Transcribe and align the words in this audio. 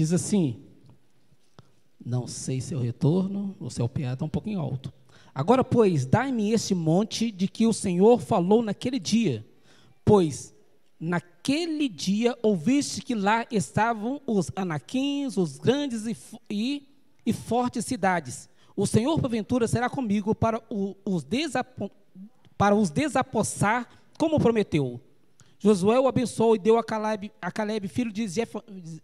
diz 0.00 0.14
assim: 0.14 0.56
Não 2.02 2.26
sei 2.26 2.60
se 2.60 2.74
o 2.74 2.80
retorno 2.80 3.54
o 3.60 3.88
PA 3.88 4.12
está 4.14 4.24
um 4.24 4.30
pouquinho 4.30 4.58
alto. 4.58 4.92
Agora, 5.34 5.62
pois, 5.62 6.06
dai-me 6.06 6.52
este 6.52 6.74
monte 6.74 7.30
de 7.30 7.46
que 7.46 7.66
o 7.66 7.72
Senhor 7.72 8.18
falou 8.20 8.62
naquele 8.62 8.98
dia, 8.98 9.46
pois 10.04 10.54
naquele 10.98 11.88
dia 11.88 12.36
ouviste 12.42 13.02
que 13.02 13.14
lá 13.14 13.46
estavam 13.50 14.20
os 14.26 14.50
anaquins, 14.56 15.36
os 15.36 15.58
grandes 15.58 16.06
e, 16.06 16.16
e, 16.50 16.88
e 17.24 17.32
fortes 17.32 17.84
cidades. 17.84 18.48
O 18.74 18.86
Senhor, 18.86 19.20
porventura, 19.20 19.68
será 19.68 19.90
comigo 19.90 20.34
para, 20.34 20.62
o, 20.70 20.96
os, 21.04 21.26
para 22.56 22.74
os 22.74 22.90
desapossar, 22.90 23.88
como 24.18 24.40
prometeu. 24.40 25.00
Josué 25.62 26.00
o 26.00 26.08
abençoou 26.08 26.56
e 26.56 26.58
deu 26.58 26.78
a 26.78 26.82
Caleb, 26.82 27.30
a 27.40 27.52
Caleb 27.52 27.86
filho 27.86 28.10
de 28.10 28.26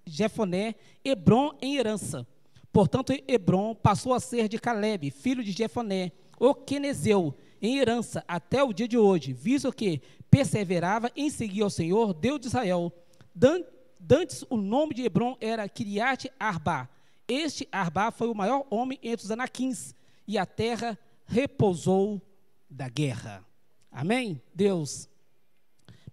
Jefoné, 0.07 0.75
Hebron 1.05 1.53
em 1.61 1.77
herança. 1.77 2.27
Portanto, 2.73 3.13
Hebron 3.29 3.75
passou 3.75 4.15
a 4.15 4.21
ser 4.21 4.49
de 4.49 4.59
Caleb, 4.59 5.11
filho 5.11 5.45
de 5.45 5.53
Jefoné, 5.53 6.13
o 6.41 6.55
Quenezeu, 6.55 7.35
em 7.61 7.79
herança 7.79 8.25
até 8.27 8.63
o 8.63 8.73
dia 8.73 8.89
de 8.89 8.97
hoje, 8.97 9.35
visto 9.35 9.71
que 9.71 10.01
perseverava 10.31 11.11
em 11.15 11.29
seguir 11.29 11.61
ao 11.63 11.71
Senhor, 11.71 12.15
Deus 12.15 12.41
de 12.41 12.47
Israel. 12.47 12.91
Dantes 13.35 14.45
o 14.49 14.57
nome 14.57 14.95
de 14.95 15.03
Hebron 15.03 15.37
era 15.41 15.69
Kiriat 15.69 16.31
Arba. 16.41 16.89
Este 17.29 17.69
Arba 17.71 18.11
foi 18.11 18.29
o 18.29 18.35
maior 18.35 18.67
homem 18.71 18.99
entre 19.03 19.27
os 19.27 19.31
anaquins, 19.31 19.95
e 20.27 20.39
a 20.39 20.47
terra 20.47 20.99
repousou 21.27 22.21
da 22.69 22.89
guerra. 22.89 23.45
Amém? 23.91 24.41
Deus, 24.55 25.09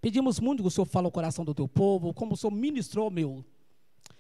pedimos 0.03 0.37
muito 0.37 0.61
que 0.61 0.67
o 0.67 0.69
Senhor 0.69 0.85
fale 0.85 1.05
ao 1.05 1.11
coração 1.11 1.45
do 1.45 1.55
teu 1.55 1.65
povo, 1.65 2.13
como 2.13 2.33
o 2.33 2.37
Senhor 2.37 2.51
ministrou 2.51 3.09
meu. 3.09 3.41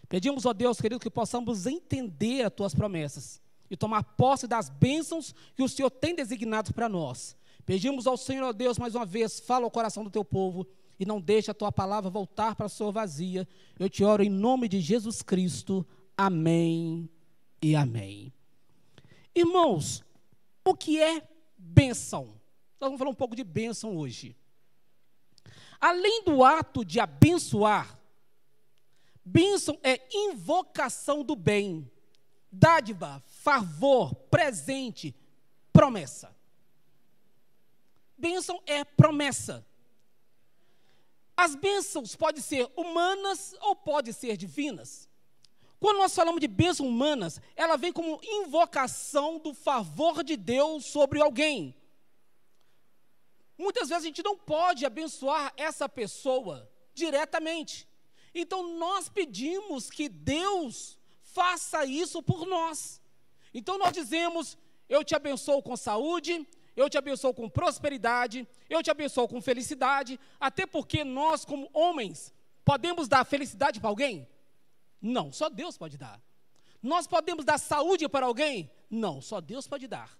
Pedimos, 0.07 0.45
ó 0.45 0.53
Deus, 0.53 0.79
querido, 0.79 0.97
que 0.97 1.09
possamos 1.09 1.67
entender 1.67 2.43
as 2.43 2.53
tuas 2.53 2.73
promessas 2.73 3.41
e 3.69 3.75
tomar 3.75 4.01
posse 4.01 4.47
das 4.47 4.69
bênçãos 4.69 5.35
que 5.53 5.61
o 5.61 5.67
Senhor 5.67 5.89
tem 5.89 6.15
designado 6.15 6.73
para 6.73 6.87
nós. 6.87 7.35
Pedimos 7.65 8.07
ao 8.07 8.15
Senhor, 8.15 8.45
ó 8.45 8.53
Deus, 8.53 8.79
mais 8.79 8.95
uma 8.95 9.05
vez, 9.05 9.41
fala 9.41 9.65
ao 9.65 9.71
coração 9.71 10.05
do 10.05 10.09
teu 10.09 10.23
povo 10.23 10.65
e 10.97 11.05
não 11.05 11.19
deixe 11.19 11.51
a 11.51 11.53
tua 11.53 11.69
palavra 11.69 12.09
voltar 12.09 12.55
para 12.55 12.67
a 12.67 12.69
sua 12.69 12.89
vazia. 12.89 13.45
Eu 13.77 13.89
te 13.89 14.05
oro 14.05 14.23
em 14.23 14.29
nome 14.29 14.69
de 14.69 14.79
Jesus 14.79 15.21
Cristo. 15.21 15.85
Amém 16.15 17.09
e 17.61 17.75
amém. 17.75 18.31
Irmãos, 19.35 20.01
o 20.63 20.73
que 20.73 21.01
é 21.01 21.27
bênção? 21.57 22.39
Nós 22.79 22.87
vamos 22.87 22.99
falar 22.99 23.11
um 23.11 23.15
pouco 23.15 23.35
de 23.35 23.43
bênção 23.43 23.97
hoje. 23.97 24.33
Além 25.83 26.23
do 26.23 26.45
ato 26.45 26.85
de 26.85 26.97
abençoar, 26.97 27.99
bênção 29.25 29.77
é 29.83 29.99
invocação 30.13 31.25
do 31.25 31.35
bem, 31.35 31.91
dádiva, 32.49 33.21
favor, 33.27 34.15
presente, 34.31 35.13
promessa. 35.73 36.33
Bênção 38.17 38.63
é 38.65 38.85
promessa. 38.85 39.67
As 41.35 41.53
bênçãos 41.53 42.15
podem 42.15 42.41
ser 42.41 42.71
humanas 42.77 43.53
ou 43.59 43.75
podem 43.75 44.13
ser 44.13 44.37
divinas. 44.37 45.09
Quando 45.81 45.97
nós 45.97 46.15
falamos 46.15 46.39
de 46.39 46.47
bênçãos 46.47 46.87
humanas, 46.87 47.41
ela 47.57 47.75
vem 47.75 47.91
como 47.91 48.21
invocação 48.23 49.37
do 49.37 49.53
favor 49.53 50.23
de 50.23 50.37
Deus 50.37 50.85
sobre 50.85 51.21
alguém. 51.21 51.75
Muitas 53.63 53.87
vezes 53.87 54.03
a 54.03 54.07
gente 54.07 54.21
não 54.21 54.37
pode 54.37 54.85
abençoar 54.85 55.53
essa 55.55 55.87
pessoa 55.87 56.69
diretamente. 56.93 57.87
Então 58.35 58.77
nós 58.77 59.07
pedimos 59.07 59.89
que 59.89 60.09
Deus 60.09 60.99
faça 61.21 61.85
isso 61.85 62.21
por 62.21 62.45
nós. 62.45 63.01
Então 63.53 63.77
nós 63.77 63.93
dizemos: 63.93 64.57
Eu 64.89 65.03
te 65.03 65.15
abençoo 65.15 65.61
com 65.61 65.77
saúde, 65.77 66.45
eu 66.75 66.89
te 66.89 66.97
abençoo 66.97 67.33
com 67.33 67.49
prosperidade, 67.49 68.47
eu 68.69 68.83
te 68.83 68.91
abençoo 68.91 69.27
com 69.27 69.41
felicidade, 69.41 70.19
até 70.39 70.65
porque 70.65 71.03
nós, 71.03 71.45
como 71.45 71.69
homens, 71.73 72.33
podemos 72.65 73.07
dar 73.07 73.23
felicidade 73.25 73.79
para 73.79 73.89
alguém? 73.89 74.27
Não, 75.01 75.31
só 75.31 75.49
Deus 75.49 75.77
pode 75.77 75.97
dar. 75.97 76.21
Nós 76.81 77.07
podemos 77.07 77.45
dar 77.45 77.57
saúde 77.57 78.09
para 78.09 78.25
alguém? 78.25 78.69
Não, 78.89 79.21
só 79.21 79.39
Deus 79.39 79.67
pode 79.67 79.87
dar. 79.87 80.17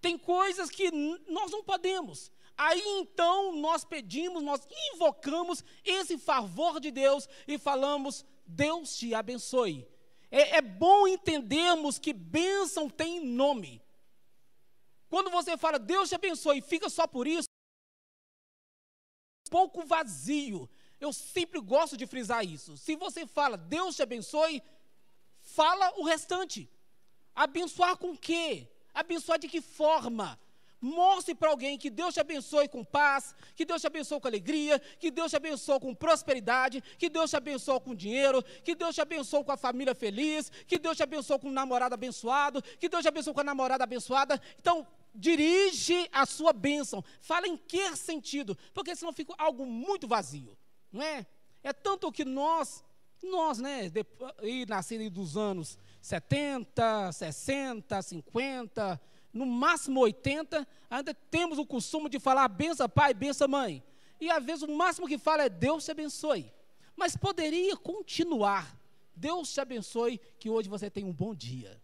Tem 0.00 0.16
coisas 0.16 0.70
que 0.70 0.90
nós 1.28 1.50
não 1.50 1.62
podemos. 1.62 2.30
Aí 2.58 2.82
então 2.98 3.54
nós 3.54 3.84
pedimos, 3.84 4.42
nós 4.42 4.66
invocamos 4.92 5.62
esse 5.84 6.18
favor 6.18 6.80
de 6.80 6.90
Deus 6.90 7.28
e 7.46 7.56
falamos: 7.56 8.26
Deus 8.44 8.96
te 8.98 9.14
abençoe. 9.14 9.86
É, 10.28 10.56
é 10.56 10.60
bom 10.60 11.06
entendermos 11.06 12.00
que 12.00 12.12
bênção 12.12 12.90
tem 12.90 13.24
nome. 13.24 13.80
Quando 15.08 15.30
você 15.30 15.56
fala 15.56 15.78
Deus 15.78 16.08
te 16.08 16.16
abençoe 16.16 16.60
fica 16.60 16.90
só 16.90 17.06
por 17.06 17.28
isso, 17.28 17.46
um 19.46 19.50
pouco 19.50 19.86
vazio. 19.86 20.68
Eu 21.00 21.12
sempre 21.12 21.60
gosto 21.60 21.96
de 21.96 22.08
frisar 22.08 22.44
isso. 22.44 22.76
Se 22.76 22.96
você 22.96 23.24
fala 23.24 23.56
Deus 23.56 23.94
te 23.94 24.02
abençoe, 24.02 24.60
fala 25.40 25.96
o 26.00 26.02
restante. 26.02 26.68
Abençoar 27.36 27.96
com 27.96 28.16
quê? 28.16 28.68
Abençoar 28.92 29.38
de 29.38 29.48
que 29.48 29.60
forma? 29.60 30.36
Mostre 30.80 31.34
para 31.34 31.50
alguém 31.50 31.76
que 31.76 31.90
Deus 31.90 32.14
te 32.14 32.20
abençoe 32.20 32.68
com 32.68 32.84
paz, 32.84 33.34
que 33.56 33.64
Deus 33.64 33.80
te 33.80 33.86
abençoe 33.86 34.20
com 34.20 34.28
alegria, 34.28 34.78
que 35.00 35.10
Deus 35.10 35.30
te 35.30 35.36
abençoe 35.36 35.80
com 35.80 35.94
prosperidade, 35.94 36.82
que 36.96 37.08
Deus 37.08 37.30
te 37.30 37.36
abençoe 37.36 37.80
com 37.80 37.94
dinheiro, 37.94 38.42
que 38.62 38.74
Deus 38.74 38.94
te 38.94 39.00
abençoe 39.00 39.42
com 39.42 39.52
a 39.52 39.56
família 39.56 39.94
feliz, 39.94 40.50
que 40.66 40.78
Deus 40.78 40.96
te 40.96 41.02
abençoe 41.02 41.38
com 41.38 41.48
um 41.48 41.52
namorado 41.52 41.94
abençoado, 41.94 42.62
que 42.62 42.88
Deus 42.88 43.02
te 43.02 43.08
abençoe 43.08 43.34
com 43.34 43.40
a 43.40 43.44
namorada 43.44 43.82
abençoada. 43.82 44.40
Então, 44.60 44.86
dirige 45.14 46.08
a 46.12 46.24
sua 46.24 46.52
bênção. 46.52 47.02
Fala 47.20 47.48
em 47.48 47.56
que 47.56 47.96
sentido? 47.96 48.56
Porque 48.72 48.94
senão 48.94 49.12
fica 49.12 49.34
algo 49.36 49.66
muito 49.66 50.06
vazio, 50.06 50.56
não 50.92 51.02
é? 51.02 51.26
É 51.62 51.72
tanto 51.72 52.12
que 52.12 52.24
nós, 52.24 52.84
nós, 53.22 53.58
né, 53.58 53.90
nascidos 54.68 55.10
dos 55.10 55.36
anos 55.36 55.76
70, 56.00 57.12
60, 57.12 58.00
50, 58.00 59.00
no 59.38 59.46
máximo 59.46 60.00
80, 60.00 60.66
ainda 60.90 61.14
temos 61.14 61.58
o 61.58 61.64
costume 61.64 62.10
de 62.10 62.18
falar 62.18 62.48
benção 62.48 62.88
pai, 62.88 63.14
benção 63.14 63.48
mãe. 63.48 63.82
E 64.20 64.30
às 64.30 64.44
vezes 64.44 64.62
o 64.62 64.76
máximo 64.76 65.06
que 65.06 65.16
fala 65.16 65.44
é 65.44 65.48
Deus 65.48 65.84
te 65.84 65.90
abençoe. 65.92 66.52
Mas 66.96 67.16
poderia 67.16 67.76
continuar. 67.76 68.76
Deus 69.14 69.52
te 69.52 69.60
abençoe 69.60 70.20
que 70.38 70.50
hoje 70.50 70.68
você 70.68 70.90
tenha 70.90 71.06
um 71.06 71.12
bom 71.12 71.34
dia. 71.34 71.80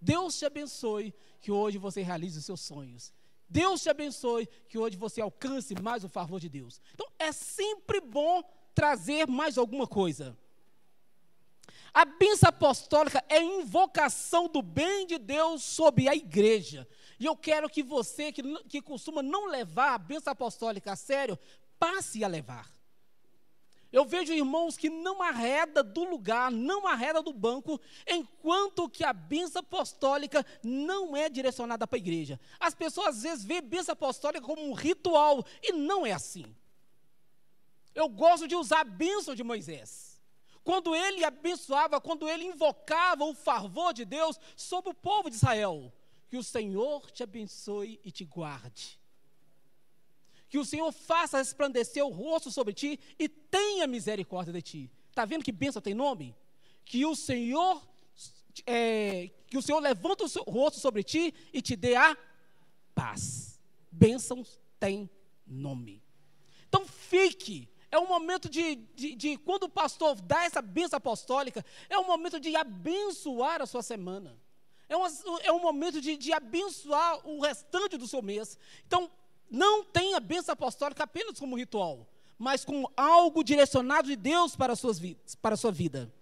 Deus 0.00 0.38
te 0.38 0.46
abençoe 0.46 1.14
que 1.40 1.52
hoje 1.52 1.78
você 1.78 2.02
realize 2.02 2.38
os 2.38 2.44
seus 2.44 2.60
sonhos. 2.60 3.12
Deus 3.48 3.82
te 3.82 3.90
abençoe 3.90 4.48
que 4.68 4.78
hoje 4.78 4.96
você 4.96 5.20
alcance 5.20 5.74
mais 5.80 6.02
o 6.02 6.08
favor 6.08 6.40
de 6.40 6.48
Deus. 6.48 6.80
Então 6.94 7.06
é 7.18 7.30
sempre 7.32 8.00
bom 8.00 8.42
trazer 8.74 9.26
mais 9.26 9.56
alguma 9.58 9.86
coisa. 9.86 10.36
A 11.96 12.04
bênção 12.04 12.50
apostólica 12.50 13.24
é 13.26 13.42
invocação 13.42 14.48
do 14.48 14.60
bem 14.60 15.06
de 15.06 15.16
Deus 15.16 15.62
sobre 15.62 16.10
a 16.10 16.14
igreja. 16.14 16.86
E 17.18 17.24
eu 17.24 17.34
quero 17.34 17.70
que 17.70 17.82
você, 17.82 18.30
que, 18.30 18.42
que 18.64 18.82
costuma 18.82 19.22
não 19.22 19.46
levar 19.46 19.94
a 19.94 19.98
bênção 19.98 20.30
apostólica 20.30 20.92
a 20.92 20.96
sério, 20.96 21.38
passe 21.78 22.22
a 22.22 22.28
levar. 22.28 22.70
Eu 23.90 24.04
vejo 24.04 24.30
irmãos 24.34 24.76
que 24.76 24.90
não 24.90 25.22
arreda 25.22 25.82
do 25.82 26.04
lugar, 26.04 26.50
não 26.50 26.86
arreda 26.86 27.22
do 27.22 27.32
banco, 27.32 27.80
enquanto 28.06 28.90
que 28.90 29.02
a 29.02 29.14
bênção 29.14 29.60
apostólica 29.60 30.44
não 30.62 31.16
é 31.16 31.30
direcionada 31.30 31.86
para 31.86 31.96
a 31.96 31.98
igreja. 31.98 32.38
As 32.60 32.74
pessoas 32.74 33.16
às 33.16 33.22
vezes 33.22 33.42
veem 33.42 33.60
a 33.60 33.62
bênção 33.62 33.94
apostólica 33.94 34.44
como 34.44 34.68
um 34.68 34.74
ritual, 34.74 35.42
e 35.62 35.72
não 35.72 36.04
é 36.04 36.12
assim. 36.12 36.44
Eu 37.94 38.06
gosto 38.06 38.46
de 38.46 38.54
usar 38.54 38.80
a 38.80 38.84
bênção 38.84 39.34
de 39.34 39.42
Moisés 39.42 40.05
quando 40.66 40.96
ele 40.96 41.24
abençoava, 41.24 42.00
quando 42.00 42.28
ele 42.28 42.44
invocava 42.44 43.24
o 43.24 43.32
favor 43.32 43.94
de 43.94 44.04
Deus 44.04 44.36
sobre 44.56 44.90
o 44.90 44.94
povo 44.94 45.30
de 45.30 45.36
Israel. 45.36 45.92
Que 46.28 46.36
o 46.36 46.42
Senhor 46.42 47.08
te 47.12 47.22
abençoe 47.22 48.00
e 48.02 48.10
te 48.10 48.24
guarde. 48.24 48.98
Que 50.48 50.58
o 50.58 50.64
Senhor 50.64 50.90
faça 50.90 51.38
resplandecer 51.38 52.04
o 52.04 52.10
rosto 52.10 52.50
sobre 52.50 52.74
ti 52.74 52.98
e 53.16 53.28
tenha 53.28 53.86
misericórdia 53.86 54.52
de 54.52 54.60
ti. 54.60 54.90
Está 55.08 55.24
vendo 55.24 55.44
que 55.44 55.52
bênção 55.52 55.80
tem 55.80 55.94
nome? 55.94 56.34
Que 56.84 57.06
o 57.06 57.14
Senhor, 57.14 57.80
é, 58.66 59.30
que 59.46 59.56
o 59.56 59.62
Senhor 59.62 59.78
levanta 59.78 60.24
o 60.24 60.28
seu 60.28 60.42
rosto 60.42 60.80
sobre 60.80 61.04
ti 61.04 61.32
e 61.52 61.62
te 61.62 61.76
dê 61.76 61.94
a 61.94 62.18
paz. 62.92 63.60
Bênçãos 63.92 64.58
tem 64.80 65.08
nome. 65.46 66.02
Então 66.68 66.84
fique 66.84 67.68
é 67.90 67.98
um 67.98 68.06
momento 68.06 68.48
de, 68.48 68.76
de, 68.94 69.14
de, 69.14 69.36
quando 69.38 69.64
o 69.64 69.68
pastor 69.68 70.20
dá 70.20 70.44
essa 70.44 70.60
bênção 70.60 70.96
apostólica, 70.96 71.64
é 71.88 71.98
um 71.98 72.06
momento 72.06 72.40
de 72.40 72.54
abençoar 72.56 73.62
a 73.62 73.66
sua 73.66 73.82
semana. 73.82 74.36
É, 74.88 74.96
uma, 74.96 75.08
é 75.42 75.52
um 75.52 75.60
momento 75.60 76.00
de, 76.00 76.16
de 76.16 76.32
abençoar 76.32 77.26
o 77.26 77.40
restante 77.40 77.96
do 77.96 78.06
seu 78.06 78.22
mês. 78.22 78.58
Então, 78.86 79.10
não 79.50 79.84
tenha 79.84 80.18
bênção 80.20 80.52
apostólica 80.52 81.04
apenas 81.04 81.38
como 81.38 81.56
ritual, 81.56 82.06
mas 82.38 82.64
como 82.64 82.90
algo 82.96 83.42
direcionado 83.42 84.08
de 84.08 84.16
Deus 84.16 84.56
para, 84.56 84.74
suas 84.76 84.98
vidas, 84.98 85.34
para 85.36 85.54
a 85.54 85.58
sua 85.58 85.72
vida. 85.72 86.12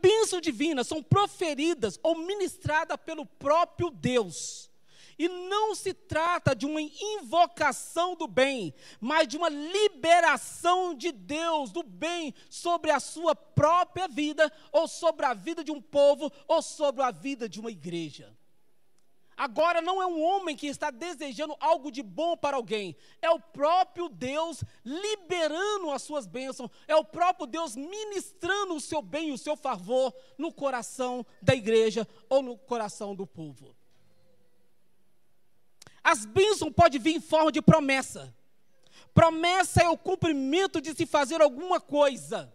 bênçãos 0.00 0.42
divinas 0.42 0.86
são 0.86 1.02
proferidas 1.02 1.98
ou 2.02 2.16
ministradas 2.18 2.96
pelo 3.04 3.26
próprio 3.26 3.90
Deus. 3.90 4.67
E 5.18 5.28
não 5.28 5.74
se 5.74 5.92
trata 5.92 6.54
de 6.54 6.64
uma 6.64 6.80
invocação 6.80 8.14
do 8.14 8.28
bem, 8.28 8.72
mas 9.00 9.26
de 9.26 9.36
uma 9.36 9.48
liberação 9.48 10.94
de 10.94 11.10
Deus, 11.10 11.72
do 11.72 11.82
bem, 11.82 12.32
sobre 12.48 12.92
a 12.92 13.00
sua 13.00 13.34
própria 13.34 14.06
vida, 14.06 14.52
ou 14.70 14.86
sobre 14.86 15.26
a 15.26 15.34
vida 15.34 15.64
de 15.64 15.72
um 15.72 15.80
povo, 15.80 16.30
ou 16.46 16.62
sobre 16.62 17.02
a 17.02 17.10
vida 17.10 17.48
de 17.48 17.58
uma 17.58 17.70
igreja. 17.70 18.32
Agora 19.38 19.80
não 19.80 20.02
é 20.02 20.06
um 20.06 20.20
homem 20.20 20.56
que 20.56 20.66
está 20.66 20.90
desejando 20.90 21.56
algo 21.60 21.92
de 21.92 22.02
bom 22.02 22.36
para 22.36 22.56
alguém, 22.56 22.96
é 23.22 23.30
o 23.30 23.38
próprio 23.38 24.08
Deus 24.08 24.64
liberando 24.84 25.92
as 25.92 26.02
suas 26.02 26.26
bênçãos, 26.26 26.68
é 26.88 26.96
o 26.96 27.04
próprio 27.04 27.46
Deus 27.46 27.76
ministrando 27.76 28.74
o 28.74 28.80
seu 28.80 29.00
bem, 29.00 29.30
o 29.30 29.38
seu 29.38 29.56
favor 29.56 30.12
no 30.36 30.52
coração 30.52 31.24
da 31.40 31.54
igreja 31.54 32.06
ou 32.28 32.42
no 32.42 32.58
coração 32.58 33.14
do 33.14 33.28
povo. 33.28 33.77
As 36.10 36.24
bênçãos 36.24 36.72
podem 36.72 36.98
vir 36.98 37.16
em 37.16 37.20
forma 37.20 37.52
de 37.52 37.60
promessa. 37.60 38.34
Promessa 39.12 39.82
é 39.82 39.88
o 39.90 39.98
cumprimento 39.98 40.80
de 40.80 40.94
se 40.94 41.04
fazer 41.04 41.42
alguma 41.42 41.78
coisa. 41.78 42.50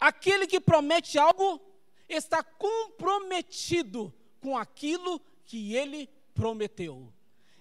Aquele 0.00 0.44
que 0.44 0.58
promete 0.58 1.16
algo 1.16 1.60
está 2.08 2.42
comprometido 2.42 4.12
com 4.40 4.58
aquilo 4.58 5.20
que 5.46 5.76
ele 5.76 6.10
prometeu. 6.34 7.12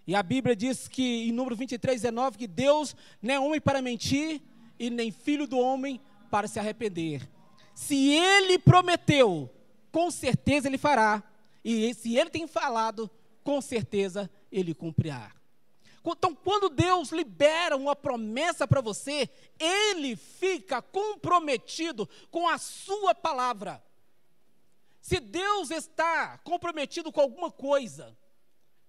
E 0.07 0.15
a 0.15 0.23
Bíblia 0.23 0.55
diz 0.55 0.87
que, 0.87 1.27
em 1.27 1.31
número 1.31 1.55
23, 1.55 2.01
19, 2.01 2.39
que 2.39 2.47
Deus 2.47 2.95
não 3.21 3.31
é 3.31 3.39
homem 3.39 3.61
para 3.61 3.79
mentir 3.79 4.41
e 4.79 4.89
nem 4.89 5.11
filho 5.11 5.45
do 5.45 5.59
homem 5.59 6.01
para 6.31 6.47
se 6.47 6.57
arrepender. 6.57 7.29
Se 7.75 8.09
ele 8.09 8.57
prometeu, 8.57 9.47
com 9.91 10.09
certeza 10.09 10.67
ele 10.67 10.79
fará. 10.79 11.21
E 11.63 11.93
se 11.93 12.17
ele 12.17 12.31
tem 12.31 12.47
falado, 12.47 13.07
com 13.43 13.61
certeza 13.61 14.29
ele 14.51 14.73
cumprirá. 14.73 15.31
Então, 16.05 16.35
quando 16.35 16.69
Deus 16.69 17.11
libera 17.11 17.77
uma 17.77 17.95
promessa 17.95 18.67
para 18.67 18.81
você, 18.81 19.29
ele 19.57 20.17
fica 20.17 20.81
comprometido 20.81 22.07
com 22.29 22.47
a 22.47 22.57
sua 22.57 23.15
palavra. 23.15 23.81
Se 25.01 25.19
Deus 25.19 25.71
está 25.71 26.37
comprometido 26.39 27.11
com 27.11 27.21
alguma 27.21 27.49
coisa, 27.49 28.17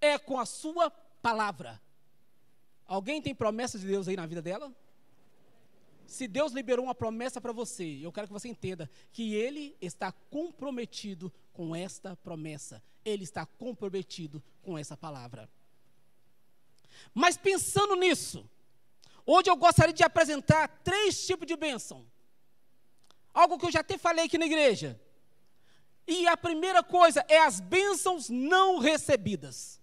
é 0.01 0.19
com 0.19 0.39
a 0.39 0.47
sua 0.47 0.91
palavra. 0.91 1.81
Alguém 2.87 3.23
tem 3.23 3.35
promessa 3.35 3.79
de 3.79 3.87
Deus 3.87 4.09
aí 4.09 4.17
na 4.17 4.27
vida 4.27 4.43
dela? 4.43 4.75
Se 6.07 6.29
Deus 6.29 6.53
liberou 6.53 6.85
uma 6.85 6.95
promessa 6.95 7.41
para 7.41 7.53
você, 7.53 8.01
eu 8.03 8.13
quero 8.13 8.27
que 8.27 8.33
você 8.33 8.49
entenda 8.49 8.91
que 9.11 9.35
Ele 9.35 9.77
está 9.81 10.13
comprometido 10.13 11.33
com 11.55 11.75
esta 11.75 12.15
promessa. 12.17 12.83
Ele 13.05 13.25
está 13.25 13.47
comprometido 13.47 14.43
com 14.63 14.77
essa 14.77 14.97
palavra. 14.97 15.49
Mas 17.15 17.37
pensando 17.37 17.97
nisso, 17.97 18.49
hoje 19.25 19.49
eu 19.49 19.57
gostaria 19.57 19.95
de 19.95 20.03
apresentar 20.03 20.69
três 20.83 21.27
tipos 21.27 21.47
de 21.47 21.57
bênção. 21.57 22.07
Algo 23.33 23.59
que 23.59 23.67
eu 23.67 23.73
já 23.73 23.81
até 23.81 23.97
falei 23.97 24.27
aqui 24.27 24.37
na 24.37 24.47
igreja. 24.47 25.01
E 26.07 26.27
a 26.27 26.37
primeira 26.37 26.83
coisa 26.83 27.25
é 27.29 27.39
as 27.39 27.61
bênçãos 27.61 28.29
não 28.29 28.79
recebidas. 28.79 29.81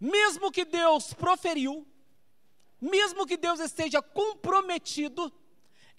Mesmo 0.00 0.50
que 0.50 0.64
Deus 0.64 1.12
proferiu, 1.12 1.86
mesmo 2.80 3.26
que 3.26 3.36
Deus 3.36 3.60
esteja 3.60 4.00
comprometido, 4.00 5.32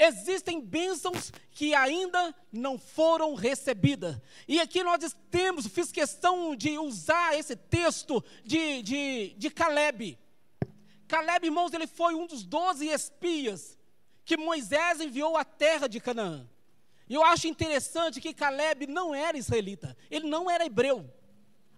existem 0.01 0.59
bênçãos 0.59 1.31
que 1.51 1.75
ainda 1.75 2.33
não 2.51 2.79
foram 2.79 3.35
recebidas. 3.35 4.17
E 4.47 4.59
aqui 4.59 4.83
nós 4.83 5.15
temos, 5.29 5.67
fiz 5.67 5.91
questão 5.91 6.55
de 6.55 6.77
usar 6.79 7.37
esse 7.37 7.55
texto 7.55 8.23
de, 8.43 8.81
de, 8.81 9.35
de 9.37 9.49
Caleb. 9.51 10.17
Caleb, 11.07 11.45
irmãos, 11.45 11.71
ele 11.73 11.85
foi 11.85 12.15
um 12.15 12.25
dos 12.25 12.43
doze 12.43 12.87
espias 12.87 13.77
que 14.25 14.35
Moisés 14.37 14.99
enviou 14.99 15.37
à 15.37 15.45
terra 15.45 15.87
de 15.87 15.99
Canaã. 15.99 16.49
E 17.07 17.13
eu 17.13 17.23
acho 17.23 17.47
interessante 17.47 18.19
que 18.19 18.33
Caleb 18.33 18.87
não 18.87 19.13
era 19.13 19.37
israelita, 19.37 19.95
ele 20.09 20.27
não 20.27 20.49
era 20.49 20.65
hebreu. 20.65 21.07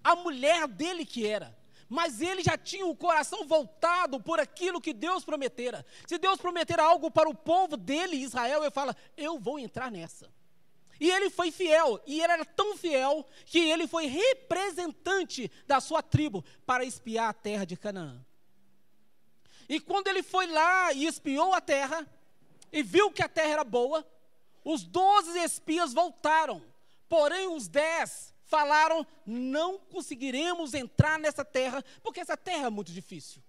A 0.03 0.15
mulher 0.15 0.67
dele 0.67 1.05
que 1.05 1.25
era. 1.25 1.57
Mas 1.93 2.21
ele 2.21 2.41
já 2.41 2.57
tinha 2.57 2.87
o 2.87 2.95
coração 2.95 3.45
voltado 3.45 4.19
por 4.19 4.39
aquilo 4.39 4.81
que 4.81 4.95
Deus 4.95 5.23
prometera. 5.23 5.85
Se 6.07 6.17
Deus 6.17 6.39
prometer 6.39 6.79
algo 6.79 7.11
para 7.11 7.29
o 7.29 7.35
povo 7.35 7.77
dele, 7.77 8.15
Israel, 8.15 8.63
ele 8.63 8.71
fala: 8.71 8.97
Eu 9.15 9.37
vou 9.37 9.59
entrar 9.59 9.91
nessa. 9.91 10.27
E 10.99 11.07
ele 11.07 11.29
foi 11.29 11.51
fiel, 11.51 12.01
e 12.07 12.19
ele 12.19 12.33
era 12.33 12.45
tão 12.45 12.75
fiel 12.75 13.23
que 13.45 13.59
ele 13.59 13.85
foi 13.85 14.07
representante 14.07 15.51
da 15.67 15.79
sua 15.79 16.01
tribo 16.01 16.43
para 16.65 16.83
espiar 16.83 17.29
a 17.29 17.33
terra 17.33 17.63
de 17.63 17.77
Canaã. 17.77 18.25
E 19.69 19.79
quando 19.79 20.07
ele 20.07 20.23
foi 20.23 20.47
lá 20.47 20.91
e 20.93 21.05
espiou 21.05 21.53
a 21.53 21.61
terra, 21.61 22.07
e 22.71 22.81
viu 22.81 23.11
que 23.11 23.21
a 23.21 23.29
terra 23.29 23.51
era 23.51 23.63
boa, 23.63 24.03
os 24.65 24.83
doze 24.83 25.37
espias 25.37 25.93
voltaram, 25.93 26.59
porém 27.07 27.49
os 27.49 27.67
dez 27.67 28.32
falaram: 28.53 29.05
não 29.25 29.79
conseguiremos 29.79 30.75
entrar 30.75 31.17
nessa 31.17 31.43
terra, 31.43 31.83
porque 32.03 32.19
essa 32.19 32.37
terra 32.37 32.67
é 32.67 32.69
muito 32.69 32.91
difícil. 32.91 33.41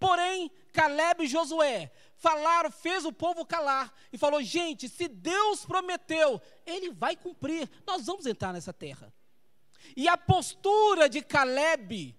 Porém, 0.00 0.50
Caleb 0.72 1.24
e 1.24 1.28
Josué 1.28 1.92
falaram, 2.16 2.70
fez 2.70 3.04
o 3.04 3.12
povo 3.12 3.44
calar 3.44 3.92
e 4.10 4.16
falou: 4.16 4.42
gente, 4.42 4.88
se 4.88 5.06
Deus 5.06 5.66
prometeu, 5.66 6.40
Ele 6.64 6.90
vai 6.90 7.14
cumprir, 7.14 7.68
nós 7.86 8.06
vamos 8.06 8.24
entrar 8.24 8.54
nessa 8.54 8.72
terra. 8.72 9.12
E 9.94 10.08
a 10.08 10.16
postura 10.16 11.10
de 11.10 11.20
Caleb, 11.20 12.16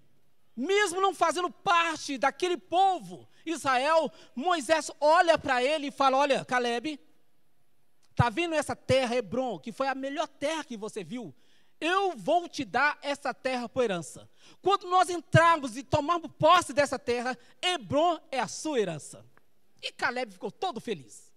mesmo 0.56 1.00
não 1.00 1.12
fazendo 1.12 1.50
parte 1.50 2.16
daquele 2.16 2.56
povo, 2.56 3.28
Israel, 3.44 4.08
Moisés 4.36 4.88
olha 5.00 5.36
para 5.36 5.64
ele 5.64 5.88
e 5.88 5.90
fala: 5.90 6.18
olha, 6.18 6.44
Caleb, 6.44 7.00
Está 8.14 8.30
vendo 8.30 8.54
essa 8.54 8.76
terra, 8.76 9.16
Hebron, 9.16 9.58
que 9.58 9.72
foi 9.72 9.88
a 9.88 9.94
melhor 9.94 10.28
terra 10.28 10.62
que 10.62 10.76
você 10.76 11.02
viu? 11.02 11.34
Eu 11.86 12.16
vou 12.16 12.48
te 12.48 12.64
dar 12.64 12.98
essa 13.02 13.34
terra 13.34 13.68
por 13.68 13.84
herança. 13.84 14.26
Quando 14.62 14.88
nós 14.88 15.10
entrarmos 15.10 15.76
e 15.76 15.82
tomarmos 15.82 16.32
posse 16.38 16.72
dessa 16.72 16.98
terra, 16.98 17.36
Hebron 17.60 18.18
é 18.32 18.40
a 18.40 18.48
sua 18.48 18.80
herança. 18.80 19.22
E 19.82 19.92
Caleb 19.92 20.32
ficou 20.32 20.50
todo 20.50 20.80
feliz. 20.80 21.30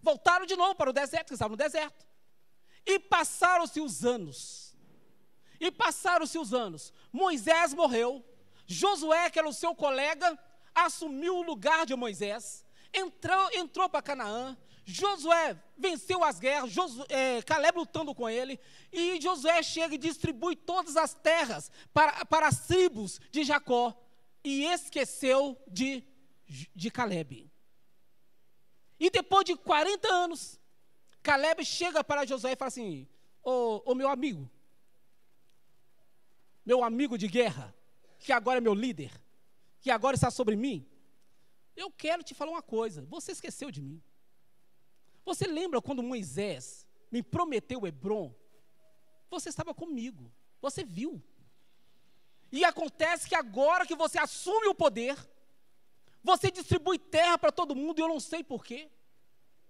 Voltaram 0.00 0.46
de 0.46 0.54
novo 0.54 0.76
para 0.76 0.90
o 0.90 0.92
deserto, 0.92 1.26
que 1.26 1.34
estavam 1.34 1.56
no 1.56 1.56
deserto. 1.56 2.06
E 2.86 3.00
passaram-se 3.00 3.80
os 3.80 4.04
anos. 4.04 4.76
E 5.58 5.72
passaram-se 5.72 6.38
os 6.38 6.54
anos. 6.54 6.92
Moisés 7.12 7.74
morreu. 7.74 8.24
Josué, 8.68 9.28
que 9.28 9.40
era 9.40 9.48
o 9.48 9.52
seu 9.52 9.74
colega, 9.74 10.38
assumiu 10.72 11.38
o 11.38 11.42
lugar 11.42 11.84
de 11.84 11.96
Moisés. 11.96 12.64
Entrou, 12.92 13.50
entrou 13.54 13.88
para 13.88 14.02
Canaã. 14.02 14.56
Josué 14.84 15.56
venceu 15.76 16.22
as 16.22 16.38
guerras, 16.38 16.70
Josué, 16.70 17.06
é, 17.08 17.42
Caleb 17.42 17.78
lutando 17.78 18.14
com 18.14 18.28
ele, 18.28 18.60
e 18.92 19.20
Josué 19.20 19.62
chega 19.62 19.94
e 19.94 19.98
distribui 19.98 20.54
todas 20.54 20.96
as 20.96 21.14
terras 21.14 21.70
para, 21.92 22.24
para 22.26 22.48
as 22.48 22.66
tribos 22.66 23.20
de 23.30 23.44
Jacó, 23.44 23.98
e 24.42 24.66
esqueceu 24.66 25.58
de, 25.66 26.04
de 26.74 26.90
Caleb. 26.90 27.50
E 29.00 29.10
depois 29.10 29.44
de 29.44 29.56
40 29.56 30.06
anos, 30.06 30.60
Caleb 31.22 31.64
chega 31.64 32.04
para 32.04 32.26
Josué 32.26 32.52
e 32.52 32.56
fala 32.56 32.68
assim: 32.68 33.08
Ô, 33.42 33.82
ô 33.86 33.94
meu 33.94 34.08
amigo, 34.08 34.50
meu 36.64 36.84
amigo 36.84 37.16
de 37.16 37.26
guerra, 37.26 37.74
que 38.18 38.32
agora 38.32 38.58
é 38.58 38.60
meu 38.60 38.74
líder, 38.74 39.10
que 39.80 39.90
agora 39.90 40.14
está 40.14 40.30
sobre 40.30 40.56
mim, 40.56 40.86
eu 41.74 41.90
quero 41.90 42.22
te 42.22 42.34
falar 42.34 42.52
uma 42.52 42.62
coisa: 42.62 43.02
você 43.06 43.32
esqueceu 43.32 43.70
de 43.70 43.80
mim. 43.80 44.02
Você 45.24 45.46
lembra 45.46 45.80
quando 45.80 46.02
Moisés 46.02 46.86
me 47.10 47.22
prometeu 47.22 47.86
Hebron? 47.86 48.34
Você 49.30 49.48
estava 49.48 49.74
comigo, 49.74 50.32
você 50.60 50.84
viu. 50.84 51.22
E 52.52 52.64
acontece 52.64 53.28
que 53.28 53.34
agora 53.34 53.86
que 53.86 53.96
você 53.96 54.18
assume 54.18 54.68
o 54.68 54.74
poder, 54.74 55.16
você 56.22 56.50
distribui 56.50 56.98
terra 56.98 57.36
para 57.36 57.50
todo 57.50 57.74
mundo, 57.74 57.98
e 57.98 58.02
eu 58.02 58.08
não 58.08 58.20
sei 58.20 58.44
porquê. 58.44 58.90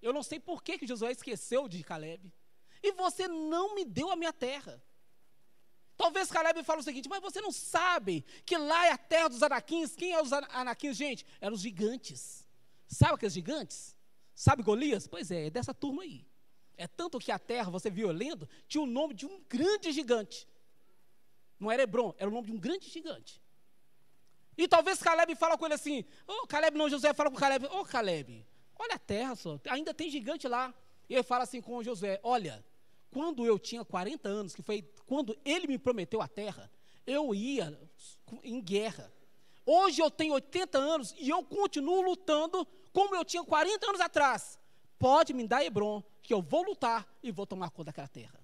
Eu 0.03 0.13
não 0.13 0.23
sei 0.23 0.39
por 0.39 0.63
que 0.63 0.87
Josué 0.87 1.13
esqueceu 1.13 1.67
de 1.67 1.83
Caleb. 1.83 2.31
E 2.83 2.93
você 2.93 3.27
não 3.27 3.75
me 3.75 3.85
deu 3.85 4.11
a 4.11 4.17
minha 4.17 4.33
terra. 4.33 4.83
Talvez 5.97 6.31
Caleb 6.31 6.63
fale 6.63 6.81
o 6.81 6.85
seguinte, 6.85 7.09
mas 7.09 7.23
você 7.23 7.41
não 7.41 7.53
sabe 7.53 8.23
que 8.45 8.57
lá 8.57 8.87
é 8.87 8.91
a 8.91 8.99
terra 8.99 9.29
dos 9.29 9.43
anaquins. 9.43 9.97
Quem 9.97 10.13
é 10.13 10.21
os 10.21 10.33
anaquins, 10.33 10.97
gente? 10.97 11.25
Eram 11.41 11.55
os 11.55 11.63
gigantes. 11.63 12.47
Sabe 12.87 13.15
aqueles 13.15 13.33
gigantes? 13.33 13.97
Sabe 14.35 14.63
Golias? 14.63 15.07
Pois 15.07 15.31
é, 15.31 15.47
é 15.47 15.51
dessa 15.51 15.73
turma 15.73 16.03
aí. 16.03 16.27
É 16.77 16.89
tanto 16.89 17.19
que 17.19 17.31
a 17.31 17.39
terra, 17.39 17.71
você 17.71 17.89
viu 17.89 18.11
lendo, 18.11 18.49
tinha 18.67 18.83
o 18.83 18.87
nome 18.87 19.15
de 19.15 19.27
um 19.27 19.41
grande 19.49 19.93
gigante. 19.93 20.47
Não 21.59 21.71
era 21.71 21.85
Hebron, 21.85 22.15
era 22.19 22.29
o 22.29 22.33
nome 22.33 22.49
de 22.49 22.53
um 22.53 22.59
grande 22.59 22.89
gigante. 22.89 23.41
E 24.57 24.69
talvez 24.69 25.01
Caleb 25.01 25.35
fala 25.37 25.57
com 25.57 25.65
ele 25.65 25.75
assim, 25.75 26.05
ô 26.27 26.33
oh, 26.43 26.47
Caleb, 26.47 26.77
não, 26.77 26.89
José 26.89 27.13
fala 27.13 27.31
com 27.31 27.37
Caleb, 27.37 27.67
ô 27.67 27.81
oh, 27.81 27.85
Caleb, 27.85 28.45
olha 28.77 28.95
a 28.95 28.99
terra 28.99 29.35
só, 29.35 29.59
ainda 29.69 29.95
tem 29.95 30.11
gigante 30.11 30.49
lá. 30.49 30.75
E 31.09 31.15
ele 31.15 31.23
fala 31.23 31.45
assim 31.45 31.61
com 31.61 31.83
José, 31.83 32.21
olha, 32.23 32.65
quando 33.11 33.47
eu 33.47 33.59
tinha 33.59 33.85
40 33.85 34.29
anos, 34.29 34.55
que 34.55 34.63
foi 34.63 34.83
quando 35.07 35.39
ele 35.45 35.67
me 35.67 35.79
prometeu 35.79 36.21
a 36.21 36.29
terra, 36.29 36.71
eu 37.07 37.35
ia 37.35 37.79
em 38.43 38.61
guerra. 38.61 39.13
Hoje 39.67 40.03
eu 40.03 40.11
tenho 40.11 40.35
80 40.35 40.79
anos 40.79 41.15
e 41.19 41.29
eu 41.29 41.43
continuo 41.45 42.03
lutando 42.03 42.67
como 42.95 43.17
eu 43.17 43.25
tinha 43.25 43.45
40 43.45 43.87
anos 43.89 44.01
atrás. 44.01 44.59
Pode 44.99 45.35
me 45.35 45.47
dar 45.47 45.65
Hebron, 45.65 46.03
que 46.23 46.33
eu 46.33 46.41
vou 46.41 46.63
lutar 46.63 47.07
e 47.21 47.33
vou 47.33 47.45
tomar 47.45 47.69
conta 47.71 47.87
daquela 47.87 48.07
terra. 48.07 48.39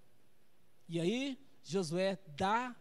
E 0.89 1.01
aí, 1.01 1.39
Josué 1.63 2.19
dá 2.37 2.75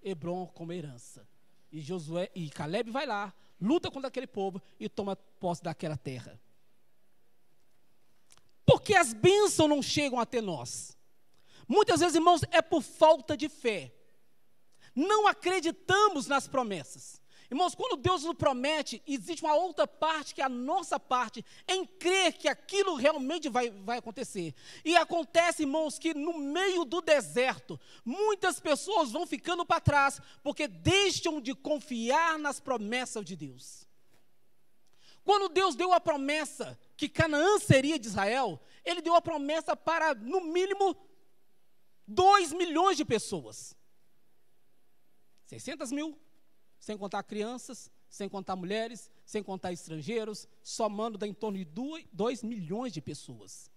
Hebron 0.00 0.46
como 0.46 0.72
herança. 0.72 1.28
E 1.70 1.80
Josué 1.80 2.30
e 2.32 2.48
Caleb 2.48 2.92
vai 2.92 3.04
lá, 3.04 3.34
luta 3.60 3.90
contra 3.90 4.06
aquele 4.06 4.28
povo 4.28 4.62
e 4.78 4.88
toma 4.88 5.16
posse 5.16 5.64
daquela 5.64 5.96
terra. 5.96 6.40
Porque 8.64 8.94
as 8.94 9.12
bênçãos 9.12 9.68
não 9.68 9.82
chegam 9.82 10.20
até 10.20 10.40
nós. 10.40 10.96
Muitas 11.66 11.98
vezes, 11.98 12.14
irmãos, 12.14 12.42
é 12.52 12.62
por 12.62 12.82
falta 12.82 13.36
de 13.36 13.48
fé. 13.48 13.92
Não 14.94 15.26
acreditamos 15.26 16.28
nas 16.28 16.46
promessas. 16.46 17.20
Irmãos, 17.50 17.74
quando 17.74 17.96
Deus 17.96 18.24
nos 18.24 18.34
promete, 18.34 19.02
existe 19.06 19.44
uma 19.44 19.54
outra 19.54 19.86
parte 19.86 20.34
que 20.34 20.40
é 20.40 20.44
a 20.44 20.48
nossa 20.48 20.98
parte, 20.98 21.44
em 21.68 21.86
crer 21.86 22.32
que 22.32 22.48
aquilo 22.48 22.96
realmente 22.96 23.48
vai, 23.48 23.70
vai 23.70 23.98
acontecer. 23.98 24.54
E 24.84 24.96
acontece, 24.96 25.62
irmãos, 25.62 25.98
que 25.98 26.12
no 26.12 26.38
meio 26.38 26.84
do 26.84 27.00
deserto, 27.00 27.78
muitas 28.04 28.58
pessoas 28.58 29.12
vão 29.12 29.26
ficando 29.26 29.64
para 29.64 29.80
trás, 29.80 30.20
porque 30.42 30.66
deixam 30.66 31.40
de 31.40 31.54
confiar 31.54 32.38
nas 32.38 32.58
promessas 32.58 33.24
de 33.24 33.36
Deus. 33.36 33.86
Quando 35.22 35.48
Deus 35.48 35.74
deu 35.74 35.92
a 35.92 36.00
promessa 36.00 36.78
que 36.96 37.08
Canaã 37.08 37.58
seria 37.58 37.98
de 37.98 38.06
Israel, 38.06 38.60
ele 38.84 39.02
deu 39.02 39.14
a 39.14 39.20
promessa 39.20 39.76
para, 39.76 40.14
no 40.14 40.40
mínimo, 40.40 40.96
2 42.06 42.52
milhões 42.52 42.96
de 42.96 43.04
pessoas. 43.04 43.76
600 45.46 45.92
mil, 45.92 46.18
sem 46.78 46.96
contar 46.96 47.22
crianças, 47.22 47.90
sem 48.08 48.28
contar 48.28 48.56
mulheres, 48.56 49.10
sem 49.24 49.42
contar 49.42 49.72
estrangeiros, 49.72 50.48
somando 50.62 51.24
em 51.24 51.34
torno 51.34 51.58
de 51.58 51.64
2 52.12 52.42
milhões 52.42 52.92
de 52.92 53.00
pessoas. 53.00 53.70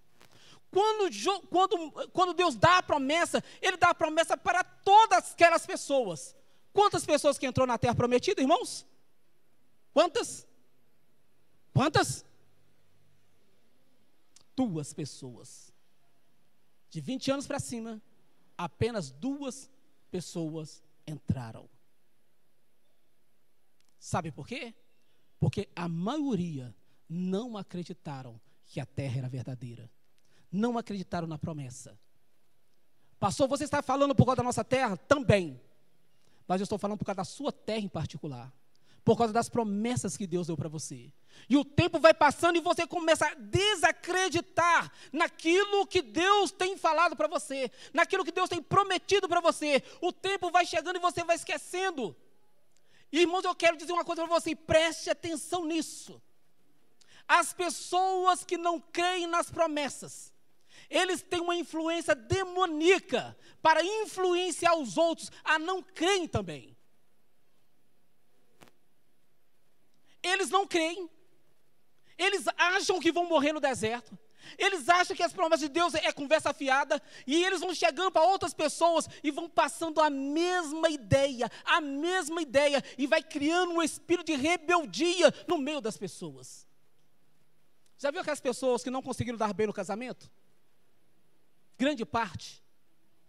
Quando, 0.71 1.09
quando, 1.47 2.09
quando 2.11 2.33
Deus 2.33 2.55
dá 2.55 2.77
a 2.77 2.83
promessa, 2.83 3.43
Ele 3.61 3.77
dá 3.77 3.89
a 3.89 3.95
promessa 3.95 4.37
para 4.37 4.63
todas 4.63 5.33
aquelas 5.33 5.65
pessoas. 5.65 6.35
Quantas 6.71 7.05
pessoas 7.05 7.37
que 7.37 7.47
entrou 7.47 7.65
na 7.65 7.77
terra 7.77 7.95
prometida, 7.95 8.41
irmãos? 8.41 8.85
Quantas? 9.93 10.47
Quantas? 11.73 12.23
duas 14.59 14.93
pessoas. 14.93 15.71
De 16.89 16.99
20 16.99 17.31
anos 17.31 17.47
para 17.47 17.59
cima, 17.59 18.01
apenas 18.57 19.09
duas 19.09 19.69
pessoas 20.11 20.83
entraram. 21.07 21.69
Sabe 23.99 24.31
por 24.31 24.47
quê? 24.47 24.73
Porque 25.39 25.69
a 25.75 25.87
maioria 25.87 26.75
não 27.07 27.57
acreditaram 27.57 28.39
que 28.65 28.79
a 28.79 28.85
terra 28.85 29.19
era 29.19 29.29
verdadeira. 29.29 29.89
Não 30.51 30.77
acreditaram 30.77 31.27
na 31.27 31.37
promessa. 31.37 31.99
Pastor, 33.19 33.47
você 33.47 33.65
está 33.65 33.81
falando 33.81 34.15
por 34.15 34.25
causa 34.25 34.37
da 34.37 34.43
nossa 34.43 34.63
terra? 34.63 34.95
Também. 34.95 35.61
Mas 36.47 36.61
eu 36.61 36.63
estou 36.63 36.79
falando 36.79 36.97
por 36.97 37.05
causa 37.05 37.17
da 37.17 37.25
sua 37.25 37.51
terra 37.51 37.81
em 37.81 37.89
particular 37.89 38.53
por 39.09 39.17
causa 39.17 39.33
das 39.33 39.49
promessas 39.49 40.15
que 40.15 40.27
Deus 40.27 40.45
deu 40.47 40.55
para 40.55 40.69
você. 40.69 41.11
E 41.49 41.57
o 41.57 41.65
tempo 41.65 41.99
vai 41.99 42.13
passando 42.13 42.57
e 42.57 42.61
você 42.61 42.85
começa 42.85 43.25
a 43.25 43.33
desacreditar 43.33 44.91
naquilo 45.11 45.87
que 45.87 46.01
Deus 46.01 46.51
tem 46.51 46.77
falado 46.77 47.15
para 47.15 47.27
você, 47.27 47.71
naquilo 47.91 48.23
que 48.23 48.31
Deus 48.31 48.49
tem 48.49 48.61
prometido 48.61 49.27
para 49.27 49.41
você. 49.41 49.81
O 49.99 50.11
tempo 50.11 50.51
vai 50.51 50.63
chegando 50.63 50.97
e 50.97 51.01
você 51.01 51.23
vai 51.23 51.35
esquecendo. 51.35 52.15
E, 53.11 53.21
irmãos, 53.21 53.43
eu 53.43 53.55
quero 53.55 53.77
dizer 53.77 53.91
uma 53.91 54.05
coisa 54.05 54.25
para 54.25 54.39
você, 54.39 54.55
preste 54.55 55.09
atenção 55.09 55.65
nisso. 55.65 56.21
As 57.27 57.53
pessoas 57.53 58.43
que 58.43 58.57
não 58.57 58.79
creem 58.79 59.27
nas 59.27 59.49
promessas, 59.49 60.33
eles 60.89 61.21
têm 61.21 61.39
uma 61.39 61.55
influência 61.55 62.15
demoníaca 62.15 63.37
para 63.61 63.83
influenciar 63.83 64.75
os 64.75 64.97
outros 64.97 65.31
a 65.43 65.59
não 65.59 65.81
crerem 65.81 66.27
também. 66.27 66.75
Eles 70.21 70.49
não 70.49 70.67
creem. 70.67 71.09
Eles 72.17 72.45
acham 72.57 72.99
que 72.99 73.11
vão 73.11 73.25
morrer 73.25 73.53
no 73.53 73.59
deserto. 73.59 74.17
Eles 74.57 74.89
acham 74.89 75.15
que 75.15 75.23
as 75.23 75.33
promessas 75.33 75.67
de 75.67 75.69
Deus 75.69 75.93
é 75.93 76.11
conversa 76.11 76.53
fiada. 76.53 77.01
E 77.25 77.43
eles 77.43 77.59
vão 77.59 77.73
chegando 77.73 78.11
para 78.11 78.23
outras 78.23 78.53
pessoas 78.53 79.07
e 79.23 79.31
vão 79.31 79.49
passando 79.49 80.01
a 80.01 80.09
mesma 80.09 80.89
ideia, 80.89 81.49
a 81.65 81.81
mesma 81.81 82.41
ideia. 82.41 82.83
E 82.97 83.07
vai 83.07 83.21
criando 83.21 83.73
um 83.73 83.81
espírito 83.81 84.27
de 84.27 84.35
rebeldia 84.35 85.33
no 85.47 85.57
meio 85.57 85.81
das 85.81 85.97
pessoas. 85.97 86.67
Já 87.97 88.11
viu 88.11 88.21
aquelas 88.21 88.39
pessoas 88.39 88.83
que 88.83 88.89
não 88.89 89.01
conseguiram 89.01 89.37
dar 89.37 89.53
bem 89.53 89.67
no 89.67 89.73
casamento? 89.73 90.31
Grande 91.77 92.05
parte. 92.05 92.63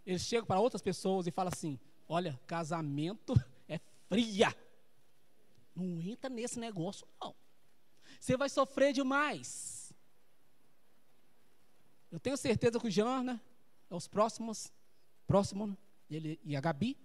Eles 0.05 0.23
chegam 0.23 0.47
para 0.47 0.61
outras 0.61 0.83
pessoas 0.83 1.27
e 1.27 1.31
falam 1.31 1.53
assim: 1.53 1.79
olha, 2.09 2.39
casamento 2.47 3.35
é 3.69 3.81
fria. 4.09 4.55
Não 5.75 6.01
entra 6.01 6.29
nesse 6.29 6.59
negócio, 6.59 7.07
não. 7.21 7.35
Você 8.19 8.37
vai 8.37 8.49
sofrer 8.49 8.93
demais. 8.93 9.80
Eu 12.11 12.19
tenho 12.19 12.37
certeza 12.37 12.79
que 12.79 12.87
o 12.87 12.91
Jean, 12.91 13.23
né, 13.23 13.41
é 13.89 13.95
os 13.95 14.09
próximos, 14.09 14.73
próximo, 15.27 15.67
né, 15.67 15.77
ele 16.11 16.41
e 16.45 16.57
a 16.57 16.61
Gabi, 16.61 16.97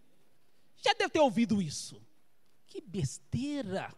já 0.78 0.94
deve 0.94 1.12
ter 1.12 1.20
ouvido 1.20 1.62
isso. 1.62 2.02
Que 2.68 2.82
besteira. 2.82 3.94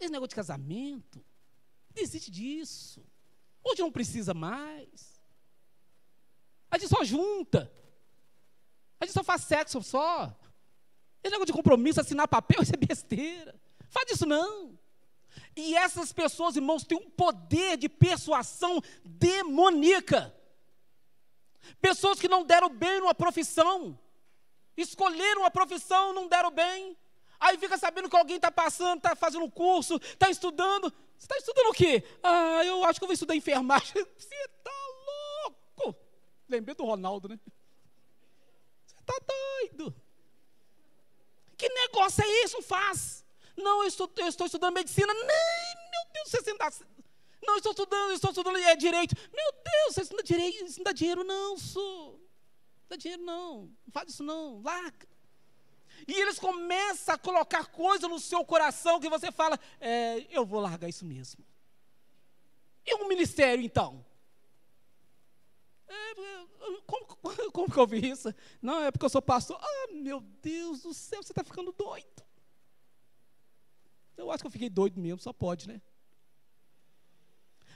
Esse 0.00 0.10
negócio 0.10 0.30
de 0.30 0.34
casamento. 0.34 1.24
Desiste 1.90 2.30
disso. 2.30 3.04
Hoje 3.62 3.82
não 3.82 3.92
precisa 3.92 4.32
mais. 4.32 5.20
A 6.70 6.78
gente 6.78 6.88
só 6.88 7.04
junta. 7.04 7.70
A 9.00 9.04
gente 9.04 9.14
só 9.14 9.22
faz 9.22 9.42
sexo 9.42 9.82
só. 9.82 10.36
Esse 11.22 11.32
negócio 11.32 11.46
de 11.46 11.52
compromisso, 11.52 12.00
assinar 12.00 12.28
papel, 12.28 12.62
isso 12.62 12.72
é 12.74 12.76
besteira. 12.76 13.54
Faz 13.88 14.10
isso 14.10 14.26
não. 14.26 14.78
E 15.56 15.76
essas 15.76 16.12
pessoas, 16.12 16.56
irmãos, 16.56 16.84
têm 16.84 16.98
um 16.98 17.10
poder 17.10 17.76
de 17.76 17.88
persuasão 17.88 18.80
demoníaca. 19.04 20.34
Pessoas 21.80 22.18
que 22.18 22.28
não 22.28 22.44
deram 22.44 22.68
bem 22.68 23.00
numa 23.00 23.14
profissão, 23.14 23.98
escolheram 24.76 25.42
uma 25.42 25.50
profissão, 25.50 26.12
não 26.12 26.28
deram 26.28 26.50
bem. 26.50 26.96
Aí 27.40 27.56
fica 27.56 27.78
sabendo 27.78 28.08
que 28.08 28.16
alguém 28.16 28.36
está 28.36 28.50
passando, 28.50 28.98
está 28.98 29.14
fazendo 29.14 29.44
um 29.44 29.50
curso, 29.50 29.96
está 29.96 30.28
estudando. 30.28 30.92
Você 31.16 31.24
está 31.24 31.36
estudando 31.36 31.66
o 31.66 31.74
quê? 31.74 32.04
Ah, 32.22 32.64
eu 32.64 32.84
acho 32.84 32.98
que 32.98 33.04
eu 33.04 33.08
vou 33.08 33.14
estudar 33.14 33.34
enfermagem. 33.34 33.94
Você 34.16 34.34
está 34.34 34.70
louco. 35.44 35.96
Lembrei 36.48 36.74
do 36.74 36.84
Ronaldo, 36.84 37.28
né? 37.28 37.38
Você 38.86 38.96
está 39.00 39.14
doido. 39.26 39.94
Que 41.56 41.68
negócio 41.68 42.22
é 42.22 42.44
isso? 42.44 42.62
Faz. 42.62 43.17
Não, 43.58 43.82
eu 43.82 43.88
estou, 43.88 44.10
eu 44.16 44.28
estou 44.28 44.46
estudando 44.46 44.74
medicina. 44.74 45.12
Nem, 45.12 45.24
meu 45.24 46.12
Deus, 46.14 46.30
você 46.30 46.50
ainda. 46.50 46.70
Não, 47.42 47.56
estou 47.56 47.72
estudando, 47.72 48.12
estou 48.12 48.30
estudando 48.30 48.56
é, 48.58 48.76
direito. 48.76 49.16
Meu 49.34 49.52
Deus, 49.52 49.94
você 49.94 50.02
estuda 50.02 50.22
direito, 50.22 50.64
isso 50.64 50.78
não 50.78 50.84
dá 50.84 50.92
dinheiro, 50.92 51.24
não, 51.24 51.58
sou. 51.58 52.12
Não 52.12 52.88
dá 52.88 52.96
dinheiro, 52.96 53.22
não. 53.22 53.62
Não 53.84 53.92
faz 53.92 54.10
isso, 54.10 54.22
não. 54.22 54.62
Larga. 54.62 55.08
E 56.06 56.12
eles 56.12 56.38
começam 56.38 57.14
a 57.14 57.18
colocar 57.18 57.66
coisa 57.66 58.06
no 58.06 58.20
seu 58.20 58.44
coração 58.44 59.00
que 59.00 59.08
você 59.08 59.32
fala, 59.32 59.58
é, 59.80 60.26
eu 60.30 60.46
vou 60.46 60.60
largar 60.60 60.88
isso 60.88 61.04
mesmo. 61.04 61.44
E 62.86 62.94
um 62.94 63.08
ministério, 63.08 63.64
então? 63.64 64.04
É, 65.88 66.14
como, 66.86 67.06
como 67.52 67.70
que 67.70 67.78
eu 67.78 67.86
vi 67.86 68.08
isso? 68.08 68.32
Não, 68.62 68.84
é 68.84 68.92
porque 68.92 69.04
eu 69.04 69.10
sou 69.10 69.20
pastor. 69.20 69.58
Ah, 69.60 69.88
meu 69.92 70.20
Deus 70.20 70.82
do 70.82 70.94
céu, 70.94 71.22
você 71.22 71.32
está 71.32 71.42
ficando 71.42 71.72
doido. 71.72 72.27
Eu 74.18 74.32
acho 74.32 74.42
que 74.42 74.48
eu 74.48 74.50
fiquei 74.50 74.68
doido 74.68 75.00
mesmo, 75.00 75.20
só 75.20 75.32
pode, 75.32 75.68
né? 75.68 75.80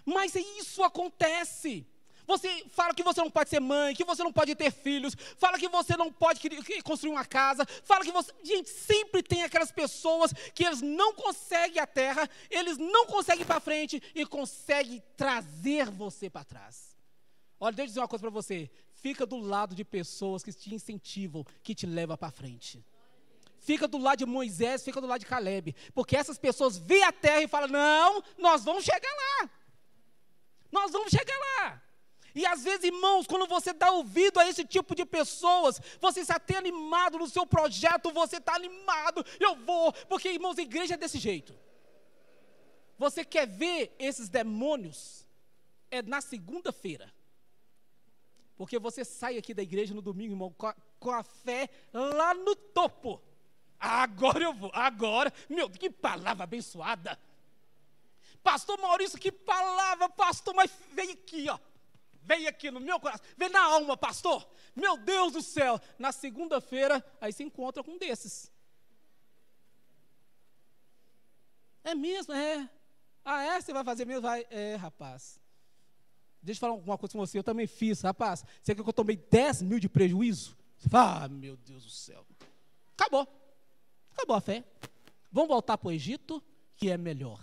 Mas 0.05 0.35
isso 0.35 0.83
acontece. 0.83 1.87
Você 2.27 2.65
fala 2.69 2.95
que 2.95 3.03
você 3.03 3.21
não 3.21 3.31
pode 3.31 3.51
ser 3.51 3.61
mãe, 3.61 3.95
que 3.95 4.05
você 4.05 4.23
não 4.23 4.33
pode 4.33 4.55
ter 4.55 4.71
filhos, 4.73 5.17
fala 5.37 5.59
que 5.59 5.69
você 5.69 5.97
não 5.97 6.13
pode 6.13 6.41
construir 6.83 7.13
uma 7.13 7.25
casa, 7.25 7.65
fala 7.85 8.05
que 8.05 8.13
você. 8.13 8.33
Gente, 8.43 8.71
sempre 8.71 9.23
tem 9.23 9.43
aquelas 9.45 9.73
pessoas 9.73 10.33
que 10.55 10.65
eles 10.65 10.83
não 10.83 11.15
conseguem 11.15 11.81
a 11.81 11.87
terra, 11.87 12.29
eles 12.51 12.77
não 12.79 13.07
conseguem 13.07 13.43
ir 13.43 13.47
para 13.47 13.61
frente 13.61 14.03
e 14.15 14.27
conseguem 14.27 15.03
trazer 15.17 15.91
você 15.91 16.29
para 16.29 16.45
trás. 16.45 16.97
Olha, 17.59 17.75
deixa 17.75 17.87
eu 17.87 17.91
dizer 17.91 18.01
uma 18.01 18.09
coisa 18.09 18.23
para 18.23 18.31
você: 18.31 18.71
fica 18.91 19.25
do 19.27 19.37
lado 19.37 19.75
de 19.75 19.85
pessoas 19.85 20.43
que 20.43 20.53
te 20.53 20.75
incentivam, 20.75 21.45
que 21.63 21.75
te 21.75 21.87
levam 21.87 22.17
para 22.17 22.31
frente 22.31 22.85
fica 23.63 23.89
do 23.89 23.97
lado 23.97 24.19
de 24.19 24.27
Moisés, 24.27 24.85
fica 24.85 25.01
do 25.01 25.07
lado 25.07 25.21
de 25.21 25.27
Caleb. 25.27 25.75
Porque 25.95 26.17
essas 26.17 26.39
pessoas 26.39 26.77
veem 26.77 27.05
a 27.05 27.13
terra 27.13 27.43
e 27.43 27.49
falam: 27.49 27.69
não, 27.69 28.23
nós 28.37 28.65
vamos 28.65 28.85
chegar 28.85 29.11
lá. 29.11 29.51
Nós 30.71 30.91
vamos 30.91 31.11
chegar 31.11 31.39
lá. 31.39 31.83
E 32.35 32.47
às 32.47 32.65
vezes, 32.65 32.85
irmãos, 32.85 33.27
quando 33.27 33.47
você 33.47 33.73
dá 33.73 33.91
ouvido 33.91 34.41
a 34.41 34.49
esse 34.49 34.65
tipo 34.65 34.95
de 34.95 35.05
pessoas, 35.05 35.81
você 36.01 36.21
está 36.21 36.37
até 36.37 36.57
animado 36.57 37.19
no 37.19 37.29
seu 37.29 37.47
projeto, 37.47 38.11
você 38.11 38.39
está 38.39 38.55
animado, 38.55 39.25
eu 39.39 39.55
vou, 39.55 39.93
porque, 40.09 40.31
irmãos, 40.31 40.59
a 40.59 40.63
igreja 40.63 40.95
é 40.95 40.97
desse 40.97 41.19
jeito. 41.19 41.55
Você 42.99 43.25
quer 43.25 43.47
ver 43.47 43.95
esses 43.99 44.29
demônios? 44.29 45.27
É 45.91 46.01
na 46.01 46.23
segunda-feira. 46.23 47.13
Porque 48.57 48.79
você 48.79 49.05
sai 49.05 49.37
aqui 49.37 49.53
da 49.53 49.63
igreja 49.63 49.93
no 49.93 50.01
domingo, 50.01 50.33
irmão, 50.33 50.55
com 50.57 50.69
a, 50.69 50.75
com 50.99 51.11
a 51.11 51.23
fé 51.23 51.69
lá 51.93 52.33
no 52.33 52.57
topo. 52.57 53.21
Agora 53.85 54.45
eu 54.45 54.55
vou, 54.55 54.71
agora, 54.73 55.33
meu, 55.51 55.69
que 55.69 55.91
palavra 55.91 56.45
abençoada. 56.45 57.19
Pastor 58.41 58.79
Maurício, 58.81 59.19
que 59.19 59.33
palavra, 59.33 60.09
pastor, 60.09 60.55
mas 60.55 60.71
veio 60.93 61.13
aqui, 61.13 61.49
ó. 61.49 61.59
Veio 62.23 62.49
aqui 62.49 62.71
no 62.71 62.79
meu 62.79 63.01
coração, 63.01 63.27
veio 63.37 63.51
na 63.51 63.61
alma, 63.61 63.97
pastor. 63.97 64.49
Meu 64.77 64.97
Deus 64.97 65.33
do 65.33 65.43
céu. 65.43 65.81
Na 65.99 66.13
segunda-feira, 66.13 67.05
aí 67.21 67.33
se 67.33 67.43
encontra 67.43 67.83
com 67.83 67.91
um 67.91 67.99
desses. 67.99 68.53
É 71.83 71.93
mesmo? 71.93 72.33
É. 72.33 72.71
Ah, 73.25 73.43
é? 73.43 73.61
Você 73.61 73.73
vai 73.73 73.83
fazer 73.83 74.05
mesmo? 74.05 74.23
Vai. 74.23 74.47
É, 74.49 74.77
rapaz. 74.77 75.41
Deixa 76.41 76.59
eu 76.59 76.61
falar 76.61 76.73
alguma 76.75 76.97
coisa 76.97 77.13
com 77.13 77.19
você. 77.19 77.37
Eu 77.37 77.43
também 77.43 77.67
fiz, 77.67 78.01
rapaz. 78.03 78.45
Você 78.63 78.77
quer 78.77 78.83
que 78.85 78.89
eu 78.89 78.93
tomei 78.93 79.17
10 79.17 79.63
mil 79.63 79.81
de 79.81 79.89
prejuízo? 79.89 80.57
Ah, 80.93 81.27
meu 81.29 81.57
Deus 81.57 81.83
do 81.83 81.91
céu. 81.91 82.25
Acabou. 82.97 83.42
Acabou 84.13 84.37
a 84.37 84.41
fé. 84.41 84.65
Vamos 85.31 85.49
voltar 85.49 85.79
para 85.79 85.89
o 85.89 85.93
Egito, 85.93 86.43
que 86.77 86.91
é 86.91 86.97
melhor. 86.97 87.41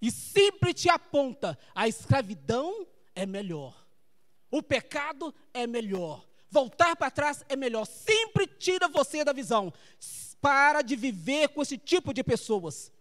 E 0.00 0.10
sempre 0.10 0.72
te 0.72 0.88
aponta: 0.88 1.58
a 1.74 1.88
escravidão 1.88 2.86
é 3.14 3.26
melhor. 3.26 3.86
O 4.50 4.62
pecado 4.62 5.34
é 5.52 5.66
melhor. 5.66 6.24
Voltar 6.50 6.94
para 6.94 7.10
trás 7.10 7.44
é 7.48 7.56
melhor. 7.56 7.84
Sempre 7.84 8.46
tira 8.46 8.86
você 8.88 9.24
da 9.24 9.32
visão. 9.32 9.72
Para 10.40 10.82
de 10.82 10.94
viver 10.94 11.48
com 11.48 11.62
esse 11.62 11.76
tipo 11.76 12.14
de 12.14 12.22
pessoas. 12.22 12.92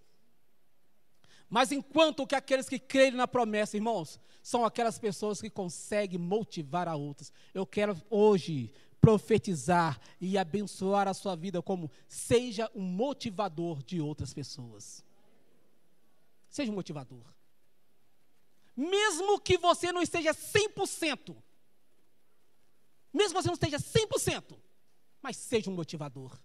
Mas 1.47 1.71
enquanto 1.71 2.25
que 2.25 2.33
aqueles 2.33 2.67
que 2.67 2.79
creem 2.79 3.11
na 3.11 3.27
promessa, 3.27 3.77
irmãos, 3.77 4.19
são 4.41 4.65
aquelas 4.65 4.97
pessoas 4.97 5.39
que 5.39 5.49
conseguem 5.49 6.17
motivar 6.17 6.87
a 6.87 6.95
outras. 6.95 7.31
Eu 7.53 7.65
quero 7.65 7.95
hoje 8.09 8.73
profetizar 9.03 9.99
e 10.21 10.37
abençoar 10.37 11.09
a 11.09 11.13
sua 11.13 11.35
vida 11.35 11.61
como 11.61 11.91
seja 12.07 12.71
um 12.73 12.83
motivador 12.83 13.83
de 13.83 13.99
outras 13.99 14.33
pessoas. 14.33 15.03
Seja 16.47 16.71
um 16.71 16.75
motivador. 16.75 17.25
Mesmo 18.73 19.41
que 19.41 19.57
você 19.57 19.91
não 19.91 20.01
esteja 20.01 20.33
100%, 20.33 21.35
mesmo 23.13 23.35
que 23.35 23.41
você 23.41 23.47
não 23.47 23.55
esteja 23.55 23.77
100%, 23.77 24.57
mas 25.21 25.35
seja 25.35 25.69
um 25.69 25.75
motivador. 25.75 26.39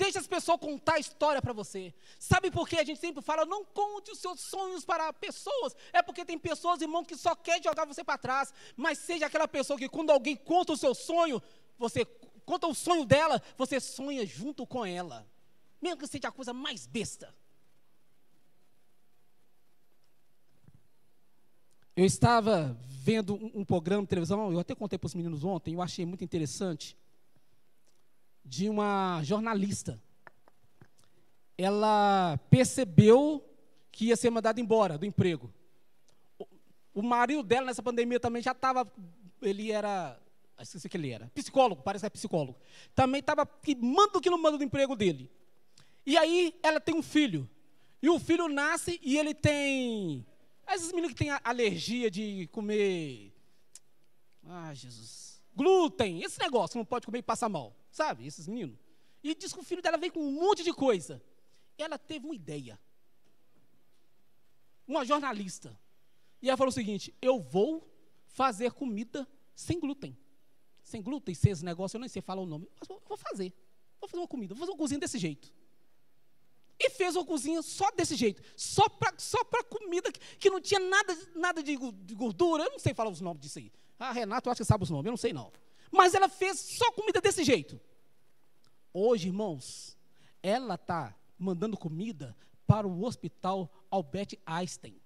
Deixe 0.00 0.16
as 0.16 0.26
pessoas 0.26 0.58
contar 0.58 0.94
a 0.94 0.98
história 0.98 1.42
para 1.42 1.52
você. 1.52 1.92
Sabe 2.18 2.50
por 2.50 2.66
que 2.66 2.76
a 2.76 2.84
gente 2.84 2.98
sempre 2.98 3.20
fala, 3.20 3.44
não 3.44 3.66
conte 3.66 4.10
os 4.10 4.18
seus 4.18 4.40
sonhos 4.40 4.82
para 4.82 5.12
pessoas? 5.12 5.76
É 5.92 6.00
porque 6.00 6.24
tem 6.24 6.38
pessoas, 6.38 6.80
irmão, 6.80 7.04
que 7.04 7.14
só 7.14 7.34
quer 7.34 7.62
jogar 7.62 7.84
você 7.84 8.02
para 8.02 8.16
trás. 8.16 8.50
Mas 8.74 8.96
seja 8.96 9.26
aquela 9.26 9.46
pessoa 9.46 9.78
que 9.78 9.90
quando 9.90 10.08
alguém 10.08 10.34
conta 10.34 10.72
o 10.72 10.76
seu 10.76 10.94
sonho, 10.94 11.42
você 11.78 12.06
conta 12.46 12.66
o 12.66 12.74
sonho 12.74 13.04
dela, 13.04 13.42
você 13.58 13.78
sonha 13.78 14.24
junto 14.24 14.66
com 14.66 14.86
ela. 14.86 15.30
Mesmo 15.82 15.98
que 15.98 16.06
seja 16.06 16.28
a 16.28 16.32
coisa 16.32 16.54
mais 16.54 16.86
besta. 16.86 17.34
Eu 21.94 22.06
estava 22.06 22.74
vendo 22.86 23.34
um, 23.34 23.60
um 23.60 23.64
programa 23.66 24.04
de 24.04 24.08
televisão, 24.08 24.50
eu 24.50 24.60
até 24.60 24.74
contei 24.74 24.98
para 24.98 25.08
os 25.08 25.14
meninos 25.14 25.44
ontem, 25.44 25.74
eu 25.74 25.82
achei 25.82 26.06
muito 26.06 26.24
interessante 26.24 26.96
de 28.50 28.68
uma 28.68 29.22
jornalista. 29.22 30.02
Ela 31.56 32.36
percebeu 32.50 33.48
que 33.92 34.06
ia 34.06 34.16
ser 34.16 34.28
mandada 34.28 34.60
embora 34.60 34.98
do 34.98 35.06
emprego. 35.06 35.54
O, 36.92 37.00
marido 37.00 37.44
dela 37.44 37.66
nessa 37.66 37.80
pandemia 37.80 38.18
também 38.18 38.42
já 38.42 38.50
estava, 38.50 38.92
ele 39.40 39.70
era, 39.70 40.20
esqueci 40.60 40.88
que 40.88 40.96
ele 40.96 41.10
era, 41.10 41.30
psicólogo, 41.32 41.80
parece 41.84 42.02
que 42.02 42.06
é 42.06 42.10
psicólogo. 42.10 42.58
Também 42.92 43.20
estava 43.20 43.46
que 43.46 43.76
manda 43.76 44.20
que 44.20 44.28
não 44.28 44.42
manda 44.42 44.58
do 44.58 44.64
emprego 44.64 44.96
dele. 44.96 45.30
E 46.04 46.18
aí 46.18 46.58
ela 46.60 46.80
tem 46.80 46.96
um 46.96 47.02
filho. 47.02 47.48
E 48.02 48.10
o 48.10 48.18
filho 48.18 48.48
nasce 48.48 48.98
e 49.00 49.16
ele 49.16 49.32
tem. 49.32 50.26
Esses 50.68 50.88
meninos 50.90 51.12
que 51.12 51.24
têm 51.24 51.30
alergia 51.44 52.10
de 52.10 52.48
comer. 52.48 53.32
Ah, 54.44 54.74
Jesus. 54.74 55.29
Glúten, 55.54 56.22
esse 56.22 56.38
negócio, 56.38 56.78
não 56.78 56.84
pode 56.84 57.06
comer 57.06 57.18
e 57.18 57.22
passa 57.22 57.48
mal. 57.48 57.76
Sabe, 57.90 58.26
esses 58.26 58.46
meninos. 58.46 58.78
E 59.22 59.34
diz 59.34 59.52
que 59.52 59.58
o 59.58 59.62
filho 59.62 59.82
dela 59.82 59.98
veio 59.98 60.12
com 60.12 60.20
um 60.20 60.32
monte 60.32 60.62
de 60.62 60.72
coisa. 60.72 61.22
Ela 61.76 61.98
teve 61.98 62.24
uma 62.24 62.34
ideia. 62.34 62.80
Uma 64.86 65.04
jornalista. 65.04 65.78
E 66.40 66.48
ela 66.48 66.56
falou 66.56 66.70
o 66.70 66.74
seguinte: 66.74 67.14
eu 67.20 67.40
vou 67.40 67.86
fazer 68.26 68.72
comida 68.72 69.28
sem 69.54 69.78
glúten. 69.78 70.16
Sem 70.82 71.02
glúten, 71.02 71.34
sem 71.34 71.52
esse 71.52 71.64
negócio, 71.64 71.96
eu 71.96 72.00
nem 72.00 72.08
sei 72.08 72.22
falar 72.22 72.42
o 72.42 72.46
nome. 72.46 72.68
Mas 72.78 72.88
eu 72.88 73.00
vou 73.06 73.16
fazer. 73.16 73.52
Vou 74.00 74.08
fazer 74.08 74.20
uma 74.20 74.28
comida, 74.28 74.54
vou 74.54 74.60
fazer 74.60 74.72
uma 74.72 74.78
cozinha 74.78 74.98
desse 74.98 75.18
jeito. 75.18 75.52
E 76.78 76.88
fez 76.88 77.14
uma 77.14 77.26
cozinha 77.26 77.60
só 77.60 77.90
desse 77.90 78.16
jeito. 78.16 78.42
Só 78.56 78.88
para 78.88 79.12
só 79.18 79.44
comida 79.68 80.10
que, 80.10 80.18
que, 80.38 80.48
não 80.48 80.60
tinha 80.60 80.80
nada, 80.80 81.16
nada 81.34 81.62
de, 81.62 81.76
de 81.76 82.14
gordura. 82.14 82.64
Eu 82.64 82.70
não 82.70 82.78
sei 82.78 82.94
falar 82.94 83.10
os 83.10 83.20
nomes 83.20 83.42
disso 83.42 83.58
aí. 83.58 83.70
Ah, 84.00 84.12
Renato, 84.12 84.48
eu 84.48 84.52
acho 84.52 84.62
que 84.62 84.64
sabe 84.64 84.82
os 84.82 84.88
nomes, 84.88 85.04
eu 85.04 85.12
não 85.12 85.16
sei 85.18 85.34
não. 85.34 85.52
Mas 85.92 86.14
ela 86.14 86.26
fez 86.26 86.58
só 86.58 86.90
comida 86.92 87.20
desse 87.20 87.44
jeito. 87.44 87.78
Hoje, 88.94 89.28
irmãos, 89.28 89.94
ela 90.42 90.76
está 90.76 91.14
mandando 91.38 91.76
comida 91.76 92.34
para 92.66 92.88
o 92.88 93.04
hospital 93.04 93.70
Albert 93.90 94.38
Einstein. 94.46 94.98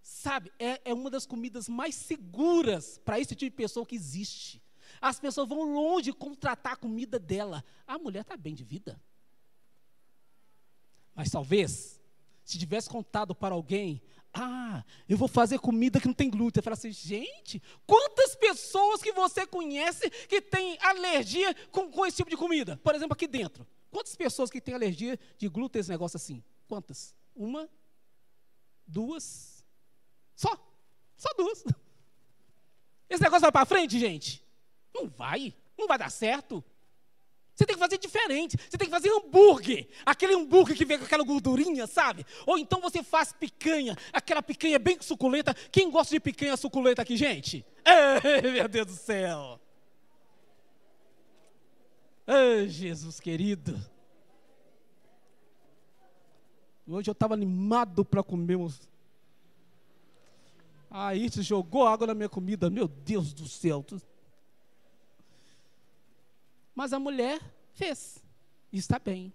Sabe, 0.00 0.52
é, 0.60 0.80
é 0.90 0.94
uma 0.94 1.10
das 1.10 1.26
comidas 1.26 1.68
mais 1.68 1.96
seguras 1.96 2.98
para 2.98 3.18
esse 3.18 3.34
tipo 3.34 3.50
de 3.50 3.56
pessoa 3.56 3.84
que 3.84 3.96
existe. 3.96 4.62
As 5.00 5.18
pessoas 5.18 5.48
vão 5.48 5.74
longe 5.74 6.12
contratar 6.12 6.74
a 6.74 6.76
comida 6.76 7.18
dela. 7.18 7.64
A 7.86 7.98
mulher 7.98 8.20
está 8.20 8.36
bem 8.36 8.54
de 8.54 8.62
vida. 8.62 9.00
Mas 11.14 11.30
talvez, 11.30 12.00
se 12.44 12.58
tivesse 12.58 12.88
contado 12.88 13.34
para 13.34 13.54
alguém, 13.54 14.00
ah, 14.32 14.84
eu 15.08 15.16
vou 15.16 15.28
fazer 15.28 15.58
comida 15.58 16.00
que 16.00 16.06
não 16.06 16.14
tem 16.14 16.30
glúten. 16.30 16.60
Eu 16.60 16.62
falo 16.62 16.74
assim, 16.74 16.92
gente, 16.92 17.62
quantas 17.86 18.36
pessoas 18.36 19.02
que 19.02 19.12
você 19.12 19.46
conhece 19.46 20.08
que 20.28 20.40
tem 20.40 20.78
alergia 20.80 21.54
com, 21.70 21.90
com 21.90 22.06
esse 22.06 22.18
tipo 22.18 22.30
de 22.30 22.36
comida? 22.36 22.76
Por 22.82 22.94
exemplo, 22.94 23.14
aqui 23.14 23.26
dentro. 23.26 23.66
Quantas 23.90 24.14
pessoas 24.14 24.50
que 24.50 24.60
têm 24.60 24.74
alergia 24.74 25.18
de 25.36 25.48
glúten, 25.48 25.80
esse 25.80 25.90
negócio 25.90 26.16
assim? 26.16 26.42
Quantas? 26.66 27.14
Uma? 27.34 27.68
Duas? 28.86 29.64
Só? 30.36 30.56
Só 31.16 31.28
duas. 31.36 31.64
Esse 33.10 33.22
negócio 33.22 33.40
vai 33.40 33.52
para 33.52 33.64
frente, 33.64 33.98
gente? 33.98 34.46
Não 34.94 35.08
vai. 35.08 35.54
Não 35.76 35.88
vai 35.88 35.96
dar 35.96 36.10
certo. 36.10 36.62
Você 37.58 37.66
tem 37.66 37.74
que 37.74 37.80
fazer 37.80 37.98
diferente. 37.98 38.56
Você 38.56 38.78
tem 38.78 38.86
que 38.86 38.94
fazer 38.94 39.10
hambúrguer. 39.10 39.88
Aquele 40.06 40.32
hambúrguer 40.32 40.76
que 40.76 40.84
vem 40.84 40.96
com 40.96 41.04
aquela 41.04 41.24
gordurinha, 41.24 41.88
sabe? 41.88 42.24
Ou 42.46 42.56
então 42.56 42.80
você 42.80 43.02
faz 43.02 43.32
picanha. 43.32 43.96
Aquela 44.12 44.40
picanha 44.40 44.78
bem 44.78 44.96
suculenta. 45.00 45.52
Quem 45.72 45.90
gosta 45.90 46.14
de 46.14 46.20
picanha 46.20 46.56
suculenta 46.56 47.02
aqui, 47.02 47.16
gente? 47.16 47.66
Ei, 47.84 48.52
meu 48.52 48.68
Deus 48.68 48.86
do 48.86 48.92
céu. 48.92 49.60
Ei, 52.28 52.68
Jesus 52.68 53.18
querido. 53.18 53.76
Hoje 56.86 57.10
eu 57.10 57.12
estava 57.12 57.34
animado 57.34 58.04
para 58.04 58.22
comer 58.22 58.54
uns. 58.54 58.88
Aí 60.88 61.28
você 61.28 61.42
jogou 61.42 61.88
água 61.88 62.06
na 62.06 62.14
minha 62.14 62.28
comida. 62.28 62.70
Meu 62.70 62.86
Deus 62.86 63.32
do 63.32 63.48
céu. 63.48 63.84
Mas 66.78 66.92
a 66.92 67.00
mulher 67.00 67.40
fez. 67.74 68.22
E 68.72 68.78
está 68.78 69.00
bem. 69.00 69.34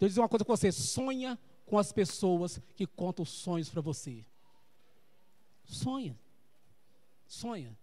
Eu 0.00 0.08
dizer 0.08 0.20
uma 0.20 0.28
coisa 0.28 0.42
com 0.42 0.56
você: 0.56 0.72
sonha 0.72 1.38
com 1.66 1.78
as 1.78 1.92
pessoas 1.92 2.58
que 2.74 2.86
contam 2.86 3.26
sonhos 3.26 3.68
para 3.68 3.82
você. 3.82 4.24
Sonha. 5.66 6.18
Sonha. 7.28 7.76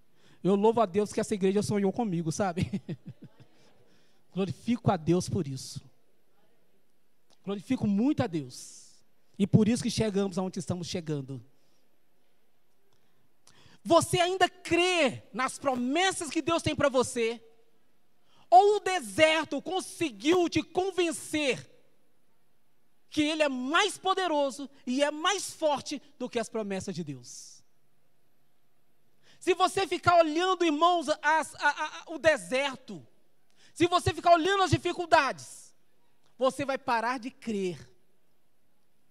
Eu 0.43 0.56
louvo 0.56 0.82
a 0.82 0.88
Deus 0.88 1.13
que 1.13 1.19
essa 1.19 1.36
igreja 1.36 1.62
sonhou 1.62 1.93
comigo, 1.93 2.32
sabe? 2.32 2.82
Glorifico 4.34 4.89
a 4.89 4.97
Deus 4.97 5.30
por 5.30 5.47
isso. 5.47 5.80
Glorifico 7.45 7.86
muito 7.86 8.23
a 8.23 8.27
Deus. 8.27 8.89
E 9.38 9.45
por 9.45 9.67
isso 9.67 9.84
que 9.84 9.91
chegamos 9.91 10.39
aonde 10.39 10.58
estamos 10.58 10.88
chegando. 10.88 11.39
Você 13.84 14.19
ainda 14.19 14.49
crê 14.49 15.21
nas 15.32 15.60
promessas 15.60 16.32
que 16.32 16.41
Deus 16.41 16.63
tem 16.63 16.75
para 16.75 16.89
você? 16.89 17.39
Ou 18.52 18.76
o 18.76 18.80
deserto 18.82 19.62
conseguiu 19.62 20.50
te 20.50 20.62
convencer 20.62 21.72
que 23.10 23.22
ele 23.22 23.42
é 23.42 23.50
mais 23.50 23.98
poderoso 23.98 24.70
e 24.86 25.02
é 25.02 25.10
mais 25.10 25.52
forte 25.52 26.02
do 26.20 26.30
que 26.30 26.38
as 26.38 26.50
promessas 26.50 26.94
de 26.94 27.04
Deus. 27.04 27.64
Se 29.40 29.54
você 29.56 29.88
ficar 29.88 30.18
olhando, 30.20 30.66
irmãos, 30.66 31.08
as, 31.22 31.56
a, 31.56 31.70
a, 31.70 32.04
o 32.10 32.20
deserto, 32.20 33.08
se 33.74 33.88
você 33.88 34.14
ficar 34.14 34.34
olhando 34.34 34.64
as 34.64 34.72
dificuldades, 34.72 35.74
você 36.38 36.66
vai 36.66 36.78
parar 36.78 37.20
de 37.20 37.32
crer. 37.32 37.90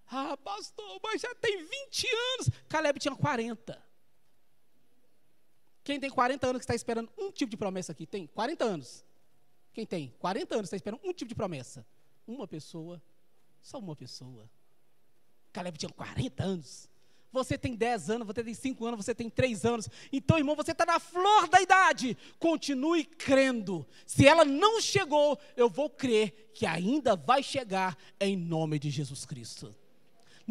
Ah, 0.07 0.37
pastor, 0.37 0.99
mas 1.03 1.19
já 1.19 1.33
tem 1.35 1.65
20 1.65 2.07
anos. 2.33 2.49
Caleb 2.69 2.99
tinha 2.99 3.15
40. 3.15 3.91
Quem 5.83 5.99
tem 5.99 6.11
40 6.11 6.47
anos 6.47 6.59
que 6.59 6.63
está 6.63 6.75
esperando 6.75 7.11
um 7.17 7.31
tipo 7.31 7.49
de 7.49 7.57
promessa 7.57 7.91
aqui? 7.91 8.05
Tem 8.05 8.27
40 8.27 8.63
anos. 8.63 9.03
Quem 9.73 9.85
tem 9.85 10.13
40 10.19 10.55
anos 10.55 10.67
está 10.67 10.75
esperando 10.75 11.01
um 11.03 11.13
tipo 11.13 11.29
de 11.29 11.35
promessa? 11.35 11.85
Uma 12.27 12.47
pessoa, 12.47 13.01
só 13.61 13.79
uma 13.79 13.95
pessoa. 13.95 14.49
Caleb 15.51 15.77
tinha 15.77 15.89
40 15.89 16.43
anos. 16.43 16.89
Você 17.31 17.57
tem 17.57 17.75
10 17.75 18.09
anos, 18.09 18.27
você 18.27 18.43
tem 18.43 18.53
5 18.53 18.85
anos, 18.85 19.05
você 19.05 19.15
tem 19.15 19.29
3 19.29 19.63
anos. 19.63 19.89
Então, 20.11 20.37
irmão, 20.37 20.55
você 20.55 20.73
está 20.73 20.85
na 20.85 20.99
flor 20.99 21.47
da 21.47 21.61
idade. 21.61 22.17
Continue 22.37 23.05
crendo. 23.05 23.87
Se 24.05 24.27
ela 24.27 24.43
não 24.43 24.81
chegou, 24.81 25.39
eu 25.55 25.69
vou 25.69 25.89
crer 25.89 26.51
que 26.53 26.65
ainda 26.65 27.15
vai 27.15 27.41
chegar 27.41 27.97
em 28.19 28.35
nome 28.35 28.77
de 28.77 28.89
Jesus 28.89 29.25
Cristo. 29.25 29.73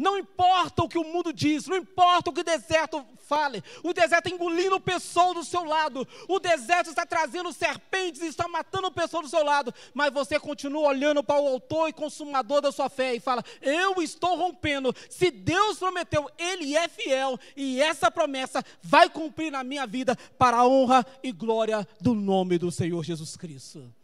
Não 0.01 0.17
importa 0.17 0.81
o 0.81 0.89
que 0.89 0.97
o 0.97 1.03
mundo 1.03 1.31
diz, 1.31 1.67
não 1.67 1.77
importa 1.77 2.31
o 2.31 2.33
que 2.33 2.39
o 2.39 2.43
deserto 2.43 3.05
fale, 3.19 3.63
o 3.83 3.93
deserto 3.93 4.25
está 4.25 4.35
engolindo 4.35 4.75
o 4.75 4.81
pessoal 4.81 5.31
do 5.31 5.43
seu 5.43 5.63
lado, 5.63 6.07
o 6.27 6.39
deserto 6.39 6.89
está 6.89 7.05
trazendo 7.05 7.53
serpentes 7.53 8.19
e 8.23 8.25
está 8.25 8.47
matando 8.47 8.87
o 8.87 8.91
pessoal 8.91 9.21
do 9.21 9.29
seu 9.29 9.43
lado, 9.43 9.71
mas 9.93 10.11
você 10.11 10.39
continua 10.39 10.87
olhando 10.87 11.23
para 11.23 11.39
o 11.39 11.47
autor 11.47 11.87
e 11.87 11.93
consumador 11.93 12.61
da 12.61 12.71
sua 12.71 12.89
fé 12.89 13.13
e 13.13 13.19
fala: 13.19 13.43
Eu 13.61 14.01
estou 14.01 14.35
rompendo. 14.35 14.91
Se 15.07 15.29
Deus 15.29 15.77
prometeu, 15.77 16.27
Ele 16.35 16.75
é 16.75 16.87
fiel 16.87 17.37
e 17.55 17.79
essa 17.79 18.09
promessa 18.09 18.65
vai 18.81 19.07
cumprir 19.07 19.51
na 19.51 19.63
minha 19.63 19.85
vida 19.85 20.17
para 20.35 20.57
a 20.57 20.67
honra 20.67 21.05
e 21.21 21.31
glória 21.31 21.87
do 22.01 22.15
nome 22.15 22.57
do 22.57 22.71
Senhor 22.71 23.03
Jesus 23.03 23.37
Cristo. 23.37 24.00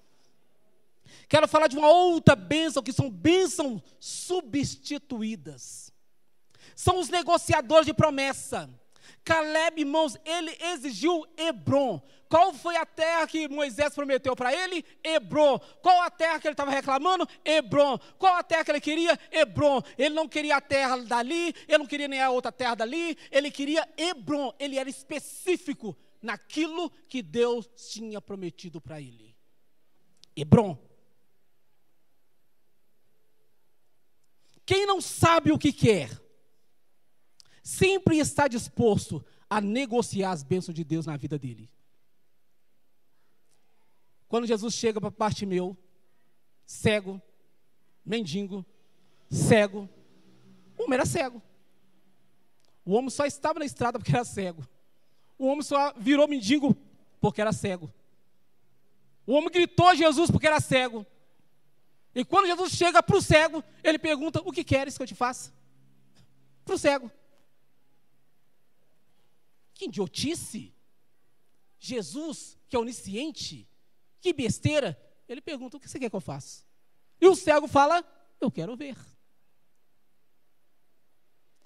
Quero 1.28 1.48
falar 1.48 1.68
de 1.68 1.78
uma 1.78 1.90
outra 1.90 2.36
bênção, 2.36 2.84
que 2.84 2.94
são 2.94 3.10
bênçãos 3.10 3.82
substituídas. 4.00 5.94
São 6.76 7.00
os 7.00 7.10
negociadores 7.10 7.86
de 7.86 7.94
promessa. 7.94 8.70
Caleb, 9.24 9.82
irmãos, 9.82 10.18
ele 10.24 10.56
exigiu 10.60 11.26
Hebron. 11.36 12.02
Qual 12.30 12.54
foi 12.54 12.76
a 12.78 12.86
terra 12.86 13.28
que 13.28 13.48
Moisés 13.48 13.94
prometeu 13.94 14.36
para 14.36 14.54
ele? 14.54 14.84
Hebron. 15.04 15.60
Qual 15.82 16.02
a 16.02 16.10
terra 16.10 16.40
que 16.40 16.48
ele 16.48 16.54
estava 16.54 16.72
reclamando? 16.72 17.28
Hebron. 17.44 17.98
Qual 18.18 18.36
a 18.36 18.44
terra 18.44 18.64
que 18.64 18.72
ele 18.72 18.82
queria? 18.82 19.20
Hebron. 19.32 19.82
Ele 19.98 20.16
não 20.16 20.28
queria 20.28 20.58
a 20.58 20.62
terra 20.62 20.98
dali, 20.98 21.54
ele 21.68 21.78
não 21.78 21.86
queria 21.86 22.08
nem 22.08 22.22
a 22.22 22.30
outra 22.30 22.52
terra 22.52 22.76
dali, 22.76 23.18
ele 23.32 23.52
queria 23.52 23.88
Hebron. 23.98 24.54
Ele 24.60 24.78
era 24.78 24.90
específico 24.90 25.98
naquilo 26.22 26.90
que 27.08 27.22
Deus 27.22 27.68
tinha 27.92 28.22
prometido 28.22 28.80
para 28.80 29.02
ele. 29.02 29.36
Hebron. 30.36 30.78
Quem 34.68 34.86
não 34.86 35.00
sabe 35.00 35.50
o 35.54 35.58
que 35.58 35.72
quer, 35.72 36.12
sempre 37.64 38.18
está 38.18 38.50
disposto 38.50 39.26
a 39.50 39.62
negociar 39.62 40.32
as 40.32 40.44
bênçãos 40.44 40.76
de 40.76 40.84
Deus 40.84 41.06
na 41.06 41.16
vida 41.16 41.40
dele. 41.40 41.72
Quando 44.28 44.46
Jesus 44.46 44.74
chega 44.74 45.00
para 45.00 45.10
parte 45.10 45.46
meu, 45.46 45.76
cego, 46.66 47.22
mendigo, 48.06 48.66
cego, 49.30 49.88
o 50.78 50.84
homem 50.84 50.96
era 50.96 51.06
cego. 51.06 51.42
O 52.84 52.92
homem 52.92 53.10
só 53.10 53.26
estava 53.26 53.60
na 53.60 53.66
estrada 53.66 53.98
porque 53.98 54.14
era 54.14 54.26
cego. 54.26 54.68
O 55.40 55.48
homem 55.48 55.62
só 55.62 55.94
virou 55.94 56.28
mendigo 56.28 56.76
porque 57.22 57.40
era 57.40 57.54
cego. 57.54 57.90
O 59.26 59.32
homem 59.32 59.50
gritou 59.50 59.88
a 59.88 59.96
Jesus 59.96 60.30
porque 60.30 60.48
era 60.48 60.60
cego. 60.60 61.06
E 62.18 62.26
quando 62.26 62.48
Jesus 62.48 62.72
chega 62.74 63.04
para 63.04 63.16
o 63.16 63.22
cego, 63.22 63.64
ele 63.84 64.00
pergunta: 64.00 64.42
O 64.44 64.52
que 64.52 64.64
queres 64.64 64.98
que 64.98 65.04
eu 65.04 65.06
te 65.06 65.14
faça? 65.14 65.54
Para 66.66 66.74
o 66.74 66.78
cego. 66.78 67.12
Que 69.72 69.86
idiotice! 69.86 70.74
Jesus, 71.80 72.58
que 72.68 72.76
é 72.76 72.80
onisciente, 72.80 73.70
que 74.20 74.34
besteira. 74.34 75.00
Ele 75.30 75.42
pergunta: 75.42 75.78
O 75.78 75.80
que 75.80 75.88
você 75.88 76.00
quer 76.00 76.10
que 76.10 76.16
eu 76.16 76.20
faça? 76.20 76.66
E 77.22 77.28
o 77.28 77.36
cego 77.36 77.68
fala: 77.68 78.04
Eu 78.42 78.50
quero 78.50 78.76
ver. 78.76 78.98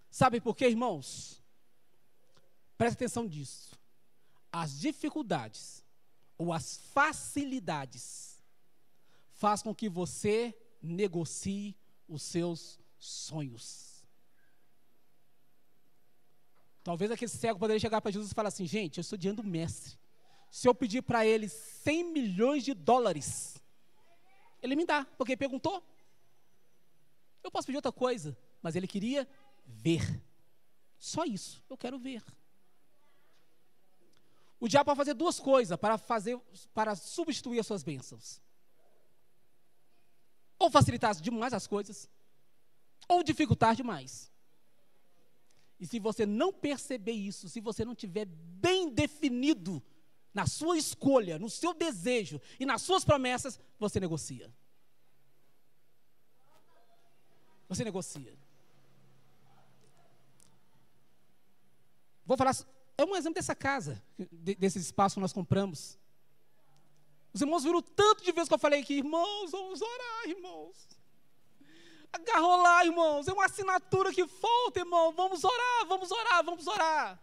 Sabe 0.10 0.42
por 0.42 0.54
quê, 0.54 0.68
irmãos? 0.68 1.42
Presta 2.78 3.06
atenção 3.06 3.26
disso. 3.26 3.80
As 4.52 4.78
dificuldades 4.78 5.82
ou 6.38 6.52
as 6.52 6.76
facilidades 6.94 8.31
faz 9.42 9.64
com 9.64 9.74
que 9.74 9.90
você 9.90 10.56
negocie 10.80 11.76
os 12.08 12.22
seus 12.22 12.80
sonhos. 13.00 14.06
Talvez 16.84 17.10
aquele 17.10 17.32
cego 17.32 17.58
poderia 17.58 17.80
chegar 17.80 18.00
para 18.02 18.12
Jesus 18.12 18.32
e 18.32 18.36
falar 18.36 18.50
assim: 18.50 18.68
gente, 18.68 19.00
eu 19.00 19.02
estou 19.02 19.18
diante 19.18 19.38
do 19.38 19.44
mestre. 19.44 19.98
Se 20.52 20.68
eu 20.68 20.76
pedir 20.76 21.02
para 21.02 21.26
ele 21.26 21.50
100 21.50 22.14
milhões 22.14 22.64
de 22.64 22.76
dólares, 22.76 23.60
ele 24.62 24.76
me 24.76 24.86
dá, 24.86 25.06
porque 25.18 25.32
ele 25.32 25.38
perguntou. 25.38 25.84
Eu 27.44 27.50
posso 27.50 27.66
pedir 27.66 27.78
outra 27.78 27.92
coisa, 27.92 28.38
mas 28.62 28.76
ele 28.76 28.86
queria 28.86 29.28
ver. 29.66 30.22
Só 31.00 31.26
isso, 31.26 31.64
eu 31.68 31.76
quero 31.76 31.98
ver. 31.98 32.24
O 34.60 34.68
diabo 34.68 34.86
pode 34.86 34.98
fazer 34.98 35.16
duas 35.16 35.40
coisas 35.40 35.76
para 35.80 35.98
fazer 35.98 36.40
para 36.76 36.96
substituir 36.96 37.60
as 37.60 37.66
suas 37.66 37.82
bênçãos 37.82 38.40
ou 40.62 40.70
facilitar 40.70 41.16
demais 41.16 41.54
as 41.54 41.66
coisas, 41.66 42.08
ou 43.08 43.24
dificultar 43.24 43.76
demais. 43.76 44.32
E 45.80 45.88
se 45.88 46.00
você 46.00 46.24
não 46.24 46.54
perceber 46.54 47.14
isso, 47.14 47.50
se 47.50 47.60
você 47.60 47.84
não 47.84 47.96
tiver 47.96 48.26
bem 48.26 48.88
definido 48.88 49.82
na 50.32 50.46
sua 50.46 50.78
escolha, 50.78 51.40
no 51.40 51.50
seu 51.50 51.74
desejo 51.74 52.40
e 52.60 52.66
nas 52.66 52.84
suas 52.84 53.04
promessas, 53.04 53.60
você 53.80 54.00
negocia. 54.00 54.54
Você 57.68 57.84
negocia. 57.84 58.38
Vou 62.24 62.38
falar, 62.38 62.56
é 63.00 63.04
um 63.04 63.16
exemplo 63.16 63.36
dessa 63.36 63.56
casa, 63.56 64.00
desse 64.60 64.78
espaço 64.78 65.16
que 65.16 65.22
nós 65.22 65.34
compramos. 65.34 65.98
Os 67.34 67.42
irmãos 67.42 67.64
viram 67.64 67.82
tanto 67.82 68.24
de 68.24 68.32
vezes 68.32 68.50
que 68.50 68.54
eu 68.54 68.60
falei 68.60 68.82
aqui, 68.82 68.96
irmãos, 68.96 69.52
vamos 69.52 69.82
orar, 69.82 70.28
irmãos. 70.28 70.88
Agarrou 72.12 72.58
lá, 72.62 72.86
irmãos, 72.86 73.28
é 73.28 73.34
uma 73.34 73.46
assinatura 73.46 74.14
que 74.14 74.28
falta, 74.28 74.80
irmão. 74.80 75.14
Vamos 75.14 75.44
orar, 75.44 75.86
vamos 75.88 76.12
orar, 76.12 76.44
vamos 76.44 76.68
orar. 76.68 77.22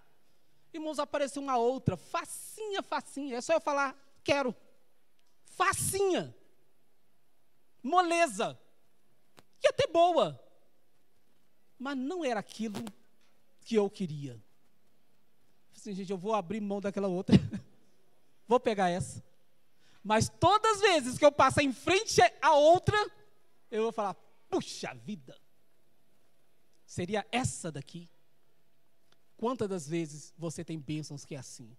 Irmãos, 0.72 0.98
apareceu 0.98 1.42
uma 1.42 1.58
outra, 1.58 1.96
facinha, 1.96 2.82
facinha. 2.82 3.36
É 3.36 3.40
só 3.40 3.52
eu 3.52 3.60
falar, 3.60 3.94
quero. 4.24 4.56
Facinha. 5.44 6.34
Moleza. 7.82 8.58
Ia 9.62 9.72
ter 9.74 9.88
boa. 9.88 10.42
Mas 11.78 11.96
não 11.96 12.24
era 12.24 12.40
aquilo 12.40 12.82
que 13.60 13.74
eu 13.74 13.90
queria. 13.90 14.42
Assim, 15.76 15.92
gente, 15.92 16.10
eu 16.10 16.18
vou 16.18 16.34
abrir 16.34 16.60
mão 16.60 16.80
daquela 16.80 17.08
outra. 17.08 17.36
vou 18.48 18.58
pegar 18.58 18.88
essa. 18.88 19.22
Mas 20.02 20.28
todas 20.28 20.76
as 20.76 20.80
vezes 20.80 21.18
que 21.18 21.24
eu 21.24 21.32
passar 21.32 21.62
em 21.62 21.72
frente 21.72 22.20
a 22.40 22.54
outra, 22.54 22.96
eu 23.70 23.82
vou 23.82 23.92
falar: 23.92 24.14
puxa 24.48 24.94
vida, 24.94 25.38
seria 26.86 27.26
essa 27.30 27.70
daqui. 27.70 28.08
Quantas 29.36 29.68
das 29.68 29.88
vezes 29.88 30.34
você 30.36 30.64
tem 30.64 30.78
bênçãos 30.78 31.24
que 31.24 31.34
é 31.34 31.38
assim? 31.38 31.76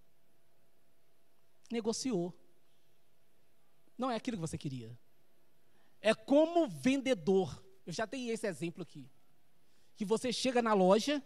Negociou. 1.70 2.34
Não 3.98 4.10
é 4.10 4.16
aquilo 4.16 4.38
que 4.38 4.40
você 4.40 4.56
queria. 4.56 4.98
É 6.00 6.14
como 6.14 6.66
vendedor. 6.68 7.62
Eu 7.84 7.92
já 7.92 8.06
dei 8.06 8.30
esse 8.30 8.46
exemplo 8.46 8.82
aqui. 8.82 9.10
Que 9.94 10.06
você 10.06 10.32
chega 10.32 10.62
na 10.62 10.72
loja, 10.72 11.22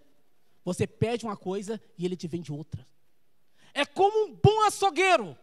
você 0.65 0.87
pede 0.87 1.25
uma 1.25 1.37
coisa 1.37 1.81
e 1.97 2.05
ele 2.05 2.17
te 2.17 2.27
vende 2.27 2.51
outra. 2.51 2.85
É 3.73 3.85
como 3.85 4.27
um 4.27 4.35
bom 4.35 4.63
açougueiro. 4.63 5.39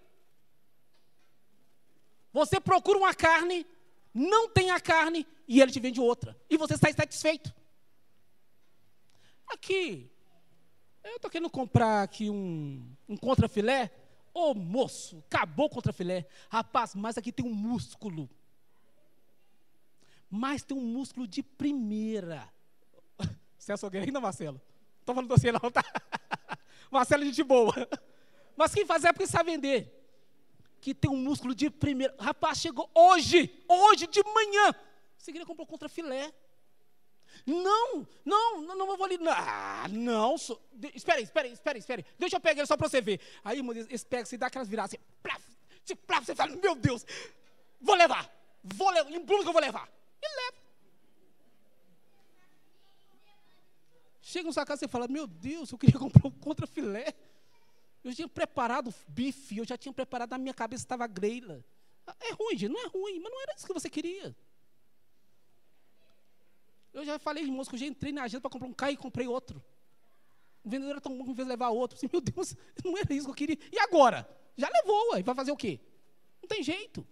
Você 2.33 2.59
procura 2.59 2.97
uma 2.97 3.13
carne, 3.13 3.65
não 4.13 4.49
tem 4.49 4.71
a 4.71 4.79
carne 4.79 5.27
e 5.47 5.61
ele 5.61 5.71
te 5.71 5.79
vende 5.79 5.99
outra. 5.99 6.39
E 6.49 6.57
você 6.57 6.75
está 6.75 6.91
satisfeito. 6.91 7.53
Aqui, 9.47 10.09
eu 11.03 11.15
estou 11.15 11.29
querendo 11.29 11.49
comprar 11.49 12.03
aqui 12.03 12.29
um, 12.29 12.95
um 13.07 13.17
contrafilé. 13.17 13.91
Ô 14.33 14.51
oh, 14.51 14.53
moço, 14.53 15.21
acabou 15.27 15.65
o 15.65 15.69
contrafilé. 15.69 16.25
Rapaz, 16.49 16.95
mas 16.95 17.17
aqui 17.17 17.31
tem 17.31 17.45
um 17.45 17.53
músculo. 17.53 18.29
mas 20.29 20.63
tem 20.63 20.77
um 20.77 20.81
músculo 20.81 21.27
de 21.27 21.43
primeira. 21.43 22.47
Celso 23.57 23.85
alguém 23.85 24.03
ainda, 24.03 24.21
Marcelo? 24.21 24.61
Estou 24.99 25.13
falando 25.13 25.29
de 25.29 25.41
você 25.41 25.51
não, 25.51 25.71
tá? 25.71 25.83
Marcelo 26.89 27.23
é 27.23 27.25
gente 27.25 27.43
boa. 27.43 27.73
Mas 28.55 28.73
quem 28.73 28.85
faz 28.85 29.03
é 29.03 29.11
porque 29.11 29.27
sabe 29.27 29.51
vender. 29.51 30.00
Que 30.81 30.93
tem 30.93 31.09
um 31.09 31.15
músculo 31.15 31.53
de 31.53 31.69
primeira. 31.69 32.13
Rapaz, 32.19 32.57
chegou 32.57 32.89
hoje, 32.93 33.63
hoje 33.67 34.07
de 34.07 34.23
manhã. 34.23 34.73
Você 35.17 35.31
queria 35.31 35.45
comprar 35.45 35.65
contra 35.67 35.87
filé. 35.87 36.33
Não, 37.45 38.07
não, 38.25 38.61
não, 38.61 38.75
não 38.75 38.97
vou 38.97 39.05
ali. 39.05 39.19
Ah, 39.29 39.87
não. 39.89 40.37
So, 40.37 40.59
de, 40.73 40.91
espera 40.95 41.19
aí, 41.19 41.23
espera 41.23 41.47
aí. 41.77 42.05
Deixa 42.17 42.35
eu 42.35 42.39
pegar 42.39 42.61
ele 42.61 42.67
só 42.67 42.75
para 42.75 42.89
você 42.89 42.99
ver. 42.99 43.21
Aí, 43.43 43.57
irmão, 43.57 43.75
eles 43.75 44.03
pegam, 44.03 44.25
você 44.25 44.37
dá 44.37 44.47
aquelas 44.47 44.67
viradas 44.67 44.93
assim, 44.93 45.03
plaf, 45.21 45.41
plaf, 46.07 46.25
você 46.25 46.35
fala, 46.35 46.55
meu 46.55 46.75
Deus, 46.75 47.05
vou 47.79 47.95
levar, 47.95 48.29
vou 48.63 48.89
levar, 48.89 49.11
embruno 49.11 49.43
que 49.43 49.49
eu 49.49 49.53
vou 49.53 49.61
levar. 49.61 49.89
E 50.21 50.27
leva. 50.27 50.57
Chega 54.21 54.45
na 54.45 54.53
sua 54.53 54.65
casa 54.65 54.85
e 54.85 54.87
fala, 54.87 55.07
meu 55.07 55.25
Deus, 55.25 55.71
eu 55.71 55.77
queria 55.77 55.99
comprar 55.99 56.27
um 56.27 56.31
contra 56.31 56.67
filé. 56.67 57.13
Eu 58.03 58.13
tinha 58.13 58.27
preparado 58.27 58.93
bife, 59.07 59.57
eu 59.57 59.65
já 59.65 59.77
tinha 59.77 59.93
preparado, 59.93 60.31
na 60.31 60.37
minha 60.37 60.53
cabeça 60.53 60.83
estava 60.83 61.05
greila. 61.07 61.63
É 62.19 62.33
ruim, 62.33 62.57
gente, 62.57 62.71
não 62.71 62.83
é 62.83 62.87
ruim, 62.87 63.19
mas 63.19 63.31
não 63.31 63.41
era 63.41 63.53
isso 63.55 63.67
que 63.67 63.73
você 63.73 63.89
queria. 63.89 64.35
Eu 66.93 67.05
já 67.05 67.17
falei, 67.19 67.43
irmãos, 67.43 67.69
que 67.69 67.75
eu 67.75 67.79
já 67.79 67.85
entrei 67.85 68.11
na 68.11 68.23
agenda 68.23 68.41
para 68.41 68.49
comprar 68.49 68.67
um 68.67 68.73
carro 68.73 68.91
e 68.91 68.97
comprei 68.97 69.27
outro. 69.27 69.63
O 70.63 70.69
vendedor 70.69 70.91
era 70.91 71.01
tão 71.01 71.17
bom 71.17 71.25
que 71.25 71.33
fez 71.33 71.47
levar 71.47 71.69
outro. 71.69 71.97
Assim, 71.97 72.09
meu 72.11 72.21
Deus, 72.21 72.55
não 72.83 72.97
era 72.97 73.13
isso 73.13 73.25
que 73.25 73.31
eu 73.31 73.35
queria. 73.35 73.57
E 73.71 73.79
agora? 73.79 74.27
Já 74.57 74.69
levou, 74.69 75.13
ué, 75.13 75.23
vai 75.23 75.33
fazer 75.33 75.51
o 75.51 75.57
quê? 75.57 75.79
Não 76.41 76.47
tem 76.47 76.61
jeito. 76.61 77.07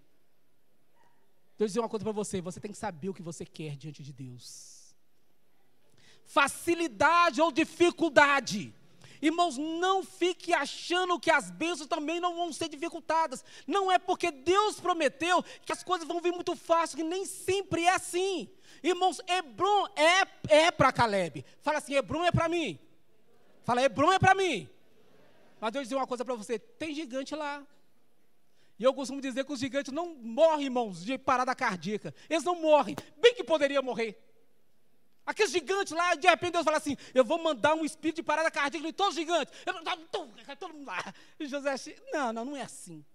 Eu 1.57 1.67
dizer 1.67 1.79
uma 1.79 1.89
coisa 1.89 2.03
para 2.03 2.11
você: 2.13 2.41
você 2.41 2.59
tem 2.59 2.71
que 2.71 2.77
saber 2.77 3.09
o 3.09 3.13
que 3.13 3.21
você 3.21 3.45
quer 3.45 3.75
diante 3.75 4.01
de 4.01 4.13
Deus. 4.13 4.95
Facilidade 6.25 7.41
ou 7.41 7.51
dificuldade. 7.51 8.73
Irmãos, 9.21 9.57
não 9.57 10.03
fique 10.03 10.53
achando 10.53 11.19
que 11.19 11.29
as 11.29 11.51
bênçãos 11.51 11.87
também 11.87 12.19
não 12.19 12.35
vão 12.35 12.53
ser 12.53 12.69
dificultadas. 12.69 13.43
Não 13.67 13.91
é 13.91 13.99
porque 13.99 14.31
Deus 14.31 14.79
prometeu 14.79 15.43
que 15.65 15.73
as 15.73 15.83
coisas 15.83 16.07
vão 16.07 16.21
vir 16.21 16.31
muito 16.31 16.55
fácil, 16.55 16.97
que 16.97 17.03
nem 17.03 17.25
sempre 17.25 17.83
é 17.83 17.95
assim. 17.95 18.49
Irmãos, 18.81 19.19
Hebron 19.27 19.87
é, 19.95 20.65
é 20.65 20.71
para 20.71 20.91
Caleb. 20.91 21.45
Fala 21.61 21.79
assim: 21.79 21.95
Hebron 21.95 22.23
é 22.23 22.31
para 22.31 22.47
mim. 22.47 22.79
Fala, 23.63 23.83
Hebron 23.83 24.13
é 24.13 24.19
para 24.19 24.33
mim. 24.33 24.69
Mas 25.59 25.71
Deus 25.71 25.83
dizer 25.83 25.95
uma 25.95 26.07
coisa 26.07 26.23
para 26.23 26.35
você: 26.35 26.57
tem 26.57 26.95
gigante 26.95 27.35
lá. 27.35 27.65
E 28.79 28.83
eu 28.85 28.93
costumo 28.93 29.19
dizer 29.19 29.43
que 29.43 29.51
os 29.51 29.59
gigantes 29.59 29.91
não 29.91 30.15
morrem, 30.15 30.65
irmãos, 30.65 31.03
de 31.03 31.17
parada 31.17 31.53
cardíaca. 31.53 32.15
Eles 32.29 32.45
não 32.45 32.55
morrem. 32.55 32.95
Bem 33.17 33.35
que 33.35 33.43
poderia 33.43 33.81
morrer. 33.81 34.17
Aqueles 35.29 35.51
gigantes 35.51 35.93
lá, 35.93 36.15
de 36.15 36.27
repente 36.27 36.53
Deus 36.53 36.63
fala 36.63 36.77
assim: 36.77 36.97
Eu 37.13 37.23
vou 37.23 37.37
mandar 37.37 37.75
um 37.75 37.85
espírito 37.85 38.15
de 38.15 38.23
parada 38.23 38.49
cardíaca 38.49 38.87
em 38.87 38.91
todos 38.91 39.13
os 39.13 39.19
gigantes. 39.19 39.53
Eu, 39.63 39.75
todo 40.57 40.73
mundo 40.73 40.87
lá. 40.87 41.13
E 41.39 41.45
José, 41.45 41.75
não, 42.11 42.33
não, 42.33 42.45
não 42.45 42.57
é 42.57 42.63
assim. 42.63 43.05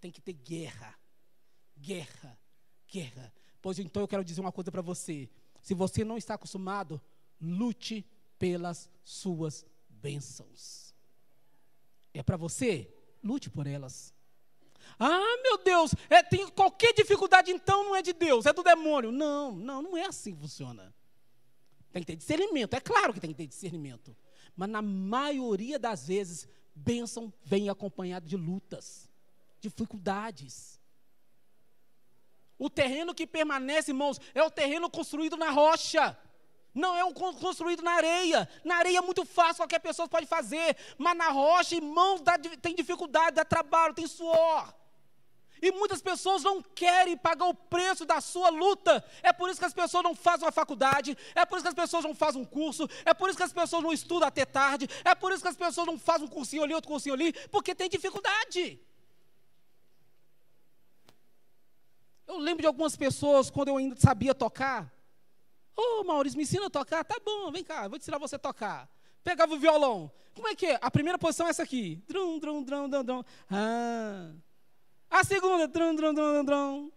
Tem 0.00 0.12
que 0.12 0.20
ter 0.20 0.34
guerra. 0.34 0.96
Guerra. 1.76 2.38
Guerra. 2.88 3.32
Pois 3.60 3.76
então 3.80 4.00
eu 4.00 4.06
quero 4.06 4.22
dizer 4.22 4.40
uma 4.40 4.52
coisa 4.52 4.70
para 4.70 4.80
você. 4.80 5.28
Se 5.60 5.74
você 5.74 6.04
não 6.04 6.16
está 6.16 6.34
acostumado, 6.34 7.00
lute 7.40 8.06
pelas 8.38 8.88
suas 9.02 9.66
bênçãos. 9.88 10.94
É 12.14 12.22
para 12.22 12.36
você? 12.36 12.88
Lute 13.20 13.50
por 13.50 13.66
elas. 13.66 14.14
Ah, 14.96 15.36
meu 15.42 15.58
Deus, 15.58 15.92
é, 16.08 16.22
tem 16.22 16.46
qualquer 16.50 16.94
dificuldade 16.94 17.50
então 17.50 17.82
não 17.82 17.96
é 17.96 18.00
de 18.00 18.12
Deus, 18.12 18.46
é 18.46 18.52
do 18.52 18.62
demônio. 18.62 19.10
Não, 19.10 19.50
não, 19.50 19.82
não 19.82 19.96
é 19.96 20.06
assim 20.06 20.36
que 20.36 20.40
funciona. 20.40 20.94
Tem 21.92 22.02
que 22.02 22.06
ter 22.06 22.16
discernimento, 22.16 22.74
é 22.74 22.80
claro 22.80 23.12
que 23.14 23.20
tem 23.20 23.30
que 23.30 23.36
ter 23.36 23.46
discernimento. 23.46 24.16
Mas 24.56 24.68
na 24.68 24.82
maioria 24.82 25.78
das 25.78 26.06
vezes, 26.06 26.48
bênção 26.74 27.32
vem 27.44 27.68
acompanhada 27.68 28.26
de 28.26 28.36
lutas, 28.36 29.08
dificuldades. 29.60 30.78
O 32.58 32.68
terreno 32.68 33.14
que 33.14 33.26
permanece, 33.26 33.90
irmãos, 33.90 34.20
é 34.34 34.42
o 34.42 34.50
terreno 34.50 34.90
construído 34.90 35.36
na 35.36 35.50
rocha. 35.50 36.18
Não 36.74 36.94
é 36.96 37.04
o 37.04 37.12
construído 37.12 37.82
na 37.82 37.92
areia. 37.92 38.48
Na 38.64 38.76
areia 38.76 38.98
é 38.98 39.00
muito 39.00 39.24
fácil, 39.24 39.62
qualquer 39.62 39.80
pessoa 39.80 40.08
pode 40.08 40.26
fazer. 40.26 40.76
Mas 40.96 41.16
na 41.16 41.30
rocha, 41.30 41.76
irmãos, 41.76 42.20
dá, 42.20 42.38
tem 42.60 42.74
dificuldade, 42.74 43.36
dá 43.36 43.44
trabalho, 43.44 43.94
tem 43.94 44.06
suor. 44.06 44.74
E 45.60 45.72
muitas 45.72 46.00
pessoas 46.00 46.42
não 46.42 46.62
querem 46.62 47.16
pagar 47.16 47.46
o 47.46 47.54
preço 47.54 48.04
da 48.04 48.20
sua 48.20 48.48
luta. 48.48 49.04
É 49.22 49.32
por 49.32 49.48
isso 49.48 49.58
que 49.58 49.64
as 49.64 49.74
pessoas 49.74 50.04
não 50.04 50.14
fazem 50.14 50.46
uma 50.46 50.52
faculdade, 50.52 51.16
é 51.34 51.44
por 51.44 51.56
isso 51.56 51.64
que 51.64 51.68
as 51.68 51.74
pessoas 51.74 52.04
não 52.04 52.14
fazem 52.14 52.40
um 52.40 52.44
curso, 52.44 52.88
é 53.04 53.12
por 53.12 53.28
isso 53.28 53.36
que 53.36 53.44
as 53.44 53.52
pessoas 53.52 53.82
não 53.82 53.92
estudam 53.92 54.28
até 54.28 54.44
tarde, 54.44 54.88
é 55.04 55.14
por 55.14 55.32
isso 55.32 55.42
que 55.42 55.48
as 55.48 55.56
pessoas 55.56 55.86
não 55.86 55.98
fazem 55.98 56.26
um 56.26 56.30
cursinho 56.30 56.62
ali, 56.62 56.74
outro 56.74 56.90
cursinho 56.90 57.14
ali, 57.14 57.32
porque 57.48 57.74
tem 57.74 57.88
dificuldade. 57.88 58.80
Eu 62.26 62.38
lembro 62.38 62.60
de 62.60 62.66
algumas 62.66 62.94
pessoas, 62.94 63.50
quando 63.50 63.68
eu 63.68 63.76
ainda 63.78 63.96
sabia 63.96 64.34
tocar. 64.34 64.92
Ô, 65.74 66.00
oh, 66.00 66.04
Maurício, 66.04 66.36
me 66.36 66.42
ensina 66.42 66.66
a 66.66 66.70
tocar? 66.70 67.04
Tá 67.04 67.16
bom, 67.24 67.50
vem 67.50 67.64
cá, 67.64 67.88
vou 67.88 67.96
ensinar 67.96 68.18
você 68.18 68.36
a 68.36 68.38
tocar. 68.38 68.88
Pegava 69.24 69.54
o 69.54 69.58
violão. 69.58 70.10
Como 70.34 70.46
é 70.48 70.54
que 70.54 70.66
é? 70.66 70.78
A 70.80 70.90
primeira 70.90 71.18
posição 71.18 71.46
é 71.46 71.50
essa 71.50 71.62
aqui. 71.62 72.02
Drum, 72.06 72.38
drum, 72.38 72.62
drum, 72.62 72.88
drum, 72.88 73.04
drum. 73.04 73.24
Ah. 73.50 74.32
A 75.10 75.24
segunda, 75.24 75.66
drum, 75.66 75.94
drum, 75.94 76.14
drum, 76.14 76.44
drum. 76.44 76.92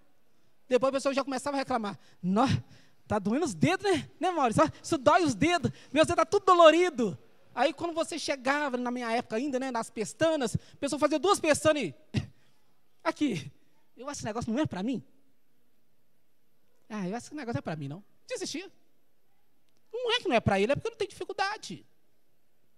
Depois 0.67 0.89
a 0.89 0.93
pessoa 0.93 1.13
já 1.13 1.24
começava 1.24 1.58
a 1.58 1.60
reclamar. 1.60 2.00
Nossa, 2.21 2.63
tá 3.08 3.19
doendo 3.19 3.45
os 3.45 3.54
dedos, 3.54 3.89
né? 3.89 4.10
Né, 4.19 4.32
Maurício? 4.32 4.63
Isso 4.82 4.97
dói 4.97 5.24
os 5.24 5.36
dedos. 5.36 5.71
Meu 5.91 6.06
dedo 6.06 6.15
tá 6.15 6.26
tudo 6.26 6.45
dolorido. 6.45 7.17
Aí 7.54 7.74
quando 7.74 7.93
você 7.93 8.17
chegava, 8.17 8.78
na 8.78 8.91
minha 8.91 9.12
época 9.12 9.36
ainda, 9.36 9.60
né, 9.60 9.71
nas 9.71 9.89
pestanas, 9.89 10.56
a 10.56 10.78
pessoa 10.78 11.00
fazia 11.00 11.19
duas 11.19 11.39
pestanas 11.39 11.84
e... 11.84 11.95
Aqui. 13.04 13.52
Eu 13.97 14.08
acho 14.08 14.17
que 14.17 14.19
esse 14.19 14.26
negócio 14.26 14.52
não 14.52 14.60
é 14.60 14.65
para 14.65 14.82
mim. 14.82 15.04
Ah, 16.89 17.08
eu 17.08 17.15
acho 17.15 17.30
que 17.30 17.34
o 17.34 17.38
negócio 17.38 17.60
é 17.60 17.62
para 17.62 17.76
mim, 17.76 17.88
não. 17.88 18.04
Desistia. 18.28 18.71
Não 19.91 20.13
é 20.13 20.19
que 20.19 20.28
não 20.28 20.36
é 20.36 20.39
para 20.39 20.60
ele, 20.60 20.71
é 20.71 20.76
porque 20.76 20.89
não 20.89 20.97
tem 20.97 21.08
dificuldade. 21.08 21.86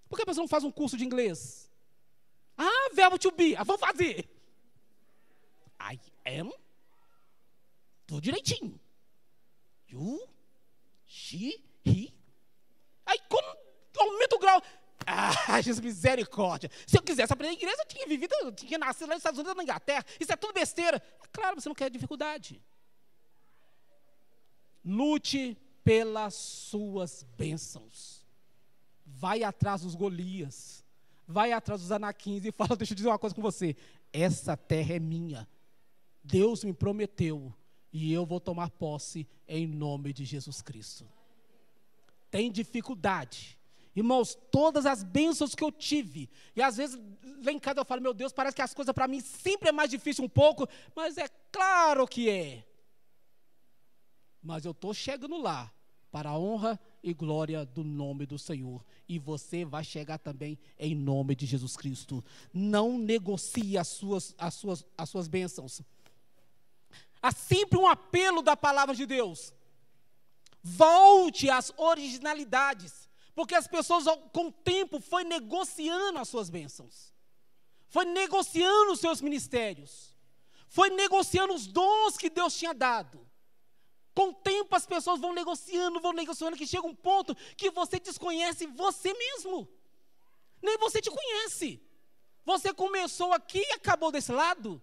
Por 0.09 0.15
que 0.15 0.23
a 0.23 0.25
pessoa 0.25 0.43
não 0.43 0.47
faz 0.47 0.63
um 0.63 0.71
curso 0.71 0.97
de 0.97 1.05
inglês? 1.05 1.71
Ah, 2.57 2.89
verbo 2.93 3.17
to 3.17 3.31
be. 3.31 3.55
Ah, 3.55 3.63
vou 3.63 3.77
fazer. 3.77 4.27
I 5.91 5.99
am. 6.39 6.51
Tudo 8.05 8.21
direitinho. 8.21 8.79
You, 9.87 10.27
she, 11.05 11.63
he. 11.85 12.13
Aí 13.05 13.19
quando 13.29 13.57
aumenta 13.97 14.35
o 14.35 14.39
grau. 14.39 14.61
Ah, 15.05 15.59
Jesus, 15.61 15.83
misericórdia. 15.83 16.69
Se 16.87 16.97
eu 16.97 17.03
quisesse 17.03 17.33
aprender 17.33 17.55
inglês, 17.55 17.77
eu 17.77 17.85
tinha 17.85 18.07
vivido, 18.07 18.33
eu 18.41 18.51
tinha 18.51 18.77
nascido 18.77 19.09
lá 19.09 19.15
nos 19.15 19.19
Estados 19.19 19.39
Unidos, 19.39 19.57
na 19.57 19.63
Inglaterra. 19.63 20.05
Isso 20.19 20.31
é 20.31 20.35
tudo 20.35 20.53
besteira. 20.53 21.01
É 21.21 21.27
claro, 21.31 21.59
você 21.59 21.67
não 21.67 21.75
quer 21.75 21.89
dificuldade. 21.89 22.61
Lute 24.83 25.57
pelas 25.83 26.33
suas 26.33 27.23
bênçãos. 27.37 28.25
Vai 29.05 29.43
atrás 29.43 29.81
dos 29.81 29.95
Golias. 29.95 30.83
Vai 31.27 31.51
atrás 31.51 31.81
dos 31.81 31.91
Anaquins 31.91 32.45
e 32.45 32.51
fala: 32.51 32.75
Deixa 32.77 32.93
eu 32.93 32.95
dizer 32.95 33.09
uma 33.09 33.19
coisa 33.19 33.35
com 33.35 33.41
você. 33.41 33.75
Essa 34.11 34.55
terra 34.55 34.95
é 34.95 34.99
minha. 34.99 35.47
Deus 36.23 36.63
me 36.63 36.73
prometeu. 36.73 37.53
E 37.91 38.11
eu 38.11 38.25
vou 38.25 38.39
tomar 38.39 38.71
posse 38.71 39.27
em 39.47 39.67
nome 39.67 40.13
de 40.13 40.25
Jesus 40.25 40.61
Cristo. 40.61 41.07
Tem 42.31 42.51
dificuldade. 42.51 43.57
Irmãos, 43.95 44.35
todas 44.51 44.87
as 44.87 45.03
bênçãos 45.03 45.53
que 45.53 45.63
eu 45.63 45.71
tive, 45.71 46.27
e 46.55 46.61
às 46.63 46.77
vezes 46.77 46.99
lá 47.45 47.51
em 47.51 47.59
casa 47.59 47.81
eu 47.81 47.85
falo, 47.85 48.01
meu 48.01 48.13
Deus, 48.13 48.33
parece 48.33 48.55
que 48.55 48.61
as 48.63 48.73
coisas 48.73 48.91
para 48.91 49.07
mim 49.07 49.21
sempre 49.21 49.69
é 49.69 49.71
mais 49.71 49.91
difícil 49.91 50.23
um 50.23 50.29
pouco, 50.29 50.67
mas 50.95 51.19
é 51.19 51.27
claro 51.51 52.07
que 52.07 52.27
é 52.27 52.65
mas 54.43 54.65
eu 54.65 54.71
estou 54.71 54.93
chegando 54.93 55.41
lá 55.41 55.73
para 56.11 56.29
a 56.29 56.37
honra 56.37 56.79
e 57.01 57.13
glória 57.13 57.65
do 57.65 57.83
nome 57.83 58.25
do 58.25 58.37
Senhor. 58.37 58.85
E 59.07 59.17
você 59.17 59.65
vai 59.65 59.83
chegar 59.83 60.19
também 60.19 60.59
em 60.77 60.93
nome 60.93 61.33
de 61.35 61.45
Jesus 61.45 61.75
Cristo. 61.75 62.23
Não 62.53 62.97
negocie 62.97 63.77
as 63.77 63.87
suas, 63.87 64.35
as 64.37 64.53
suas, 64.53 64.85
as 64.97 65.09
suas 65.09 65.27
bênçãos. 65.27 65.81
Há 67.23 67.31
sempre 67.31 67.79
um 67.79 67.87
apelo 67.87 68.41
da 68.41 68.55
palavra 68.57 68.93
de 68.93 69.05
Deus. 69.05 69.53
Volte 70.61 71.49
às 71.49 71.71
originalidades. 71.77 73.09
Porque 73.33 73.55
as 73.55 73.65
pessoas, 73.65 74.03
com 74.33 74.47
o 74.47 74.51
tempo, 74.51 74.99
foi 74.99 75.23
negociando 75.23 76.19
as 76.19 76.27
suas 76.27 76.49
bênçãos. 76.49 77.13
Foi 77.87 78.03
negociando 78.03 78.91
os 78.91 78.99
seus 78.99 79.21
ministérios. 79.21 80.13
Foi 80.67 80.89
negociando 80.89 81.53
os 81.53 81.65
dons 81.65 82.17
que 82.17 82.29
Deus 82.29 82.57
tinha 82.57 82.73
dado. 82.73 83.25
Com 84.13 84.29
o 84.29 84.33
tempo 84.33 84.75
as 84.75 84.85
pessoas 84.85 85.19
vão 85.21 85.33
negociando, 85.33 86.01
vão 86.01 86.11
negociando, 86.11 86.57
que 86.57 86.67
chega 86.67 86.85
um 86.85 86.93
ponto 86.93 87.33
que 87.55 87.71
você 87.71 87.99
desconhece 87.99 88.67
você 88.67 89.13
mesmo. 89.13 89.67
Nem 90.61 90.77
você 90.77 91.01
te 91.01 91.09
conhece. 91.09 91.81
Você 92.43 92.73
começou 92.73 93.31
aqui 93.31 93.59
e 93.59 93.73
acabou 93.73 94.11
desse 94.11 94.31
lado. 94.31 94.81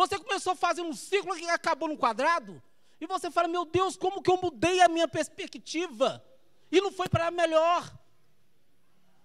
Você 0.00 0.18
começou 0.18 0.56
fazendo 0.56 0.88
um 0.88 0.94
círculo 0.94 1.36
e 1.36 1.46
acabou 1.50 1.86
num 1.86 1.96
quadrado. 1.96 2.62
E 2.98 3.06
você 3.06 3.30
fala, 3.30 3.46
meu 3.46 3.66
Deus, 3.66 3.98
como 3.98 4.22
que 4.22 4.30
eu 4.30 4.38
mudei 4.38 4.80
a 4.80 4.88
minha 4.88 5.06
perspectiva? 5.06 6.24
E 6.72 6.80
não 6.80 6.90
foi 6.90 7.06
para 7.06 7.30
melhor. 7.30 7.92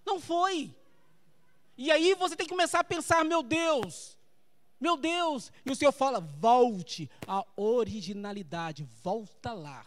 Não 0.05 0.19
foi. 0.19 0.75
E 1.77 1.89
aí 1.93 2.13
você 2.15 2.35
tem 2.35 2.45
que 2.45 2.51
começar 2.51 2.81
a 2.81 2.83
pensar, 2.83 3.23
meu 3.23 3.41
Deus, 3.41 4.17
meu 4.77 4.97
Deus. 4.97 5.49
E 5.65 5.71
o 5.71 5.75
Senhor 5.77 5.93
fala, 5.93 6.19
volte 6.19 7.09
à 7.25 7.45
originalidade, 7.55 8.85
volta 9.01 9.53
lá. 9.53 9.85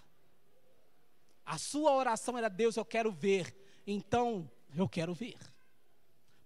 A 1.45 1.59
sua 1.59 1.93
oração 1.93 2.39
era, 2.39 2.49
Deus, 2.49 2.79
eu 2.79 2.85
quero 2.85 3.13
ver. 3.13 3.55
Então, 3.87 4.51
eu 4.75 4.89
quero 4.89 5.13
ver. 5.13 5.37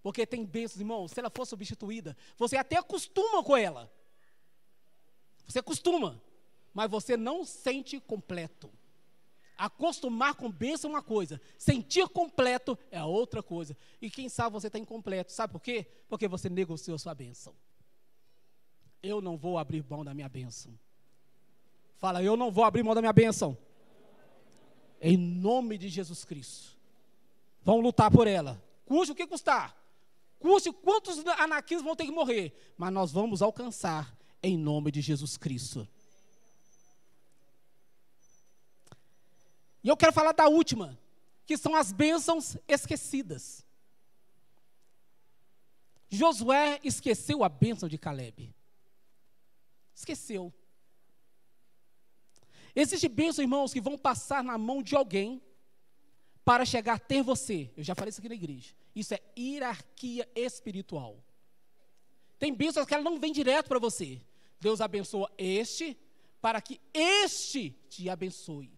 Porque 0.01 0.25
tem 0.25 0.43
bênçãos, 0.43 0.81
irmão, 0.81 1.07
se 1.07 1.17
ela 1.17 1.29
for 1.29 1.45
substituída, 1.45 2.17
você 2.35 2.57
até 2.57 2.75
acostuma 2.75 3.41
com 3.41 3.55
ela. 3.55 3.89
Você 5.47 5.59
acostuma, 5.59 6.21
mas 6.73 6.89
você 6.89 7.15
não 7.15 7.45
sente 7.45 7.99
completo. 7.99 8.69
Acostumar 9.57 10.33
com 10.33 10.51
bênção 10.51 10.89
é 10.89 10.93
uma 10.95 11.01
coisa, 11.01 11.39
sentir 11.57 12.07
completo 12.09 12.77
é 12.89 13.03
outra 13.03 13.43
coisa. 13.43 13.77
E 14.01 14.09
quem 14.09 14.27
sabe 14.27 14.53
você 14.53 14.67
está 14.67 14.79
incompleto. 14.79 15.31
Sabe 15.31 15.53
por 15.53 15.61
quê? 15.61 15.85
Porque 16.09 16.27
você 16.27 16.49
negociou 16.49 16.97
sua 16.97 17.13
bênção. 17.13 17.53
Eu 19.01 19.21
não 19.21 19.37
vou 19.37 19.57
abrir 19.57 19.85
mão 19.87 20.03
da 20.03 20.13
minha 20.13 20.29
bênção. 20.29 20.77
Fala, 21.97 22.23
eu 22.23 22.35
não 22.35 22.51
vou 22.51 22.63
abrir 22.63 22.83
mão 22.83 22.95
da 22.95 23.01
minha 23.01 23.13
bênção. 23.13 23.57
Em 24.99 25.17
nome 25.17 25.77
de 25.77 25.89
Jesus 25.89 26.25
Cristo. 26.25 26.77
Vão 27.61 27.79
lutar 27.79 28.09
por 28.09 28.27
ela. 28.27 28.61
Custe 28.85 29.11
o 29.11 29.15
que 29.15 29.27
custar. 29.27 29.77
Custe 30.39 30.71
quantos 30.71 31.25
anaquins 31.25 31.81
vão 31.81 31.95
ter 31.95 32.05
que 32.05 32.11
morrer. 32.11 32.73
Mas 32.77 32.91
nós 32.91 33.11
vamos 33.11 33.41
alcançar 33.41 34.17
em 34.43 34.57
nome 34.57 34.91
de 34.91 35.01
Jesus 35.01 35.37
Cristo. 35.37 35.87
E 39.81 39.87
eu 39.87 39.97
quero 39.97 40.13
falar 40.13 40.33
da 40.33 40.47
última, 40.47 40.97
que 41.45 41.57
são 41.57 41.75
as 41.75 41.91
bênçãos 41.91 42.57
esquecidas. 42.67 43.65
Josué 46.09 46.79
esqueceu 46.83 47.43
a 47.43 47.49
bênção 47.49 47.89
de 47.89 47.97
Caleb. 47.97 48.53
Esqueceu. 49.95 50.53
Existem 52.75 53.09
bênçãos, 53.09 53.39
irmãos, 53.39 53.73
que 53.73 53.81
vão 53.81 53.97
passar 53.97 54.43
na 54.43 54.57
mão 54.57 54.83
de 54.83 54.95
alguém 54.95 55.41
para 56.45 56.65
chegar 56.65 56.95
a 56.95 56.99
ter 56.99 57.21
você. 57.23 57.71
Eu 57.75 57.83
já 57.83 57.95
falei 57.95 58.09
isso 58.09 58.19
aqui 58.19 58.29
na 58.29 58.35
igreja. 58.35 58.73
Isso 58.95 59.13
é 59.13 59.21
hierarquia 59.37 60.29
espiritual. 60.35 61.23
Tem 62.37 62.53
bênçãos 62.53 62.85
que 62.85 62.93
ela 62.93 63.03
não 63.03 63.19
vem 63.19 63.31
direto 63.31 63.67
para 63.67 63.79
você. 63.79 64.21
Deus 64.63 64.79
abençoa 64.79 65.29
este 65.37 65.99
para 66.39 66.61
que 66.61 66.79
este 66.93 67.71
te 67.89 68.09
abençoe. 68.09 68.71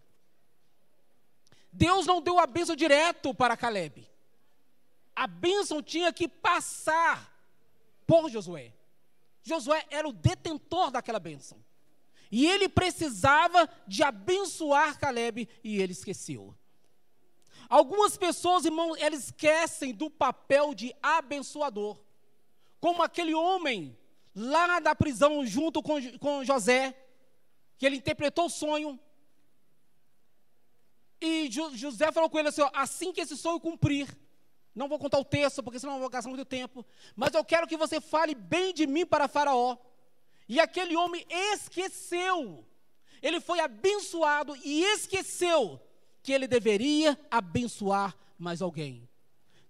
Deus 1.72 2.06
não 2.06 2.20
deu 2.20 2.40
a 2.40 2.46
bênção 2.46 2.74
direto 2.74 3.32
para 3.32 3.56
Caleb. 3.56 4.10
A 5.14 5.28
bênção 5.28 5.80
tinha 5.80 6.12
que 6.12 6.26
passar 6.26 7.32
por 8.04 8.28
Josué. 8.28 8.74
Josué 9.44 9.86
era 9.88 10.08
o 10.08 10.12
detentor 10.12 10.90
daquela 10.90 11.20
bênção. 11.20 11.64
E 12.32 12.44
ele 12.46 12.68
precisava 12.68 13.68
de 13.86 14.02
abençoar 14.02 14.98
Caleb 14.98 15.48
e 15.62 15.80
ele 15.80 15.92
esqueceu. 15.92 16.52
Algumas 17.68 18.16
pessoas, 18.16 18.64
irmãos, 18.64 18.96
elas 18.98 19.26
esquecem 19.26 19.94
do 19.94 20.10
papel 20.10 20.74
de 20.74 20.92
abençoador. 21.00 21.96
Como 22.80 23.04
aquele 23.04 23.34
homem 23.34 23.96
lá 24.36 24.78
da 24.78 24.94
prisão 24.94 25.46
junto 25.46 25.82
com, 25.82 25.96
com 26.18 26.44
José, 26.44 26.94
que 27.78 27.86
ele 27.86 27.96
interpretou 27.96 28.44
o 28.44 28.50
sonho. 28.50 29.00
E 31.18 31.50
José 31.50 32.12
falou 32.12 32.28
com 32.28 32.38
ele 32.38 32.48
assim: 32.48 32.60
ó, 32.60 32.70
assim 32.74 33.12
que 33.12 33.22
esse 33.22 33.34
sonho 33.34 33.58
cumprir, 33.58 34.06
não 34.74 34.88
vou 34.88 34.98
contar 34.98 35.18
o 35.18 35.24
texto, 35.24 35.62
porque 35.62 35.80
senão 35.80 35.94
eu 35.94 36.00
vou 36.00 36.10
gastar 36.10 36.28
muito 36.28 36.44
tempo, 36.44 36.84
mas 37.16 37.32
eu 37.32 37.42
quero 37.42 37.66
que 37.66 37.78
você 37.78 37.98
fale 37.98 38.34
bem 38.34 38.74
de 38.74 38.86
mim 38.86 39.06
para 39.06 39.26
Faraó. 39.26 39.78
E 40.46 40.60
aquele 40.60 40.94
homem 40.94 41.26
esqueceu, 41.28 42.64
ele 43.22 43.40
foi 43.40 43.58
abençoado 43.58 44.54
e 44.62 44.84
esqueceu 44.84 45.80
que 46.22 46.32
ele 46.32 46.46
deveria 46.46 47.18
abençoar 47.30 48.14
mais 48.38 48.60
alguém. 48.60 49.08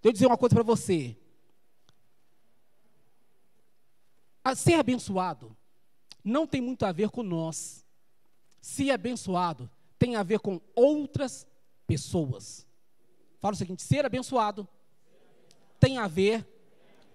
Deixa 0.02 0.08
eu 0.08 0.12
dizer 0.12 0.26
uma 0.26 0.36
coisa 0.36 0.54
para 0.54 0.64
você. 0.64 1.16
A 4.46 4.54
ser 4.54 4.74
abençoado 4.74 5.56
não 6.22 6.46
tem 6.46 6.60
muito 6.60 6.86
a 6.86 6.92
ver 6.92 7.10
com 7.10 7.24
nós. 7.24 7.84
Ser 8.60 8.92
abençoado 8.92 9.68
tem 9.98 10.14
a 10.14 10.22
ver 10.22 10.38
com 10.38 10.60
outras 10.72 11.44
pessoas. 11.84 12.64
Fala 13.40 13.54
o 13.54 13.56
seguinte: 13.56 13.82
ser 13.82 14.06
abençoado 14.06 14.68
tem 15.80 15.98
a 15.98 16.06
ver 16.06 16.46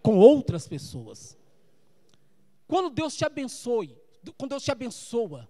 com 0.03 0.17
outras 0.17 0.67
pessoas. 0.67 1.37
Quando 2.67 2.89
Deus 2.89 3.15
te 3.15 3.23
abençoe, 3.23 3.97
quando 4.37 4.49
Deus 4.49 4.63
te 4.63 4.71
abençoa, 4.71 5.49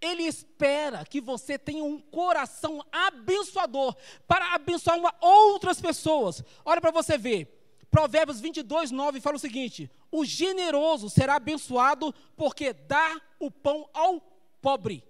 Ele 0.00 0.22
espera 0.22 1.04
que 1.04 1.20
você 1.20 1.58
tenha 1.58 1.82
um 1.82 1.98
coração 2.00 2.86
abençoador 2.92 3.96
para 4.28 4.54
abençoar 4.54 5.16
outras 5.20 5.80
pessoas. 5.80 6.44
Olha 6.64 6.80
para 6.80 6.92
você 6.92 7.18
ver. 7.18 7.59
Provérbios 7.90 8.40
22, 8.40 8.90
9 8.90 9.20
fala 9.20 9.36
o 9.36 9.40
seguinte: 9.40 9.90
O 10.10 10.24
generoso 10.24 11.10
será 11.10 11.34
abençoado 11.36 12.14
porque 12.36 12.72
dá 12.72 13.20
o 13.38 13.50
pão 13.50 13.88
ao 13.92 14.20
pobre. 14.62 15.04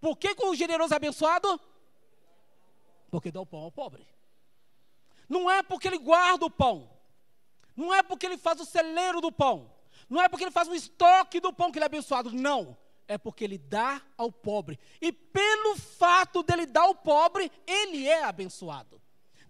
Por 0.00 0.16
que, 0.16 0.34
que 0.34 0.44
o 0.44 0.54
generoso 0.54 0.92
é 0.92 0.96
abençoado? 0.96 1.60
Porque 3.10 3.32
dá 3.32 3.40
o 3.40 3.46
pão 3.46 3.60
ao 3.60 3.72
pobre. 3.72 4.06
Não 5.28 5.50
é 5.50 5.62
porque 5.62 5.88
ele 5.88 5.98
guarda 5.98 6.44
o 6.44 6.50
pão. 6.50 6.90
Não 7.74 7.92
é 7.94 8.02
porque 8.02 8.26
ele 8.26 8.36
faz 8.36 8.60
o 8.60 8.64
celeiro 8.64 9.20
do 9.20 9.32
pão. 9.32 9.72
Não 10.08 10.20
é 10.20 10.28
porque 10.28 10.44
ele 10.44 10.50
faz 10.50 10.68
o 10.68 10.74
estoque 10.74 11.40
do 11.40 11.52
pão 11.52 11.70
que 11.70 11.78
ele 11.78 11.84
é 11.84 11.86
abençoado. 11.86 12.32
Não. 12.32 12.76
É 13.06 13.16
porque 13.16 13.44
ele 13.44 13.56
dá 13.56 14.02
ao 14.16 14.30
pobre. 14.30 14.78
E 15.00 15.10
pelo 15.10 15.76
fato 15.76 16.42
dele 16.42 16.66
dar 16.66 16.82
ao 16.82 16.94
pobre, 16.94 17.50
ele 17.66 18.06
é 18.06 18.24
abençoado. 18.24 19.00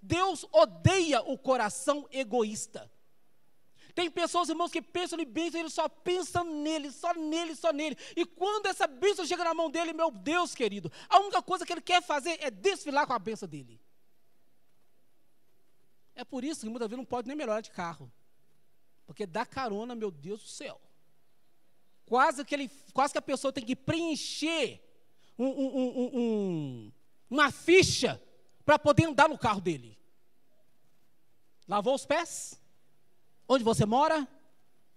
Deus 0.02 0.46
odeia 0.52 1.20
o 1.22 1.36
coração 1.36 2.06
egoísta. 2.10 2.90
Tem 3.94 4.08
pessoas, 4.08 4.48
irmãos, 4.48 4.70
que 4.70 4.80
pensam 4.80 5.18
em 5.18 5.24
bênção, 5.24 5.58
ele 5.58 5.70
só 5.70 5.88
pensa 5.88 6.44
nele, 6.44 6.92
só 6.92 7.12
nele, 7.14 7.56
só 7.56 7.72
nele. 7.72 7.96
E 8.14 8.24
quando 8.24 8.66
essa 8.66 8.86
bênção 8.86 9.26
chega 9.26 9.42
na 9.42 9.52
mão 9.52 9.68
dele, 9.68 9.92
meu 9.92 10.10
Deus 10.10 10.54
querido, 10.54 10.88
a 11.08 11.18
única 11.18 11.42
coisa 11.42 11.66
que 11.66 11.72
ele 11.72 11.80
quer 11.80 12.00
fazer 12.00 12.38
é 12.40 12.48
desfilar 12.48 13.08
com 13.08 13.12
a 13.12 13.18
bênção 13.18 13.48
dele. 13.48 13.80
É 16.14 16.24
por 16.24 16.44
isso 16.44 16.60
que 16.60 16.68
muitas 16.68 16.88
vezes 16.88 16.98
não 16.98 17.04
pode 17.04 17.26
nem 17.26 17.36
melhorar 17.36 17.60
de 17.60 17.72
carro. 17.72 18.12
Porque 19.04 19.26
dá 19.26 19.44
carona, 19.44 19.96
meu 19.96 20.12
Deus 20.12 20.42
do 20.42 20.48
céu. 20.48 20.80
Quase 22.06 22.44
que, 22.44 22.54
ele, 22.54 22.70
quase 22.92 23.12
que 23.12 23.18
a 23.18 23.22
pessoa 23.22 23.52
tem 23.52 23.64
que 23.64 23.74
preencher 23.74 24.80
um, 25.38 25.46
um, 25.46 26.18
um, 26.18 26.92
uma 27.28 27.50
ficha 27.50 28.22
para 28.68 28.78
poder 28.78 29.06
andar 29.06 29.30
no 29.30 29.38
carro 29.38 29.62
dele. 29.62 29.96
Lavou 31.66 31.94
os 31.94 32.04
pés? 32.04 32.60
Onde 33.48 33.64
você 33.64 33.86
mora? 33.86 34.28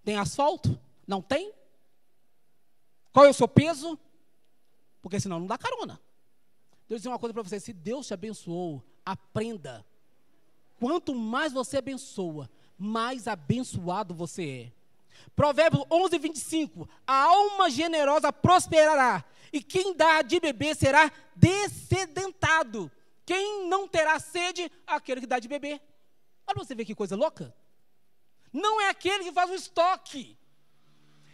Tem 0.04 0.18
asfalto? 0.18 0.78
Não 1.06 1.22
tem? 1.22 1.54
Qual 3.14 3.24
é 3.24 3.30
o 3.30 3.32
seu 3.32 3.48
peso? 3.48 3.98
Porque 5.00 5.18
senão 5.18 5.40
não 5.40 5.46
dá 5.46 5.56
carona. 5.56 5.98
Deus 6.86 7.00
dizer 7.00 7.08
uma 7.08 7.18
coisa 7.18 7.32
para 7.32 7.42
você: 7.42 7.58
se 7.58 7.72
Deus 7.72 8.06
te 8.06 8.12
abençoou, 8.12 8.84
aprenda. 9.06 9.82
Quanto 10.78 11.14
mais 11.14 11.54
você 11.54 11.78
abençoa, 11.78 12.50
mais 12.76 13.26
abençoado 13.26 14.14
você 14.14 14.66
é. 14.68 14.72
Provérbios 15.34 15.86
11, 15.90 16.18
25: 16.18 16.86
A 17.06 17.22
alma 17.22 17.70
generosa 17.70 18.30
prosperará, 18.30 19.24
e 19.50 19.62
quem 19.62 19.96
dá 19.96 20.20
de 20.20 20.38
beber 20.38 20.76
será 20.76 21.10
descedentado. 21.34 22.92
Quem 23.24 23.68
não 23.68 23.86
terá 23.86 24.18
sede, 24.18 24.70
aquele 24.86 25.20
que 25.20 25.26
dá 25.26 25.38
de 25.38 25.48
beber. 25.48 25.80
Olha 26.46 26.64
você 26.64 26.74
ver 26.74 26.84
que 26.84 26.94
coisa 26.94 27.16
louca 27.16 27.54
não 28.52 28.80
é 28.80 28.90
aquele 28.90 29.24
que 29.24 29.32
faz 29.32 29.50
o 29.50 29.54
estoque. 29.54 30.38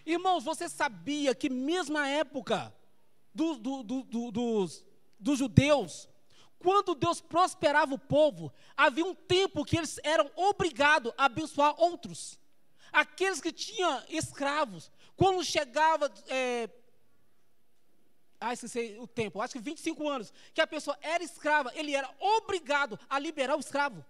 Irmãos, 0.06 0.44
você 0.44 0.68
sabia 0.68 1.34
que 1.34 1.50
mesmo 1.50 1.94
na 1.94 2.08
época 2.08 2.72
do, 3.34 3.56
do, 3.56 3.82
do, 3.82 4.30
dos, 4.30 4.84
dos 5.18 5.38
judeus, 5.38 6.08
quando 6.58 6.94
Deus 6.94 7.20
prosperava 7.20 7.94
o 7.94 7.98
povo, 7.98 8.52
havia 8.76 9.04
um 9.04 9.14
tempo 9.14 9.64
que 9.64 9.76
eles 9.76 9.98
eram 10.02 10.30
obrigados 10.36 11.12
a 11.18 11.24
abençoar 11.24 11.74
outros. 11.78 12.38
Aqueles 12.92 13.40
que 13.40 13.52
tinham 13.52 14.02
escravos, 14.08 14.90
quando 15.16 15.44
chegava. 15.44 16.10
É, 16.28 16.70
ah, 18.40 18.52
esqueci 18.52 18.96
o 19.00 19.06
tempo, 19.06 19.40
acho 19.40 19.54
que 19.54 19.60
25 19.60 20.08
anos, 20.08 20.32
que 20.54 20.60
a 20.60 20.66
pessoa 20.66 20.96
era 21.00 21.24
escrava, 21.24 21.72
ele 21.74 21.94
era 21.94 22.08
obrigado 22.18 22.98
a 23.08 23.18
liberar 23.18 23.56
o 23.56 23.60
escravo. 23.60 24.04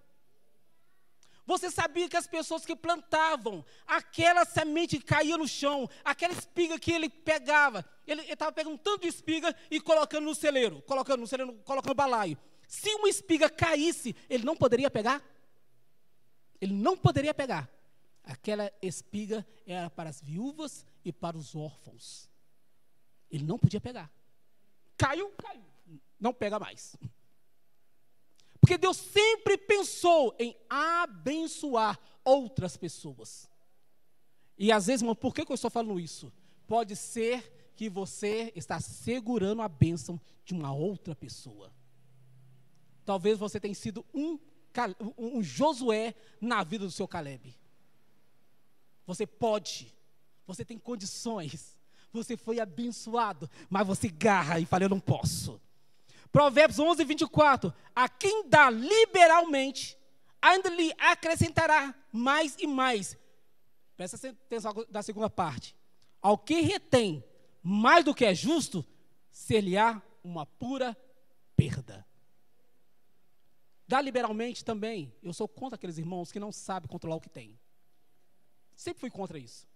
Você 1.46 1.70
sabia 1.70 2.10
que 2.10 2.16
as 2.16 2.26
pessoas 2.26 2.66
que 2.66 2.76
plantavam 2.76 3.64
aquela 3.86 4.44
semente 4.44 4.98
que 4.98 5.04
caía 5.04 5.38
no 5.38 5.48
chão, 5.48 5.88
aquela 6.04 6.34
espiga 6.34 6.78
que 6.78 6.92
ele 6.92 7.08
pegava, 7.08 7.82
ele 8.06 8.20
estava 8.30 8.52
pegando 8.52 8.76
tanto 8.76 9.02
de 9.02 9.08
espiga 9.08 9.56
e 9.70 9.80
colocando 9.80 10.24
no 10.24 10.34
celeiro, 10.34 10.82
colocando 10.82 11.20
no 11.20 11.26
celeiro, 11.26 11.54
colocando 11.64 11.88
no 11.88 11.94
balaio. 11.94 12.36
Se 12.68 12.94
uma 12.96 13.08
espiga 13.08 13.48
caísse, 13.48 14.14
ele 14.28 14.44
não 14.44 14.54
poderia 14.54 14.90
pegar? 14.90 15.22
Ele 16.60 16.74
não 16.74 16.98
poderia 16.98 17.32
pegar. 17.32 17.66
Aquela 18.22 18.70
espiga 18.82 19.46
era 19.66 19.88
para 19.88 20.10
as 20.10 20.20
viúvas 20.20 20.84
e 21.02 21.10
para 21.10 21.34
os 21.34 21.56
órfãos. 21.56 22.28
Ele 23.30 23.44
não 23.44 23.58
podia 23.58 23.80
pegar. 23.80 24.12
Caiu, 24.98 25.30
caiu. 25.30 25.64
Não 26.20 26.34
pega 26.34 26.58
mais. 26.58 26.96
Porque 28.60 28.76
Deus 28.76 28.96
sempre 28.96 29.56
pensou 29.56 30.34
em 30.38 30.54
abençoar 30.68 31.98
outras 32.24 32.76
pessoas. 32.76 33.48
E 34.58 34.72
às 34.72 34.86
vezes, 34.86 35.02
irmão, 35.02 35.14
por 35.14 35.32
que, 35.32 35.40
eu 35.40 35.54
estou 35.54 35.70
falando 35.70 36.00
isso? 36.00 36.32
Pode 36.66 36.96
ser 36.96 37.72
que 37.76 37.88
você 37.88 38.52
está 38.56 38.80
segurando 38.80 39.62
a 39.62 39.68
bênção 39.68 40.20
de 40.44 40.52
uma 40.52 40.74
outra 40.74 41.14
pessoa. 41.14 41.72
Talvez 43.04 43.38
você 43.38 43.60
tenha 43.60 43.74
sido 43.74 44.04
um, 44.12 44.38
um 45.16 45.42
Josué 45.42 46.14
na 46.40 46.64
vida 46.64 46.84
do 46.84 46.90
seu 46.90 47.06
Caleb. 47.06 47.54
Você 49.06 49.26
pode, 49.26 49.94
você 50.46 50.64
tem 50.64 50.78
condições, 50.78 51.77
você 52.12 52.36
foi 52.36 52.60
abençoado, 52.60 53.50
mas 53.68 53.86
você 53.86 54.08
garra 54.08 54.58
e 54.58 54.66
fala: 54.66 54.84
Eu 54.84 54.88
não 54.88 55.00
posso. 55.00 55.60
Provérbios 56.30 56.78
11, 56.78 57.04
24. 57.04 57.74
A 57.94 58.08
quem 58.08 58.48
dá 58.48 58.70
liberalmente, 58.70 59.96
ainda 60.40 60.68
lhe 60.68 60.92
acrescentará 60.98 61.94
mais 62.12 62.56
e 62.58 62.66
mais. 62.66 63.16
Presta 63.96 64.28
atenção 64.28 64.74
da 64.88 65.02
segunda 65.02 65.28
parte. 65.28 65.74
Ao 66.20 66.36
que 66.36 66.60
retém 66.60 67.24
mais 67.62 68.04
do 68.04 68.14
que 68.14 68.24
é 68.24 68.34
justo, 68.34 68.84
ser-lhe-á 69.30 70.02
uma 70.22 70.46
pura 70.46 70.96
perda. 71.56 72.06
Dá 73.86 74.00
liberalmente 74.00 74.64
também. 74.64 75.12
Eu 75.22 75.32
sou 75.32 75.48
contra 75.48 75.76
aqueles 75.76 75.98
irmãos 75.98 76.30
que 76.30 76.38
não 76.38 76.52
sabem 76.52 76.88
controlar 76.88 77.16
o 77.16 77.20
que 77.20 77.28
têm. 77.28 77.58
Sempre 78.76 79.00
fui 79.00 79.10
contra 79.10 79.38
isso. 79.38 79.66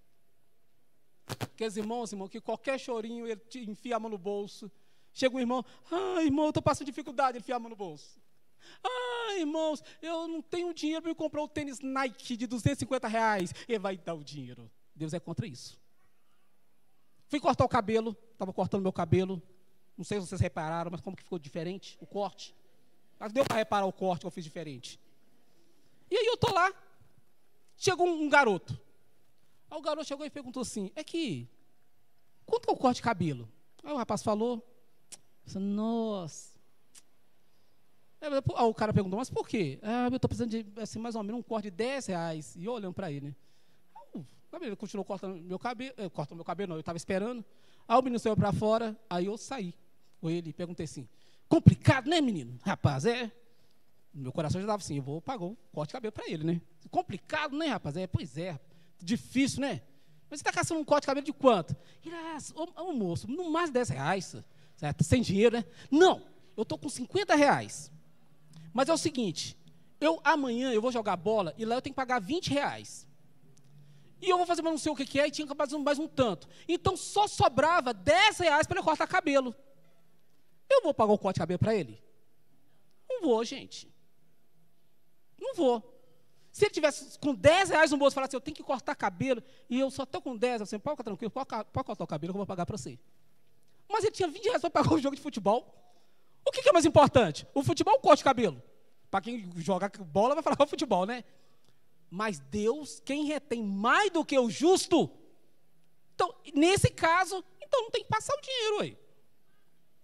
Aqueles 1.26 1.76
irmãos, 1.76 2.12
irmão, 2.12 2.28
que 2.28 2.40
qualquer 2.40 2.78
chorinho 2.78 3.26
ele 3.26 3.40
te 3.40 3.60
enfia 3.68 3.96
a 3.96 4.00
mão 4.00 4.10
no 4.10 4.18
bolso, 4.18 4.70
Chega 5.12 5.36
um 5.36 5.40
irmão, 5.40 5.64
ah, 5.90 6.22
irmão, 6.22 6.46
eu 6.46 6.50
estou 6.50 6.62
passando 6.62 6.86
dificuldade, 6.86 7.36
ele 7.36 7.42
enfia 7.42 7.56
a 7.56 7.58
mão 7.58 7.68
no 7.68 7.76
bolso. 7.76 8.20
Ah, 8.82 9.34
irmãos, 9.38 9.82
eu 10.00 10.26
não 10.26 10.40
tenho 10.40 10.72
dinheiro 10.72 11.02
para 11.02 11.14
comprar 11.14 11.42
um 11.42 11.48
tênis 11.48 11.80
Nike 11.80 12.36
de 12.36 12.46
250 12.46 13.08
reais. 13.08 13.52
Ele 13.68 13.78
vai 13.78 13.96
dar 13.96 14.14
o 14.14 14.24
dinheiro. 14.24 14.70
Deus 14.94 15.12
é 15.12 15.20
contra 15.20 15.46
isso. 15.46 15.78
Fui 17.28 17.40
cortar 17.40 17.64
o 17.64 17.68
cabelo, 17.68 18.16
estava 18.32 18.52
cortando 18.52 18.82
meu 18.82 18.92
cabelo. 18.92 19.42
Não 19.96 20.04
sei 20.04 20.20
se 20.20 20.26
vocês 20.26 20.40
repararam, 20.40 20.90
mas 20.90 21.00
como 21.00 21.16
que 21.16 21.22
ficou 21.22 21.38
diferente 21.38 21.98
o 22.00 22.06
corte. 22.06 22.54
Mas 23.18 23.32
deu 23.32 23.44
para 23.44 23.56
reparar 23.56 23.84
o 23.84 23.92
corte 23.92 24.20
que 24.20 24.26
eu 24.26 24.30
fiz 24.30 24.44
diferente. 24.44 24.98
E 26.10 26.16
aí 26.16 26.26
eu 26.26 26.34
estou 26.34 26.52
lá. 26.54 26.72
Chegou 27.76 28.06
um, 28.06 28.24
um 28.24 28.28
garoto. 28.28 28.78
Aí 29.72 29.78
o 29.78 29.80
garoto 29.80 30.06
chegou 30.06 30.26
e 30.26 30.28
perguntou 30.28 30.60
assim: 30.60 30.92
é 30.94 31.02
que, 31.02 31.48
quanto 32.44 32.68
é 32.68 32.72
o 32.74 32.76
corte 32.76 32.96
de 32.96 33.02
cabelo? 33.02 33.48
Aí 33.82 33.90
o 33.90 33.96
rapaz 33.96 34.22
falou, 34.22 34.62
nossa. 35.54 36.52
Aí 38.20 38.28
o 38.68 38.74
cara 38.74 38.92
perguntou, 38.92 39.18
mas 39.18 39.30
por 39.30 39.48
quê? 39.48 39.80
Ah, 39.82 40.08
eu 40.10 40.16
estou 40.16 40.28
precisando 40.28 40.50
de, 40.50 40.66
assim, 40.78 40.98
mais 40.98 41.14
ou 41.14 41.22
menos 41.22 41.40
um 41.40 41.42
corte 41.42 41.64
de 41.64 41.70
10 41.70 42.06
reais. 42.06 42.54
E 42.54 42.66
eu 42.66 42.72
olhando 42.72 42.92
para 42.92 43.10
ele, 43.10 43.28
né? 43.28 43.36
Aí, 44.52 44.66
ele 44.66 44.76
continuou 44.76 45.06
cortando 45.06 45.40
meu 45.40 45.58
cabelo, 45.58 45.94
eh, 45.96 46.10
cortando 46.10 46.36
meu 46.36 46.44
cabelo, 46.44 46.68
não, 46.68 46.76
eu 46.76 46.80
estava 46.80 46.98
esperando. 46.98 47.42
Aí 47.88 47.98
o 47.98 48.02
menino 48.02 48.18
saiu 48.18 48.36
para 48.36 48.52
fora, 48.52 48.94
aí 49.08 49.24
eu 49.24 49.38
saí 49.38 49.74
com 50.20 50.28
ele 50.28 50.50
e 50.50 50.52
perguntei 50.52 50.84
assim, 50.84 51.08
complicado, 51.48 52.10
né, 52.10 52.20
menino? 52.20 52.58
Rapaz, 52.62 53.06
é. 53.06 53.32
Meu 54.12 54.30
coração 54.30 54.60
já 54.60 54.66
estava 54.66 54.82
assim, 54.82 54.98
eu 54.98 55.02
vou 55.02 55.22
pagar 55.22 55.46
o 55.46 55.56
corte 55.72 55.88
de 55.88 55.92
cabelo 55.94 56.12
para 56.12 56.30
ele, 56.30 56.44
né? 56.44 56.60
Complicado, 56.90 57.56
né, 57.56 57.68
rapaz? 57.68 57.96
É, 57.96 58.06
pois 58.06 58.36
é, 58.36 58.60
difícil, 59.04 59.60
né? 59.60 59.82
Mas 60.30 60.40
você 60.40 60.48
está 60.48 60.52
caçando 60.52 60.80
um 60.80 60.84
corte 60.84 61.02
de 61.02 61.06
cabelo 61.08 61.26
de 61.26 61.32
quanto? 61.32 61.76
Ah, 62.10 62.38
ô, 62.54 62.88
ô 62.88 62.92
moço, 62.92 63.28
no 63.30 63.50
mais 63.50 63.68
de 63.68 63.74
10 63.74 63.88
reais. 63.90 64.36
Certo? 64.76 65.04
Sem 65.04 65.20
dinheiro, 65.20 65.56
né? 65.56 65.64
Não, 65.90 66.22
eu 66.56 66.62
estou 66.62 66.78
com 66.78 66.88
50 66.88 67.34
reais. 67.34 67.90
Mas 68.72 68.88
é 68.88 68.92
o 68.92 68.96
seguinte, 68.96 69.56
eu 70.00 70.20
amanhã 70.24 70.72
eu 70.72 70.80
vou 70.80 70.90
jogar 70.90 71.16
bola 71.16 71.54
e 71.58 71.64
lá 71.64 71.74
eu 71.74 71.82
tenho 71.82 71.92
que 71.92 71.96
pagar 71.96 72.18
20 72.20 72.48
reais. 72.48 73.06
E 74.20 74.28
eu 74.28 74.36
vou 74.36 74.46
fazer, 74.46 74.62
mas 74.62 74.72
não 74.72 74.78
sei 74.78 74.92
o 74.92 74.96
que, 74.96 75.04
que 75.04 75.20
é, 75.20 75.26
e 75.26 75.30
tinha 75.30 75.46
que 75.46 75.54
fazer 75.54 75.76
mais 75.78 75.98
um 75.98 76.08
tanto. 76.08 76.48
Então 76.68 76.96
só 76.96 77.26
sobrava 77.26 77.92
10 77.92 78.38
reais 78.38 78.66
para 78.66 78.78
ele 78.78 78.84
cortar 78.84 79.06
cabelo. 79.06 79.54
Eu 80.70 80.82
vou 80.82 80.94
pagar 80.94 81.12
o 81.12 81.18
corte 81.18 81.34
de 81.34 81.40
cabelo 81.40 81.58
para 81.58 81.74
ele? 81.74 82.02
Não 83.08 83.20
vou, 83.20 83.44
gente. 83.44 83.92
Não 85.38 85.54
vou. 85.54 85.91
Se 86.52 86.66
ele 86.66 86.74
tivesse 86.74 87.18
com 87.18 87.34
10 87.34 87.70
reais 87.70 87.90
no 87.90 87.96
bolso 87.96 88.12
e 88.12 88.16
falasse, 88.16 88.36
eu 88.36 88.40
tenho 88.40 88.54
que 88.54 88.62
cortar 88.62 88.94
cabelo, 88.94 89.42
e 89.70 89.80
eu 89.80 89.90
só 89.90 90.02
estou 90.02 90.20
com 90.20 90.36
10, 90.36 90.60
eu 90.60 90.64
assim, 90.64 90.78
pode 90.78 90.96
ficar 90.96 91.04
tranquilo, 91.04 91.30
pode, 91.30 91.46
cortar 91.46 92.04
o 92.04 92.06
cabelo 92.06 92.32
que 92.32 92.36
eu 92.36 92.40
vou 92.40 92.46
pagar 92.46 92.66
para 92.66 92.76
você. 92.76 92.98
Mas 93.88 94.04
ele 94.04 94.12
tinha 94.12 94.28
20 94.28 94.44
reais 94.44 94.60
para 94.60 94.70
pagar 94.70 94.92
o 94.92 94.98
jogo 94.98 95.16
de 95.16 95.22
futebol. 95.22 95.74
O 96.44 96.50
que, 96.50 96.62
que 96.62 96.68
é 96.68 96.72
mais 96.72 96.84
importante? 96.84 97.46
O 97.54 97.62
futebol 97.62 97.94
ou 97.94 98.00
o 98.00 98.02
corte 98.02 98.18
de 98.18 98.24
cabelo? 98.24 98.62
Para 99.10 99.22
quem 99.22 99.50
joga 99.56 99.90
bola 100.04 100.34
vai 100.34 100.42
falar 100.42 100.56
o 100.60 100.66
futebol, 100.66 101.06
né? 101.06 101.24
Mas 102.10 102.38
Deus, 102.38 103.00
quem 103.00 103.24
retém 103.24 103.62
mais 103.62 104.10
do 104.10 104.22
que 104.22 104.38
o 104.38 104.50
justo, 104.50 105.10
então, 106.14 106.34
nesse 106.54 106.90
caso, 106.90 107.42
então 107.62 107.82
não 107.82 107.90
tem 107.90 108.02
que 108.02 108.10
passar 108.10 108.34
o 108.34 108.40
dinheiro 108.42 108.80
aí. 108.80 108.98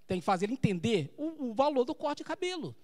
Tem 0.06 0.20
que 0.20 0.24
fazer 0.24 0.46
ele 0.46 0.54
entender 0.54 1.12
o, 1.18 1.50
o 1.50 1.54
valor 1.54 1.84
do 1.84 1.94
corte 1.94 2.18
de 2.18 2.24
cabelo. 2.24 2.74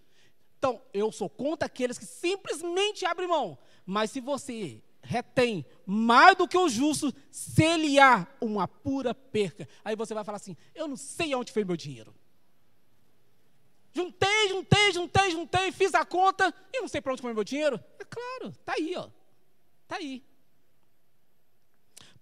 Então, 0.65 0.81
eu 0.95 1.13
sou 1.13 1.29
contra 1.29 1.67
aqueles 1.67 1.99
que 1.99 2.07
simplesmente 2.07 3.05
abrem 3.05 3.29
mão. 3.29 3.59
Mas 3.85 4.11
se 4.11 4.19
você 4.19 4.83
retém 5.03 5.63
mais 5.85 6.35
do 6.39 6.49
que 6.49 6.57
o 6.57 6.71
justo, 6.71 7.13
se 7.31 7.77
lhe 7.77 8.01
há 8.01 8.27
uma 8.41 8.67
pura 8.67 9.15
perca. 9.15 9.69
Aí 9.85 9.95
você 9.95 10.15
vai 10.15 10.25
falar 10.25 10.37
assim: 10.37 10.57
eu 10.75 10.89
não 10.89 10.97
sei 10.97 11.35
onde 11.35 11.53
foi 11.53 11.67
meu 11.67 11.77
dinheiro. 11.77 12.15
Juntei, 13.93 14.49
juntei, 14.49 14.93
juntei, 14.95 15.31
juntei, 15.33 15.71
fiz 15.71 15.93
a 15.93 16.03
conta 16.03 16.53
e 16.73 16.81
não 16.81 16.89
sei 16.89 17.03
para 17.03 17.13
onde 17.13 17.21
foi 17.21 17.35
meu 17.35 17.45
dinheiro. 17.45 17.79
É 17.99 18.05
claro, 18.07 18.49
está 18.49 18.73
aí, 18.73 18.95
ó. 18.97 19.11
Está 19.83 19.97
aí. 19.97 20.25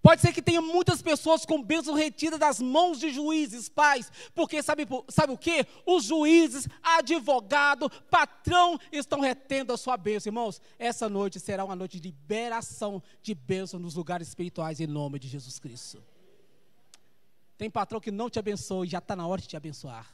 Pode 0.03 0.19
ser 0.19 0.33
que 0.33 0.41
tenha 0.41 0.61
muitas 0.61 1.01
pessoas 1.01 1.45
com 1.45 1.63
bênção 1.63 1.93
retida 1.93 2.37
das 2.37 2.59
mãos 2.59 2.99
de 2.99 3.09
juízes, 3.09 3.69
pais, 3.69 4.11
porque 4.35 4.61
sabe, 4.61 4.85
sabe 5.07 5.31
o 5.31 5.37
que? 5.37 5.65
Os 5.85 6.03
juízes, 6.03 6.67
advogado, 6.83 7.89
patrão 8.11 8.77
estão 8.91 9.21
retendo 9.21 9.71
a 9.71 9.77
sua 9.77 9.95
bênção. 9.95 10.29
Irmãos, 10.29 10.61
essa 10.77 11.07
noite 11.07 11.39
será 11.39 11.63
uma 11.63 11.73
noite 11.73 12.01
de 12.01 12.09
liberação 12.09 13.01
de 13.21 13.33
bênção 13.33 13.79
nos 13.79 13.95
lugares 13.95 14.27
espirituais 14.27 14.81
em 14.81 14.87
nome 14.87 15.17
de 15.19 15.29
Jesus 15.29 15.57
Cristo. 15.57 16.03
Tem 17.57 17.69
patrão 17.69 18.01
que 18.01 18.11
não 18.11 18.29
te 18.29 18.37
abençoa 18.37 18.85
e 18.85 18.89
já 18.89 18.97
está 18.97 19.15
na 19.15 19.25
hora 19.25 19.39
de 19.39 19.47
te 19.47 19.55
abençoar. 19.55 20.13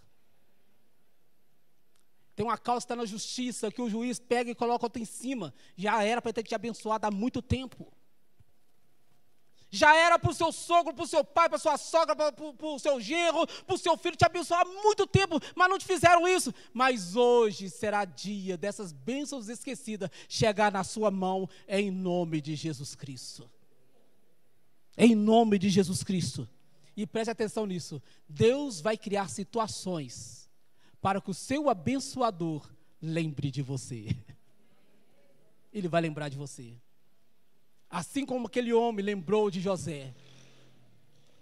Tem 2.35 2.45
uma 2.45 2.59
causa 2.59 2.81
que 2.81 2.85
está 2.85 2.95
na 2.95 3.05
justiça 3.07 3.71
que 3.71 3.81
o 3.81 3.89
juiz 3.89 4.19
pega 4.19 4.51
e 4.51 4.55
coloca 4.55 4.85
outra 4.85 5.01
em 5.01 5.05
cima. 5.05 5.51
Já 5.75 6.03
era 6.03 6.21
para 6.21 6.31
ter 6.31 6.43
te 6.43 6.53
abençoado 6.53 7.07
há 7.07 7.11
muito 7.11 7.41
tempo. 7.41 7.91
Já 9.72 9.95
era 9.95 10.17
para 10.17 10.32
o 10.32 10.34
seu 10.34 10.51
sogro, 10.51 10.93
para 10.93 11.03
o 11.03 11.07
seu 11.07 11.24
pai, 11.24 11.47
para 11.47 11.59
sua 11.59 11.78
sogra, 11.78 12.15
para 12.15 12.34
o 12.61 12.80
seu 12.80 12.99
genro, 12.99 13.45
para 13.45 13.76
o 13.76 13.78
seu 13.78 13.95
filho 13.97 14.15
te 14.15 14.26
abençoar 14.26 14.61
há 14.61 14.65
muito 14.65 15.05
tempo, 15.05 15.39
mas 15.55 15.70
não 15.70 15.78
te 15.78 15.86
fizeram 15.86 16.28
isso. 16.28 16.53
Mas 16.74 17.15
hoje 17.15 17.70
será 17.70 18.03
dia 18.03 18.57
dessas 18.57 18.91
bênçãos 18.91 19.47
esquecidas 19.47 20.09
chegar 20.28 20.72
na 20.72 20.84
sua 20.84 21.11
mão 21.11 21.47
em 21.67 21.91
nome 21.91 22.41
de 22.41 22.55
Jesus 22.55 22.95
Cristo. 22.95 23.49
Em 24.97 25.13
nome 25.13 25.59
de 25.59 25.70
Jesus 25.70 26.03
Cristo. 26.03 26.49
E 26.97 27.05
preste 27.05 27.30
atenção 27.30 27.65
nisso. 27.65 28.01
Deus 28.28 28.82
vai 28.82 28.97
criar 28.97 29.30
situações 29.30 30.49
para 30.99 31.22
que 31.22 31.30
o 31.30 31.34
seu 31.34 31.70
abençoador 31.70 32.67
lembre 33.01 33.51
de 33.51 33.61
você. 33.61 34.15
Ele 35.72 35.88
vai 35.88 36.01
lembrar 36.01 36.28
de 36.28 36.38
você. 36.38 36.74
Assim 37.89 38.25
como 38.25 38.47
aquele 38.47 38.71
homem 38.73 39.03
lembrou 39.03 39.49
de 39.49 39.59
José. 39.59 40.13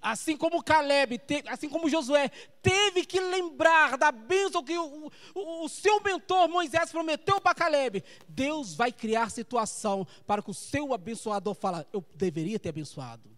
Assim 0.02 0.38
como 0.38 0.64
Caleb, 0.64 1.20
assim 1.48 1.68
como 1.68 1.90
Josué, 1.90 2.30
teve 2.62 3.06
que 3.06 3.20
lembrar 3.20 3.98
da 3.98 4.12
bênção 4.12 4.64
que 4.64 4.78
o, 4.78 5.12
o, 5.34 5.66
o 5.66 5.68
seu 5.68 6.02
mentor 6.02 6.48
Moisés 6.48 6.92
prometeu 6.92 7.42
para 7.42 7.56
Caleb. 7.56 8.04
Deus 8.28 8.74
vai 8.74 8.92
criar 8.92 9.30
situação 9.30 10.08
para 10.26 10.42
que 10.42 10.52
o 10.52 10.54
seu 10.54 10.94
abençoador 10.94 11.56
fale: 11.56 11.86
Eu 11.92 12.06
deveria 12.16 12.60
ter 12.60 12.70
abençoado. 12.70 13.30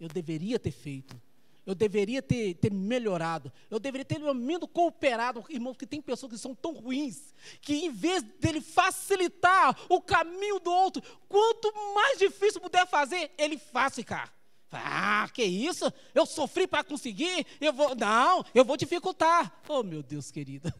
Eu 0.00 0.08
deveria 0.08 0.58
ter 0.58 0.72
feito. 0.72 1.20
Eu 1.66 1.74
deveria 1.74 2.22
ter, 2.22 2.54
ter 2.54 2.72
melhorado. 2.72 3.52
Eu 3.70 3.78
deveria 3.78 4.04
ter, 4.04 4.18
pelo 4.18 4.34
menos, 4.34 4.68
cooperado. 4.72 5.44
Irmãos, 5.48 5.76
que 5.76 5.86
tem 5.86 6.00
pessoas 6.00 6.32
que 6.32 6.38
são 6.38 6.54
tão 6.54 6.72
ruins, 6.72 7.34
que 7.60 7.74
em 7.74 7.90
vez 7.90 8.22
dele 8.40 8.60
facilitar 8.60 9.76
o 9.88 10.00
caminho 10.00 10.58
do 10.58 10.70
outro, 10.70 11.02
quanto 11.28 11.72
mais 11.94 12.18
difícil 12.18 12.60
puder 12.60 12.86
fazer, 12.86 13.30
ele 13.38 13.58
faz 13.58 13.94
ficar. 13.94 14.32
Ah, 14.72 15.28
que 15.32 15.42
isso? 15.42 15.92
Eu 16.14 16.24
sofri 16.24 16.66
para 16.66 16.84
conseguir? 16.84 17.46
Eu 17.60 17.72
vou. 17.72 17.94
Não, 17.94 18.44
eu 18.54 18.64
vou 18.64 18.76
dificultar. 18.76 19.60
Oh, 19.68 19.82
meu 19.82 20.02
Deus, 20.02 20.30
querida. 20.30 20.74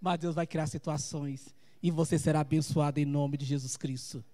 Mas 0.00 0.18
Deus 0.20 0.34
vai 0.34 0.46
criar 0.46 0.66
situações 0.66 1.54
e 1.82 1.90
você 1.90 2.18
será 2.18 2.40
abençoado 2.40 3.00
em 3.00 3.04
nome 3.04 3.36
de 3.36 3.44
Jesus 3.44 3.76
Cristo. 3.76 4.24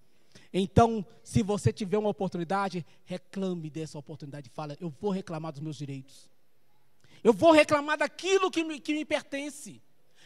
Então, 0.53 1.07
se 1.23 1.43
você 1.43 1.73
tiver 1.73 1.99
uma 1.99 2.09
oportunidade, 2.09 2.85
reclame 3.05 3.71
dessa 3.71 3.99
oportunidade. 3.99 4.51
Fala, 4.51 4.77
eu 4.81 4.93
vou 5.01 5.11
reclamar 5.11 5.53
dos 5.53 5.61
meus 5.61 5.77
direitos. 5.77 6.29
Eu 7.23 7.33
vou 7.33 7.53
reclamar 7.53 7.99
daquilo 7.99 8.51
que 8.51 8.65
me, 8.65 8.81
que 8.81 8.93
me 8.93 9.05
pertence. 9.05 9.81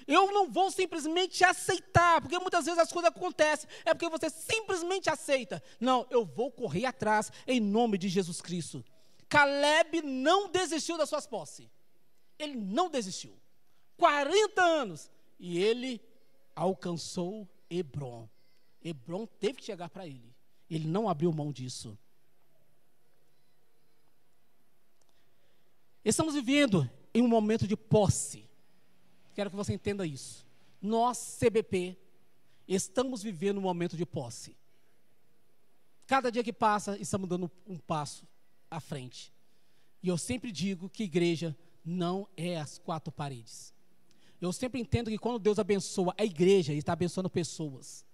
Eu 0.07 0.33
não 0.33 0.51
vou 0.51 0.71
simplesmente 0.71 1.45
aceitar, 1.45 2.21
porque 2.21 2.39
muitas 2.39 2.65
vezes 2.65 2.81
as 2.81 2.93
coisas 2.93 3.11
acontecem, 3.11 3.69
é 3.85 3.95
porque 3.95 4.09
você 4.09 4.29
simplesmente 4.29 5.09
aceita. 5.09 5.63
Não, 5.81 6.07
eu 6.11 6.25
vou 6.25 6.51
correr 6.51 6.87
atrás 6.87 7.31
em 7.47 7.61
nome 7.61 7.99
de 7.99 8.09
Jesus 8.09 8.41
Cristo. 8.41 8.85
Caleb 9.29 10.03
não 10.03 10.51
desistiu 10.51 10.97
das 10.97 11.09
suas 11.09 11.27
posses. 11.27 11.69
Ele 12.39 12.57
não 12.57 12.91
desistiu. 12.91 13.37
40 13.97 14.63
anos. 14.63 15.11
E 15.39 15.59
ele 15.63 16.01
alcançou 16.55 17.49
Hebron. 17.69 18.29
Hebron 18.85 19.27
teve 19.27 19.55
que 19.55 19.65
chegar 19.65 19.89
para 19.89 20.07
ele. 20.07 20.35
Ele 20.69 20.87
não 20.87 21.09
abriu 21.09 21.33
mão 21.33 21.51
disso. 21.51 21.99
Estamos 26.05 26.35
vivendo 26.35 26.89
em 27.15 27.23
um 27.23 27.29
momento 27.29 27.67
de 27.67 27.77
posse. 27.77 28.49
Quero 29.35 29.51
que 29.51 29.57
você 29.57 29.73
entenda 29.73 30.07
isso. 30.07 30.47
Nós, 30.81 31.39
CBP, 31.41 31.97
estamos 32.69 33.23
vivendo 33.23 33.59
um 33.59 33.63
momento 33.63 33.97
de 33.97 34.05
posse. 34.05 34.55
Cada 36.07 36.31
dia 36.31 36.45
que 36.45 36.53
passa, 36.53 36.99
estamos 36.99 37.29
dando 37.29 37.51
um 37.67 37.79
passo 37.79 38.29
à 38.71 38.79
frente. 38.81 39.33
E 40.03 40.09
eu 40.09 40.19
sempre 40.19 40.53
digo 40.53 40.91
que 40.91 41.05
igreja 41.05 41.57
não 41.83 42.29
é 42.37 42.59
as 42.59 42.77
quatro 42.77 43.11
paredes. 43.11 43.73
Eu 44.41 44.53
sempre 44.53 44.79
entendo 44.79 45.09
que 45.09 45.17
quando 45.17 45.39
Deus 45.39 45.59
abençoa 45.59 46.15
a 46.19 46.25
igreja, 46.25 46.73
Ele 46.73 46.81
está 46.81 46.93
abençoando 46.93 47.31
pessoas. 47.31 48.05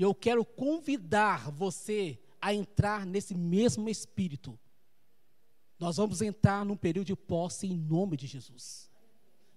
E 0.00 0.02
eu 0.02 0.14
quero 0.14 0.46
convidar 0.46 1.50
você 1.50 2.18
a 2.40 2.54
entrar 2.54 3.04
nesse 3.04 3.34
mesmo 3.34 3.86
espírito. 3.86 4.58
Nós 5.78 5.98
vamos 5.98 6.22
entrar 6.22 6.64
num 6.64 6.74
período 6.74 7.08
de 7.08 7.14
posse 7.14 7.66
em 7.66 7.76
nome 7.76 8.16
de 8.16 8.26
Jesus. 8.26 8.90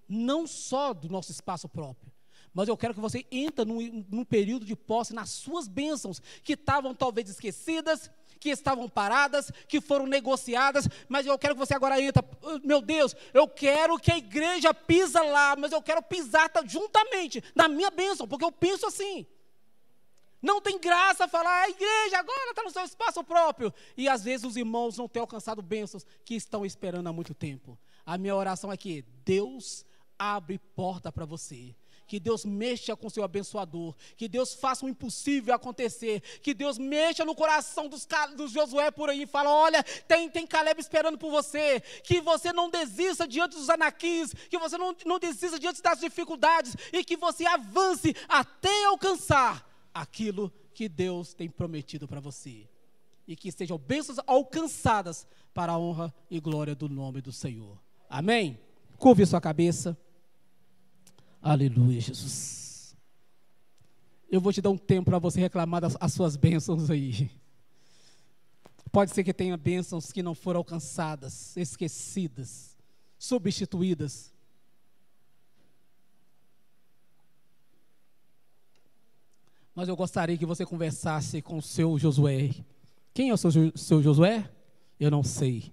Não 0.06 0.46
só 0.46 0.94
do 0.94 1.08
nosso 1.08 1.32
espaço 1.32 1.70
próprio, 1.70 2.12
mas 2.54 2.68
eu 2.68 2.76
quero 2.76 2.94
que 2.94 3.00
você 3.00 3.26
entre 3.32 3.64
num, 3.64 4.06
num 4.10 4.26
período 4.26 4.66
de 4.66 4.76
posse 4.76 5.14
nas 5.14 5.30
suas 5.30 5.70
bênçãos, 5.70 6.22
que 6.44 6.56
estavam 6.56 6.94
talvez 6.94 7.30
esquecidas, 7.30 8.12
que 8.38 8.50
estavam 8.50 8.90
paradas, 8.90 9.50
que 9.66 9.80
foram 9.80 10.06
negociadas, 10.06 10.90
mas 11.08 11.26
eu 11.26 11.40
quero 11.40 11.56
que 11.56 11.60
você 11.60 11.74
agora 11.74 12.02
entre. 12.02 12.22
Meu 12.66 12.82
Deus, 12.82 13.16
eu 13.34 13.48
quero 13.48 13.98
que 13.98 14.12
a 14.12 14.18
igreja 14.18 14.74
pisa 14.74 15.22
lá, 15.24 15.56
mas 15.56 15.72
eu 15.72 15.82
quero 15.82 16.04
pisar 16.04 16.52
juntamente 16.66 17.42
na 17.56 17.70
minha 17.70 17.90
bênção, 17.90 18.28
porque 18.28 18.44
eu 18.44 18.52
penso 18.52 18.86
assim. 18.86 19.26
Não 20.44 20.60
tem 20.60 20.78
graça 20.78 21.26
falar, 21.26 21.64
a 21.64 21.70
igreja 21.70 22.20
agora 22.20 22.50
está 22.50 22.64
no 22.64 22.70
seu 22.70 22.84
espaço 22.84 23.24
próprio. 23.24 23.74
E 23.96 24.10
às 24.10 24.26
vezes 24.26 24.46
os 24.46 24.58
irmãos 24.58 24.98
não 24.98 25.08
têm 25.08 25.22
alcançado 25.22 25.62
bênçãos 25.62 26.06
que 26.26 26.36
estão 26.36 26.66
esperando 26.66 27.08
há 27.08 27.14
muito 27.14 27.34
tempo. 27.34 27.80
A 28.06 28.18
minha 28.18 28.36
oração 28.36 28.70
é 28.70 28.76
que 28.76 29.06
Deus 29.24 29.86
abre 30.20 30.60
porta 30.76 31.14
para 31.14 31.24
você. 31.24 31.74
Que 32.06 32.20
Deus 32.20 32.44
mexa 32.44 32.94
com 32.94 33.10
seu 33.10 33.24
abençoador. 33.24 33.96
Que 34.18 34.28
Deus 34.28 34.54
faça 34.54 34.86
o 34.86 34.90
impossível 34.90 35.56
acontecer. 35.56 36.20
Que 36.42 36.54
Deus 36.54 36.78
mexa 36.78 37.24
no 37.24 37.34
coração 37.34 37.88
dos, 37.88 38.06
dos 38.36 38.52
Josué 38.52 38.92
por 38.92 39.10
aí 39.10 39.24
e 39.24 39.26
fala: 39.26 39.50
olha, 39.50 39.82
tem, 40.08 40.30
tem 40.30 40.46
Caleb 40.46 40.82
esperando 40.82 41.18
por 41.18 41.32
você. 41.32 41.80
Que 42.04 42.20
você 42.20 42.52
não 42.52 42.70
desista 42.70 43.26
diante 43.26 43.56
dos 43.56 43.70
anaquins. 43.70 44.34
Que 44.50 44.60
você 44.60 44.78
não, 44.78 44.94
não 45.06 45.18
desista 45.18 45.58
diante 45.58 45.82
das 45.82 46.02
dificuldades. 46.02 46.76
E 46.92 47.02
que 47.02 47.16
você 47.16 47.46
avance 47.46 48.14
até 48.28 48.84
alcançar 48.86 49.73
aquilo 49.94 50.52
que 50.74 50.90
Deus 50.90 51.34
tem 51.34 51.50
prometido 51.50 52.08
para 52.08 52.20
você. 52.20 52.68
E 53.28 53.36
que 53.36 53.52
sejam 53.52 53.78
bênçãos 53.78 54.18
alcançadas 54.26 55.28
para 55.54 55.74
a 55.74 55.80
honra 55.80 56.14
e 56.30 56.40
glória 56.40 56.76
do 56.76 56.90
nome 56.90 57.22
do 57.22 57.32
Senhor. 57.32 57.78
Amém? 58.10 58.60
Curve 58.98 59.26
sua 59.26 59.40
cabeça. 59.40 59.98
Aleluia, 61.42 62.02
Jesus. 62.02 62.96
Eu 64.30 64.42
vou 64.42 64.52
te 64.52 64.62
dar 64.62 64.72
um 64.72 64.78
tempo 64.78 65.12
para 65.12 65.20
você 65.20 65.40
reclamar 65.40 65.82
das 65.82 65.96
as 66.00 66.12
suas 66.12 66.36
bênçãos 66.36 66.90
aí. 66.90 67.30
Pode 68.92 69.12
ser 69.12 69.24
que 69.24 69.34
tenha 69.34 69.56
bênçãos 69.56 70.12
que 70.12 70.24
não 70.24 70.34
foram 70.36 70.60
alcançadas, 70.60 71.56
esquecidas, 71.56 72.78
substituídas. 73.18 74.33
Mas 79.76 79.90
eu 79.90 79.96
gostaria 79.96 80.38
que 80.38 80.46
você 80.46 80.66
conversasse 80.66 81.42
com 81.42 81.58
o 81.58 81.62
seu 81.62 81.98
Josué. 81.98 82.52
Quem 83.14 83.30
é 83.30 83.34
o 83.34 83.38
seu, 83.38 83.52
seu 83.76 84.02
Josué? 84.02 84.50
Eu 85.00 85.10
não 85.10 85.24
sei. 85.24 85.72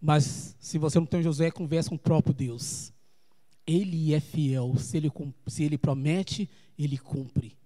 Mas 0.00 0.56
se 0.58 0.78
você 0.78 0.98
não 0.98 1.06
tem 1.06 1.22
Josué, 1.22 1.50
converse 1.50 1.88
com 1.88 1.96
o 1.96 1.98
próprio 1.98 2.32
Deus. 2.32 2.92
Ele 3.66 4.14
é 4.14 4.20
fiel. 4.20 4.74
Se 4.78 4.96
ele, 4.96 5.12
se 5.46 5.62
ele 5.62 5.76
promete, 5.76 6.48
ele 6.78 6.96
cumpre. 6.96 7.56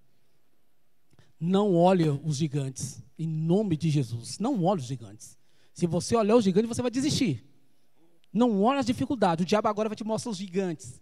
Não 1.39 1.75
olhe 1.75 2.09
os 2.09 2.37
gigantes. 2.37 3.03
Em 3.19 3.27
nome 3.27 3.77
de 3.77 3.91
Jesus. 3.91 4.39
Não 4.39 4.65
olhe 4.65 4.81
os 4.81 4.87
gigantes. 4.87 5.39
Se 5.73 5.87
você 5.87 6.17
olhar 6.17 6.37
os 6.37 6.45
gigantes, 6.45 6.69
você 6.69 6.83
vai 6.83 6.91
desistir. 6.91 7.45
Não 8.33 8.63
olhe 8.63 8.81
as 8.81 8.87
dificuldades. 8.87 9.45
O 9.45 9.47
diabo 9.47 9.69
agora 9.69 9.89
vai 9.89 9.97
te 9.97 10.05
mostrar 10.05 10.33
os 10.33 10.39
gigantes. 10.39 11.01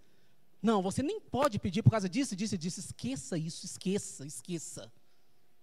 Não, 0.63 0.81
você 0.81 1.03
nem 1.03 1.21
pode 1.21 1.59
pedir 1.59 1.83
por 1.83 1.91
causa 1.91 2.09
disso, 2.09 2.37
disso 2.37 2.57
disso. 2.57 2.79
Esqueça 2.79 3.37
isso, 3.37 3.67
esqueça, 3.67 4.25
esqueça. 4.25 4.93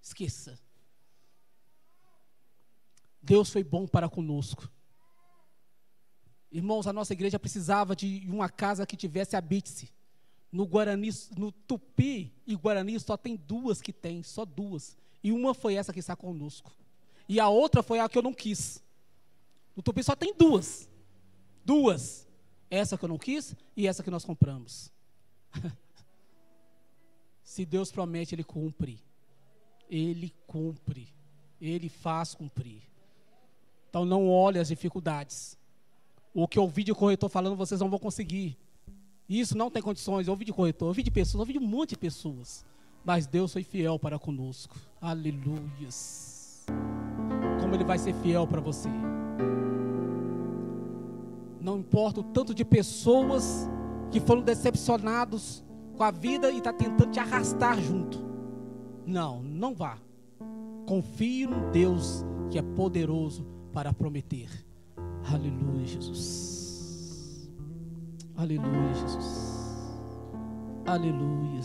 Esqueça. 0.02 0.60
Deus 3.22 3.50
foi 3.50 3.64
bom 3.64 3.88
para 3.88 4.10
conosco. 4.10 4.70
Irmãos, 6.52 6.88
a 6.88 6.93
nossa 6.93 7.14
igreja 7.14 7.39
precisava 7.39 7.95
de 7.95 8.26
uma 8.28 8.50
casa 8.50 8.86
que 8.86 8.97
tivesse 8.97 9.36
habite-se. 9.36 9.89
No 10.52 10.66
Guarani, 10.66 11.12
no 11.38 11.52
Tupi 11.52 12.34
e 12.45 12.56
Guarani 12.56 13.00
só 13.00 13.16
tem 13.16 13.36
duas 13.36 13.82
que 13.82 13.93
tem, 13.93 14.24
só 14.24 14.43
duas. 14.43 14.97
E 15.24 15.32
uma 15.32 15.54
foi 15.54 15.76
essa 15.76 15.93
que 15.93 16.00
está 16.00 16.16
conosco. 16.16 16.76
E 17.28 17.39
a 17.39 17.47
outra 17.47 17.84
foi 17.84 18.00
a 18.00 18.10
que 18.10 18.18
eu 18.18 18.24
não 18.24 18.34
quis. 18.34 18.84
No 19.76 19.84
Tupi 19.84 20.04
só 20.04 20.16
tem 20.16 20.34
duas. 20.34 20.89
Duas. 21.64 22.28
Essa 22.70 22.97
que 22.97 23.03
eu 23.03 23.09
não 23.09 23.17
quis 23.17 23.55
e 23.76 23.88
essa 23.88 24.03
que 24.03 24.11
nós 24.11 24.24
compramos. 24.24 24.91
Se 27.43 27.65
Deus 27.65 27.91
promete, 27.91 28.36
Ele 28.36 28.43
cumpre. 28.43 28.99
Ele 29.89 30.34
cumpre. 30.45 31.07
Ele 31.59 31.89
faz 31.89 32.36
cumprir. 32.36 32.82
Então 33.89 34.05
não 34.05 34.30
olhe 34.30 34.59
as 34.59 34.67
dificuldades. 34.67 35.57
O 36.34 36.47
que 36.47 36.59
eu 36.59 36.63
ouvi 36.63 36.84
de 36.84 36.93
corretor 36.93 37.28
falando, 37.28 37.55
vocês 37.55 37.82
não 37.82 37.89
vão 37.89 37.97
conseguir. 37.97 38.55
Isso 39.28 39.57
não 39.57 39.72
tem 39.72 39.82
condições. 39.82 40.28
Eu 40.28 40.34
ouvi 40.34 40.45
de 40.45 40.53
corretor, 40.53 40.89
ouvi 40.89 41.01
de 41.01 41.11
pessoas, 41.11 41.39
ouvi 41.39 41.53
de 41.53 41.59
um 41.59 41.67
monte 41.67 41.89
de 41.91 41.97
pessoas. 41.97 42.63
Mas 43.03 43.26
Deus 43.26 43.51
foi 43.51 43.63
fiel 43.63 43.97
para 43.97 44.20
conosco. 44.20 44.78
Aleluias. 45.01 46.65
Como 47.59 47.74
Ele 47.74 47.84
vai 47.84 47.97
ser 47.97 48.13
fiel 48.15 48.45
para 48.45 48.61
você. 48.61 48.89
Não 51.60 51.78
importa 51.78 52.22
o 52.22 52.24
tanto 52.24 52.53
de 52.53 52.64
pessoas 52.64 53.70
que 54.12 54.20
foram 54.20 54.41
decepcionados 54.41 55.64
com 55.95 56.03
a 56.03 56.12
vida 56.12 56.49
e 56.49 56.57
está 56.57 56.72
tentando 56.72 57.12
te 57.12 57.20
arrastar 57.20 57.80
junto. 57.80 58.24
Não, 59.05 59.41
não 59.43 59.74
vá. 59.74 59.97
Confie 60.86 61.45
no 61.45 61.70
Deus 61.72 62.26
que 62.49 62.57
é 62.57 62.62
poderoso 62.62 63.45
para 63.74 63.93
prometer. 63.93 64.49
Aleluia, 65.32 65.86
Jesus. 65.86 67.51
Aleluia, 68.36 68.93
Jesus. 68.93 69.60
Aleluia. 70.86 71.62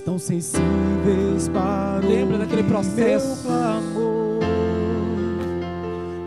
Estão 0.00 0.18
sensíveis 0.18 1.46
para 1.52 1.98
Lembra 1.98 2.38
daquele 2.38 2.62
processo. 2.62 3.42
clamor. 3.44 4.40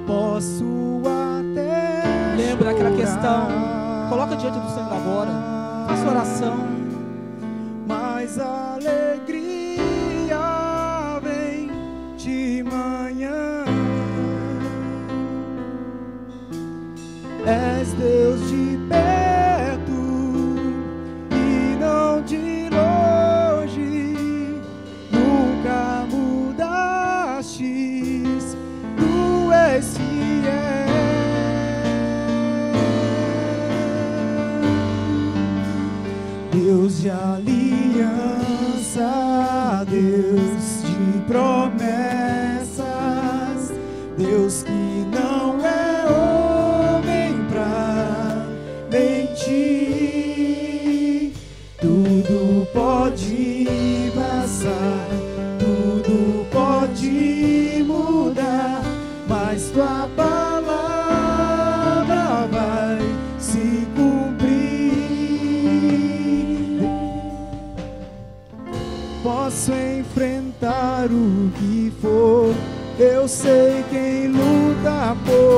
Posso 0.05 1.01
até 1.41 2.03
Lembra 2.37 2.65
daquela 2.65 2.95
questão. 2.95 3.47
Coloca 4.09 4.35
diante 4.35 4.59
do 4.59 4.69
Senhor 4.69 4.93
agora. 4.93 5.31
Faça 5.87 6.07
oração. 6.07 6.67
Mas 7.87 8.37
a 8.37 8.72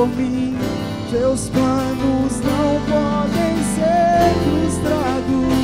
por 0.08 0.22
mim. 0.22 0.56
Seus 1.10 1.48
planos 1.48 2.40
não 2.40 2.80
podem 2.90 3.56
ser 3.74 4.34
frustrados. 4.44 5.56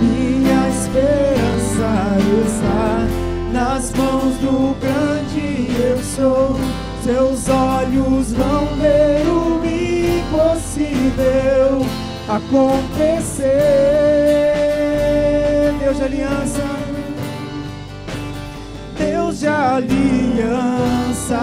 Minha 0.00 0.68
esperança 0.68 1.90
está 2.46 2.90
nas 3.52 3.92
mãos 3.94 4.34
do 4.36 4.74
grande 4.80 5.46
eu 5.80 5.98
sou. 6.02 6.56
Seus 7.04 7.48
olhos 7.48 8.32
vão 8.32 8.66
ver 8.80 9.24
o 9.28 9.62
impossível 10.26 11.06
acontecer. 12.28 13.46
Deus 15.78 15.96
de 15.96 16.02
aliança, 16.02 16.64
Deus 18.98 19.38
de 19.38 19.46
aliança, 19.46 21.38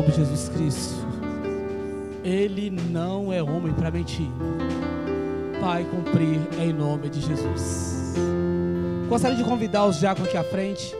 nome 0.00 0.12
de 0.12 0.16
Jesus 0.16 0.48
Cristo. 0.48 0.94
Ele 2.24 2.70
não 2.70 3.30
é 3.30 3.42
homem 3.42 3.70
para 3.74 3.90
mentir. 3.90 4.30
Pai, 5.60 5.84
cumprir 5.84 6.40
em 6.58 6.72
nome 6.72 7.10
de 7.10 7.20
Jesus. 7.20 8.14
Gostaria 9.10 9.36
de 9.36 9.44
convidar 9.44 9.84
os 9.84 10.00
diáconos 10.00 10.28
aqui 10.28 10.38
à 10.38 10.44
frente. 10.44 10.94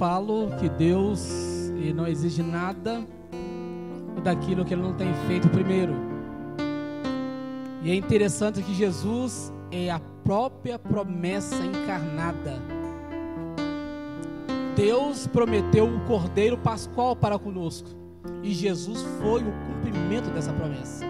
Falo 0.00 0.48
que 0.58 0.66
Deus 0.66 1.28
não 1.94 2.06
exige 2.06 2.42
nada 2.42 3.06
daquilo 4.24 4.64
que 4.64 4.72
ele 4.72 4.80
não 4.80 4.94
tem 4.94 5.12
feito 5.26 5.46
primeiro. 5.50 5.92
E 7.82 7.90
é 7.90 7.94
interessante 7.94 8.62
que 8.62 8.72
Jesus 8.72 9.52
é 9.70 9.90
a 9.90 10.00
própria 10.24 10.78
promessa 10.78 11.62
encarnada. 11.62 12.62
Deus 14.74 15.26
prometeu 15.26 15.84
o 15.84 16.00
Cordeiro 16.06 16.56
Pascual 16.56 17.14
para 17.14 17.38
conosco. 17.38 17.90
E 18.42 18.54
Jesus 18.54 19.02
foi 19.20 19.42
o 19.42 19.52
cumprimento 19.66 20.30
dessa 20.30 20.52
promessa. 20.54 21.04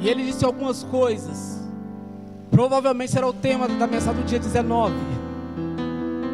E 0.00 0.08
ele 0.08 0.24
disse 0.24 0.44
algumas 0.44 0.84
coisas. 0.84 1.60
Provavelmente 2.52 3.10
será 3.10 3.26
o 3.26 3.32
tema 3.32 3.66
da 3.66 3.88
mensagem 3.88 4.22
do 4.22 4.26
dia 4.28 4.38
19. 4.38 5.21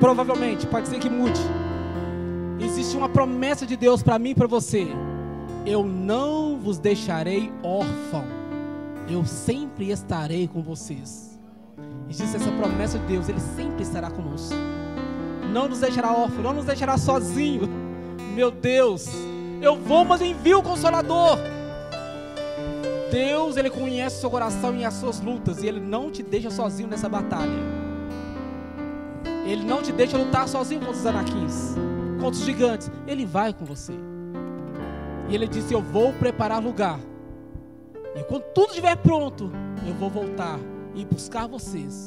Provavelmente, 0.01 0.67
pode 0.67 0.89
ser 0.89 0.99
que 0.99 1.11
mude. 1.11 1.41
Existe 2.61 2.97
uma 2.97 3.09
promessa 3.09 3.67
de 3.67 3.77
Deus 3.77 4.03
para 4.03 4.19
mim 4.19 4.31
e 4.31 4.35
para 4.35 4.47
você. 4.47 4.87
Eu 5.67 5.85
não 5.85 6.59
vos 6.59 6.79
deixarei 6.79 7.53
órfão. 7.63 8.25
Eu 9.09 9.25
sempre 9.25 9.91
estarei 9.91 10.47
com 10.47 10.63
vocês. 10.63 11.39
Existe 12.09 12.37
essa 12.37 12.51
promessa 12.53 12.99
de 12.99 13.07
Deus, 13.07 13.29
Ele 13.29 13.41
sempre 13.57 13.83
estará 13.83 14.11
conosco. 14.11 14.55
Não 15.53 15.69
nos 15.69 15.81
deixará 15.81 16.13
órfão, 16.13 16.43
não 16.43 16.55
nos 16.55 16.65
deixará 16.65 16.97
sozinho. 16.97 17.69
Meu 18.35 18.51
Deus, 18.51 19.09
eu 19.61 19.77
vou, 19.77 20.05
mas 20.05 20.21
envio 20.21 20.59
o 20.59 20.63
Consolador. 20.63 21.39
Deus, 23.11 23.57
Ele 23.57 23.71
conhece 23.71 24.19
o 24.19 24.21
seu 24.21 24.31
coração 24.31 24.77
e 24.77 24.85
as 24.85 24.95
suas 24.95 25.21
lutas, 25.21 25.63
e 25.63 25.67
Ele 25.67 25.81
não 25.81 26.11
te 26.11 26.23
deixa 26.23 26.51
sozinho 26.51 26.89
nessa 26.89 27.09
batalha. 27.09 27.78
Ele 29.49 29.65
não 29.65 29.83
te 29.83 29.91
deixa 29.93 30.19
lutar 30.19 30.47
sozinho 30.47 30.81
contra 30.81 30.97
os 30.97 31.07
anaquins, 31.07 31.75
contra 32.21 32.39
os 32.39 32.45
gigantes. 32.45 32.91
Ele 33.07 33.25
vai 33.25 33.55
com 33.55 33.65
você. 33.65 33.95
E 35.27 35.35
Ele 35.35 35.49
disse: 35.49 35.73
Eu 35.73 35.81
vou 35.81 36.13
preparar 36.13 36.63
lugar. 36.63 37.01
E 38.15 38.23
quando 38.25 38.43
tudo 38.53 38.69
estiver 38.69 38.95
pronto, 38.97 39.51
eu 39.87 39.95
vou 39.95 40.11
voltar 40.11 40.59
e 40.95 41.03
buscar 41.05 41.47
vocês. 41.47 42.05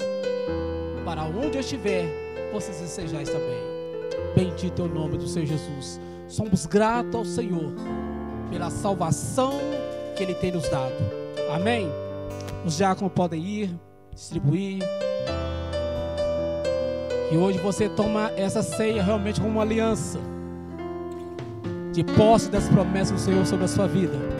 Para 1.03 1.23
onde 1.23 1.57
eu 1.57 1.61
estiver, 1.61 2.05
vocês 2.53 2.79
estejais 2.79 3.29
também. 3.29 3.71
Bendito 4.35 4.83
é 4.83 4.85
o 4.85 4.87
nome 4.87 5.17
do 5.17 5.27
Senhor 5.27 5.47
Jesus. 5.47 5.99
Somos 6.27 6.67
gratos 6.67 7.15
ao 7.15 7.25
Senhor 7.25 7.73
pela 8.51 8.69
salvação 8.69 9.53
que 10.15 10.21
Ele 10.21 10.35
tem 10.35 10.51
nos 10.51 10.69
dado. 10.69 10.93
Amém? 11.51 11.89
Os 12.63 12.77
diáconos 12.77 13.11
podem 13.13 13.43
ir, 13.43 13.79
distribuir. 14.13 14.79
E 17.31 17.37
hoje 17.37 17.57
você 17.59 17.87
toma 17.87 18.29
essa 18.35 18.61
ceia 18.61 19.01
realmente 19.01 19.39
como 19.39 19.53
uma 19.53 19.61
aliança 19.61 20.19
de 21.93 22.03
posse 22.03 22.49
das 22.49 22.67
promessas 22.67 23.11
do 23.11 23.19
Senhor 23.19 23.45
sobre 23.45 23.65
a 23.65 23.67
sua 23.69 23.87
vida. 23.87 24.30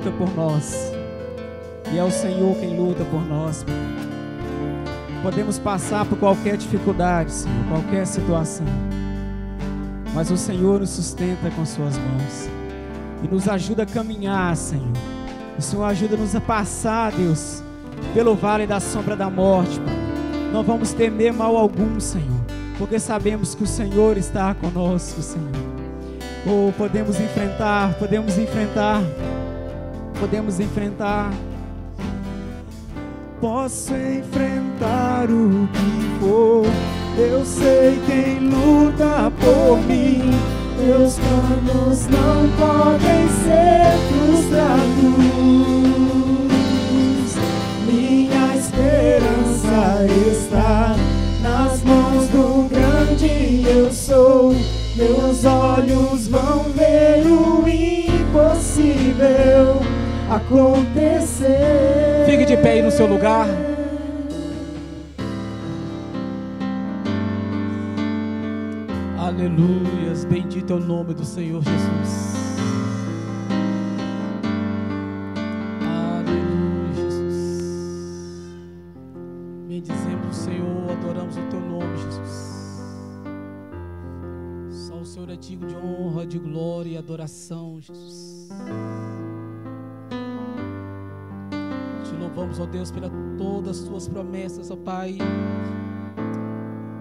Luta 0.00 0.10
por 0.12 0.34
nós. 0.34 0.92
E 1.92 1.98
é 1.98 2.04
o 2.04 2.10
Senhor 2.10 2.56
quem 2.56 2.76
luta 2.76 3.04
por 3.04 3.20
nós. 3.26 3.64
Podemos 5.22 5.58
passar 5.58 6.06
por 6.06 6.18
qualquer 6.18 6.56
dificuldade, 6.56 7.30
Senhor, 7.30 7.64
qualquer 7.68 8.06
situação. 8.06 8.66
Mas 10.14 10.30
o 10.30 10.36
Senhor 10.36 10.80
nos 10.80 10.90
sustenta 10.90 11.50
com 11.50 11.66
Suas 11.66 11.98
mãos. 11.98 12.48
E 13.22 13.28
nos 13.28 13.46
ajuda 13.46 13.82
a 13.82 13.86
caminhar, 13.86 14.56
Senhor. 14.56 14.88
O 15.58 15.62
Senhor 15.62 15.84
ajuda-nos 15.84 16.34
a 16.34 16.40
passar, 16.40 17.12
Deus, 17.12 17.62
pelo 18.14 18.34
vale 18.34 18.66
da 18.66 18.80
sombra 18.80 19.14
da 19.14 19.28
morte, 19.28 19.78
Pai. 19.80 20.00
Não 20.52 20.62
vamos 20.62 20.94
temer 20.94 21.34
mal 21.34 21.54
algum, 21.56 22.00
Senhor. 22.00 22.40
Porque 22.78 22.98
sabemos 22.98 23.54
que 23.54 23.64
o 23.64 23.66
Senhor 23.66 24.16
está 24.16 24.54
conosco, 24.54 25.20
Senhor. 25.20 25.50
Oh, 26.46 26.72
podemos 26.72 27.20
enfrentar, 27.20 27.92
podemos 27.98 28.38
enfrentar, 28.38 29.02
podemos 30.20 30.60
enfrentar. 30.60 31.32
Posso 33.40 33.94
enfrentar 33.94 35.30
o 35.30 35.66
que 35.72 36.20
for. 36.20 36.66
Eu 37.16 37.42
sei 37.44 37.98
quem 38.06 38.38
luta 38.40 39.32
por 39.40 39.78
mim. 39.86 40.30
Meus 40.78 41.18
planos 41.18 42.06
não 42.06 42.48
podem 42.58 43.28
ser 43.44 43.96
frustrados. 44.10 44.90
Minha 47.86 48.56
esperança 48.56 50.04
está 50.30 50.94
nas 51.42 51.82
mãos 51.82 52.28
do 52.28 52.68
grande 52.68 53.64
eu 53.66 53.90
sou. 53.90 54.54
Meus 54.94 55.46
olhos 55.46 56.28
vão 56.28 56.64
ver 56.74 57.26
o 57.26 57.66
impossível 57.66 59.79
acontecer. 60.30 62.24
Fique 62.24 62.44
de 62.44 62.56
pé 62.56 62.72
aí 62.74 62.82
no 62.82 62.90
seu 62.90 63.06
lugar. 63.06 63.48
Aleluias, 69.18 70.24
bendito 70.24 70.72
é 70.72 70.76
o 70.76 70.80
nome 70.80 71.14
do 71.14 71.24
Senhor 71.24 71.62
Jesus. 71.62 72.36
Aleluia, 75.82 76.94
Jesus. 76.94 77.62
Bendizemos 79.68 80.28
o 80.28 80.32
Senhor, 80.32 80.92
adoramos 80.92 81.36
o 81.36 81.42
teu 81.42 81.60
nome, 81.60 81.96
Jesus. 81.96 82.60
Só 84.68 84.94
o 84.94 85.04
Senhor 85.04 85.30
é 85.30 85.36
digno 85.36 85.66
de 85.66 85.76
honra, 85.76 86.26
de 86.26 86.38
glória 86.38 86.90
e 86.90 86.96
adoração, 86.96 87.80
Jesus. 87.80 88.48
Louvamos, 92.30 92.60
ó 92.60 92.66
Deus, 92.66 92.90
pelas 92.90 93.10
todas 93.36 93.80
as 93.80 93.88
tuas 93.88 94.08
promessas, 94.08 94.70
ó 94.70 94.76
Pai. 94.76 95.18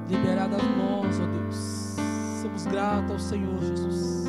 Liberadas 0.10 0.62
nós, 0.78 1.20
ó 1.20 1.26
Deus. 1.26 1.96
Somos 2.42 2.66
gratos 2.66 3.12
ao 3.12 3.20
Senhor, 3.20 3.60
Jesus. 3.60 4.29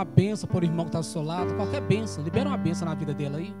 Uma 0.00 0.04
benção 0.04 0.48
por 0.48 0.64
irmão 0.64 0.86
que 0.86 0.88
está 0.88 1.00
do 1.00 1.04
seu 1.04 1.22
lado, 1.22 1.54
qualquer 1.56 1.82
benção, 1.82 2.24
libera 2.24 2.48
uma 2.48 2.56
benção 2.56 2.88
na 2.88 2.94
vida 2.94 3.12
dele 3.12 3.36
aí. 3.36 3.54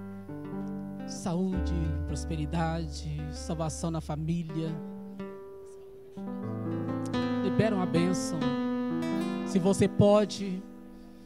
Saúde, 1.06 1.74
prosperidade, 2.06 3.20
salvação 3.30 3.90
na 3.90 4.00
família. 4.00 4.70
Libera 7.44 7.74
uma 7.74 7.84
benção. 7.84 8.38
Se 9.46 9.58
você 9.58 9.86
pode, 9.86 10.62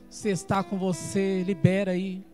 se 0.09 0.31
está 0.31 0.65
com 0.65 0.77
você, 0.77 1.45
libera 1.45 1.93
aí. 1.93 2.27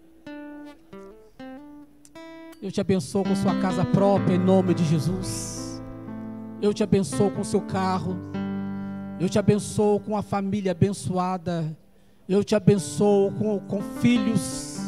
Eu 2.63 2.71
te 2.71 2.81
abençoo 2.81 3.25
com 3.25 3.35
sua 3.35 3.61
casa 3.61 3.85
própria 3.85 4.37
em 4.37 4.39
nome 4.39 4.73
de 4.73 4.85
Jesus. 4.85 5.83
Eu 6.63 6.73
te 6.73 6.83
abençoo 6.83 7.31
com 7.31 7.45
seu 7.45 7.61
carro. 7.61 8.17
Eu 9.19 9.29
te 9.29 9.39
abençoo 9.39 10.01
com 10.01 10.17
a 10.17 10.23
família 10.23 10.73
abençoada. 10.73 11.77
Eu 12.31 12.45
te 12.45 12.55
abençoo 12.55 13.33
com, 13.33 13.59
com 13.59 13.83
filhos. 14.01 14.79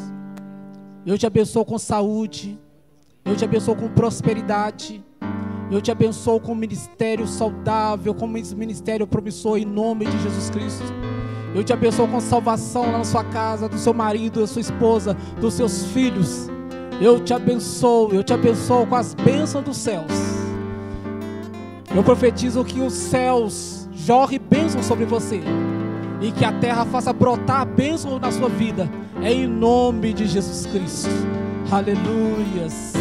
Eu 1.04 1.18
te 1.18 1.26
abençoo 1.26 1.64
com 1.64 1.76
saúde. 1.76 2.56
Eu 3.24 3.34
te 3.34 3.44
abençoo 3.44 3.74
com 3.74 3.88
prosperidade. 3.88 5.04
Eu 5.68 5.82
te 5.82 5.90
abençoo 5.90 6.38
com 6.38 6.54
ministério 6.54 7.26
saudável, 7.26 8.14
com 8.14 8.28
ministério 8.28 9.08
promissor 9.08 9.58
em 9.58 9.64
nome 9.64 10.06
de 10.06 10.22
Jesus 10.22 10.50
Cristo. 10.50 10.84
Eu 11.52 11.64
te 11.64 11.72
abençoo 11.72 12.06
com 12.06 12.20
salvação 12.20 12.92
lá 12.92 12.98
na 12.98 13.04
sua 13.04 13.24
casa, 13.24 13.68
do 13.68 13.76
seu 13.76 13.92
marido, 13.92 14.38
da 14.38 14.46
sua 14.46 14.60
esposa, 14.60 15.16
dos 15.40 15.54
seus 15.54 15.86
filhos. 15.86 16.48
Eu 17.00 17.18
te 17.18 17.34
abençoo, 17.34 18.12
eu 18.12 18.22
te 18.22 18.32
abençoo 18.32 18.86
com 18.86 18.94
as 18.94 19.14
bênçãos 19.14 19.64
dos 19.64 19.78
céus. 19.78 20.12
Eu 21.92 22.04
profetizo 22.04 22.64
que 22.64 22.80
os 22.80 22.92
céus 22.92 23.88
jorre 23.92 24.38
bênçãos 24.38 24.86
sobre 24.86 25.04
você 25.04 25.42
e 26.22 26.30
que 26.30 26.44
a 26.44 26.52
terra 26.52 26.84
faça 26.84 27.12
brotar 27.12 27.66
bênçãos 27.66 28.20
na 28.20 28.30
sua 28.30 28.48
vida. 28.48 28.88
É 29.20 29.32
em 29.32 29.46
nome 29.46 30.12
de 30.12 30.26
Jesus 30.26 30.66
Cristo. 30.66 31.10
Aleluias. 31.70 32.92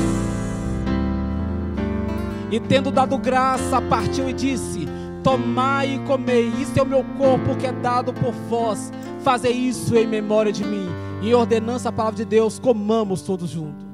E 2.52 2.60
tendo 2.60 2.92
dado 2.92 3.18
graça, 3.18 3.80
partiu 3.82 4.28
e 4.28 4.34
disse: 4.34 4.88
Tomai 5.24 5.96
e 5.96 6.00
comei, 6.00 6.48
isto 6.60 6.78
é 6.78 6.82
o 6.82 6.86
meu 6.86 7.04
corpo 7.18 7.56
que 7.56 7.68
é 7.68 7.72
dado 7.72 8.12
por 8.12 8.34
vós. 8.50 8.92
Fazei 9.24 9.54
isso 9.54 9.96
em 9.96 10.08
memória 10.08 10.52
de 10.52 10.64
mim. 10.64 10.90
E 11.22 11.30
em 11.30 11.34
ordenança 11.34 11.90
a 11.90 11.92
palavra 11.92 12.18
de 12.18 12.26
Deus, 12.26 12.58
comamos 12.58 13.22
todos 13.22 13.50
juntos. 13.50 13.91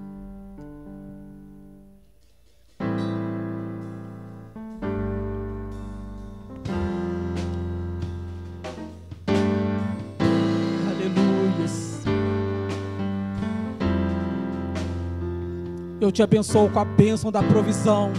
Eu 16.08 16.12
te 16.14 16.24
abençoo 16.24 16.70
com 16.70 16.80
a 16.80 16.86
bênção 16.86 17.30
da 17.30 17.44
provisão. 17.44 18.14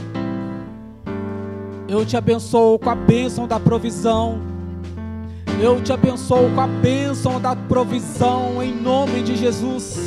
Eu 1.88 2.04
te 2.04 2.18
abençoo 2.18 2.78
com 2.78 2.90
a 2.90 2.94
bênção 2.94 3.48
da 3.48 3.58
provisão. 3.58 4.42
Eu 5.58 5.80
te 5.80 5.90
abençoo 5.90 6.50
com 6.54 6.60
a 6.60 6.66
bênção 6.66 7.40
da 7.40 7.56
provisão 7.56 8.62
em 8.62 8.74
nome 8.74 9.22
de 9.22 9.34
Jesus. 9.34 9.98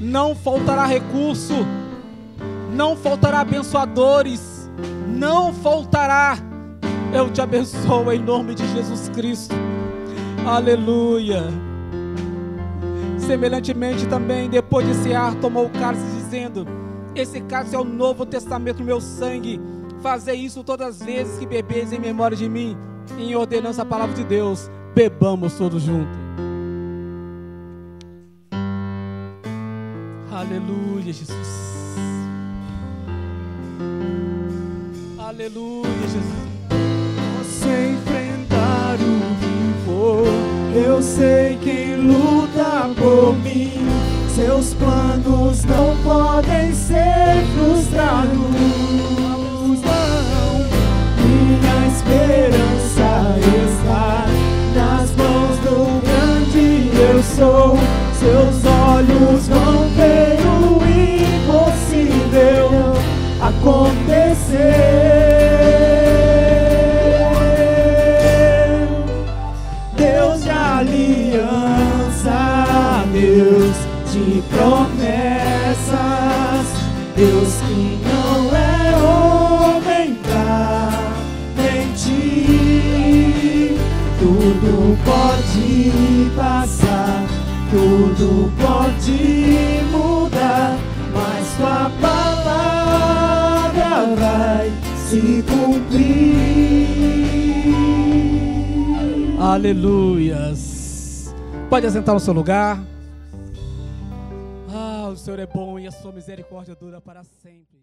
Não 0.00 0.34
faltará 0.34 0.86
recurso, 0.86 1.66
não 2.72 2.96
faltará 2.96 3.40
abençoadores, 3.40 4.70
não 5.06 5.52
faltará. 5.52 6.38
Eu 7.12 7.30
te 7.30 7.42
abençoo 7.42 8.10
em 8.10 8.18
nome 8.18 8.54
de 8.54 8.66
Jesus 8.72 9.10
Cristo. 9.10 9.54
Aleluia. 10.46 11.75
Semelhantemente 13.26 14.06
também, 14.06 14.48
depois 14.48 14.86
de 14.86 14.94
cear, 14.94 15.34
tomou 15.40 15.66
o 15.66 15.70
cálice, 15.70 16.04
dizendo: 16.14 16.64
Esse 17.12 17.40
cálice 17.40 17.74
é 17.74 17.78
o 17.78 17.82
novo 17.82 18.24
testamento 18.24 18.76
do 18.76 18.84
meu 18.84 19.00
sangue. 19.00 19.60
Fazer 20.00 20.34
isso 20.34 20.62
todas 20.62 21.00
as 21.00 21.02
vezes 21.04 21.36
que 21.36 21.44
bebeis 21.44 21.92
em 21.92 21.98
memória 21.98 22.36
de 22.36 22.48
mim, 22.48 22.76
em 23.18 23.34
ordenança 23.34 23.82
a 23.82 23.84
palavra 23.84 24.14
de 24.14 24.22
Deus. 24.22 24.70
Bebamos 24.94 25.54
todos 25.54 25.82
juntos. 25.82 26.16
Aleluia, 30.30 31.12
Jesus. 31.12 31.66
Aleluia, 35.18 35.90
Jesus. 36.02 36.46
Posso 37.36 37.68
enfrentar 37.68 38.94
o 38.94 39.18
que 39.40 39.84
for, 39.84 40.26
eu 40.76 41.02
sei 41.02 41.58
quem 41.60 41.96
luta 41.96 42.45
por 42.94 43.34
mim. 43.36 43.72
Seus 44.34 44.74
planos 44.74 45.64
não 45.64 45.96
podem 46.04 46.72
ser 46.74 47.44
frustrados. 47.54 48.30
Não, 49.82 50.58
minha 51.24 51.86
esperança 51.88 53.38
está 53.66 54.26
nas 54.74 55.10
mãos 55.16 55.56
do 55.60 56.00
grande 56.02 56.90
eu 56.98 57.22
sou. 57.22 57.78
Seus 58.18 58.64
olhos 58.64 59.48
vão 59.48 59.88
ver 59.96 60.38
o 60.44 60.80
impossível 61.46 62.70
acontecer. 63.40 65.25
Promessas, 74.66 75.86
Deus 77.14 77.54
que 77.60 78.00
não 78.04 78.56
é 78.56 78.96
homem 78.96 80.14
pra 80.24 80.90
mentir. 81.56 82.56
Tudo 84.18 84.98
pode 85.04 85.92
passar, 86.34 87.24
tudo 87.70 88.52
pode 88.60 89.84
mudar, 89.92 90.76
mas 91.14 91.56
tua 91.56 91.90
palavra 92.00 92.96
vai 94.16 94.72
se 94.96 95.44
cumprir. 95.46 96.26
Aleluias. 99.38 101.32
Pode 101.70 101.86
assentar 101.86 102.14
no 102.14 102.20
seu 102.20 102.34
lugar. 102.34 102.95
Senhor 105.26 105.40
é 105.40 105.46
bom 105.46 105.76
e 105.76 105.88
a 105.88 105.90
sua 105.90 106.12
misericórdia 106.12 106.72
dura 106.76 107.00
para 107.00 107.24
sempre. 107.24 107.75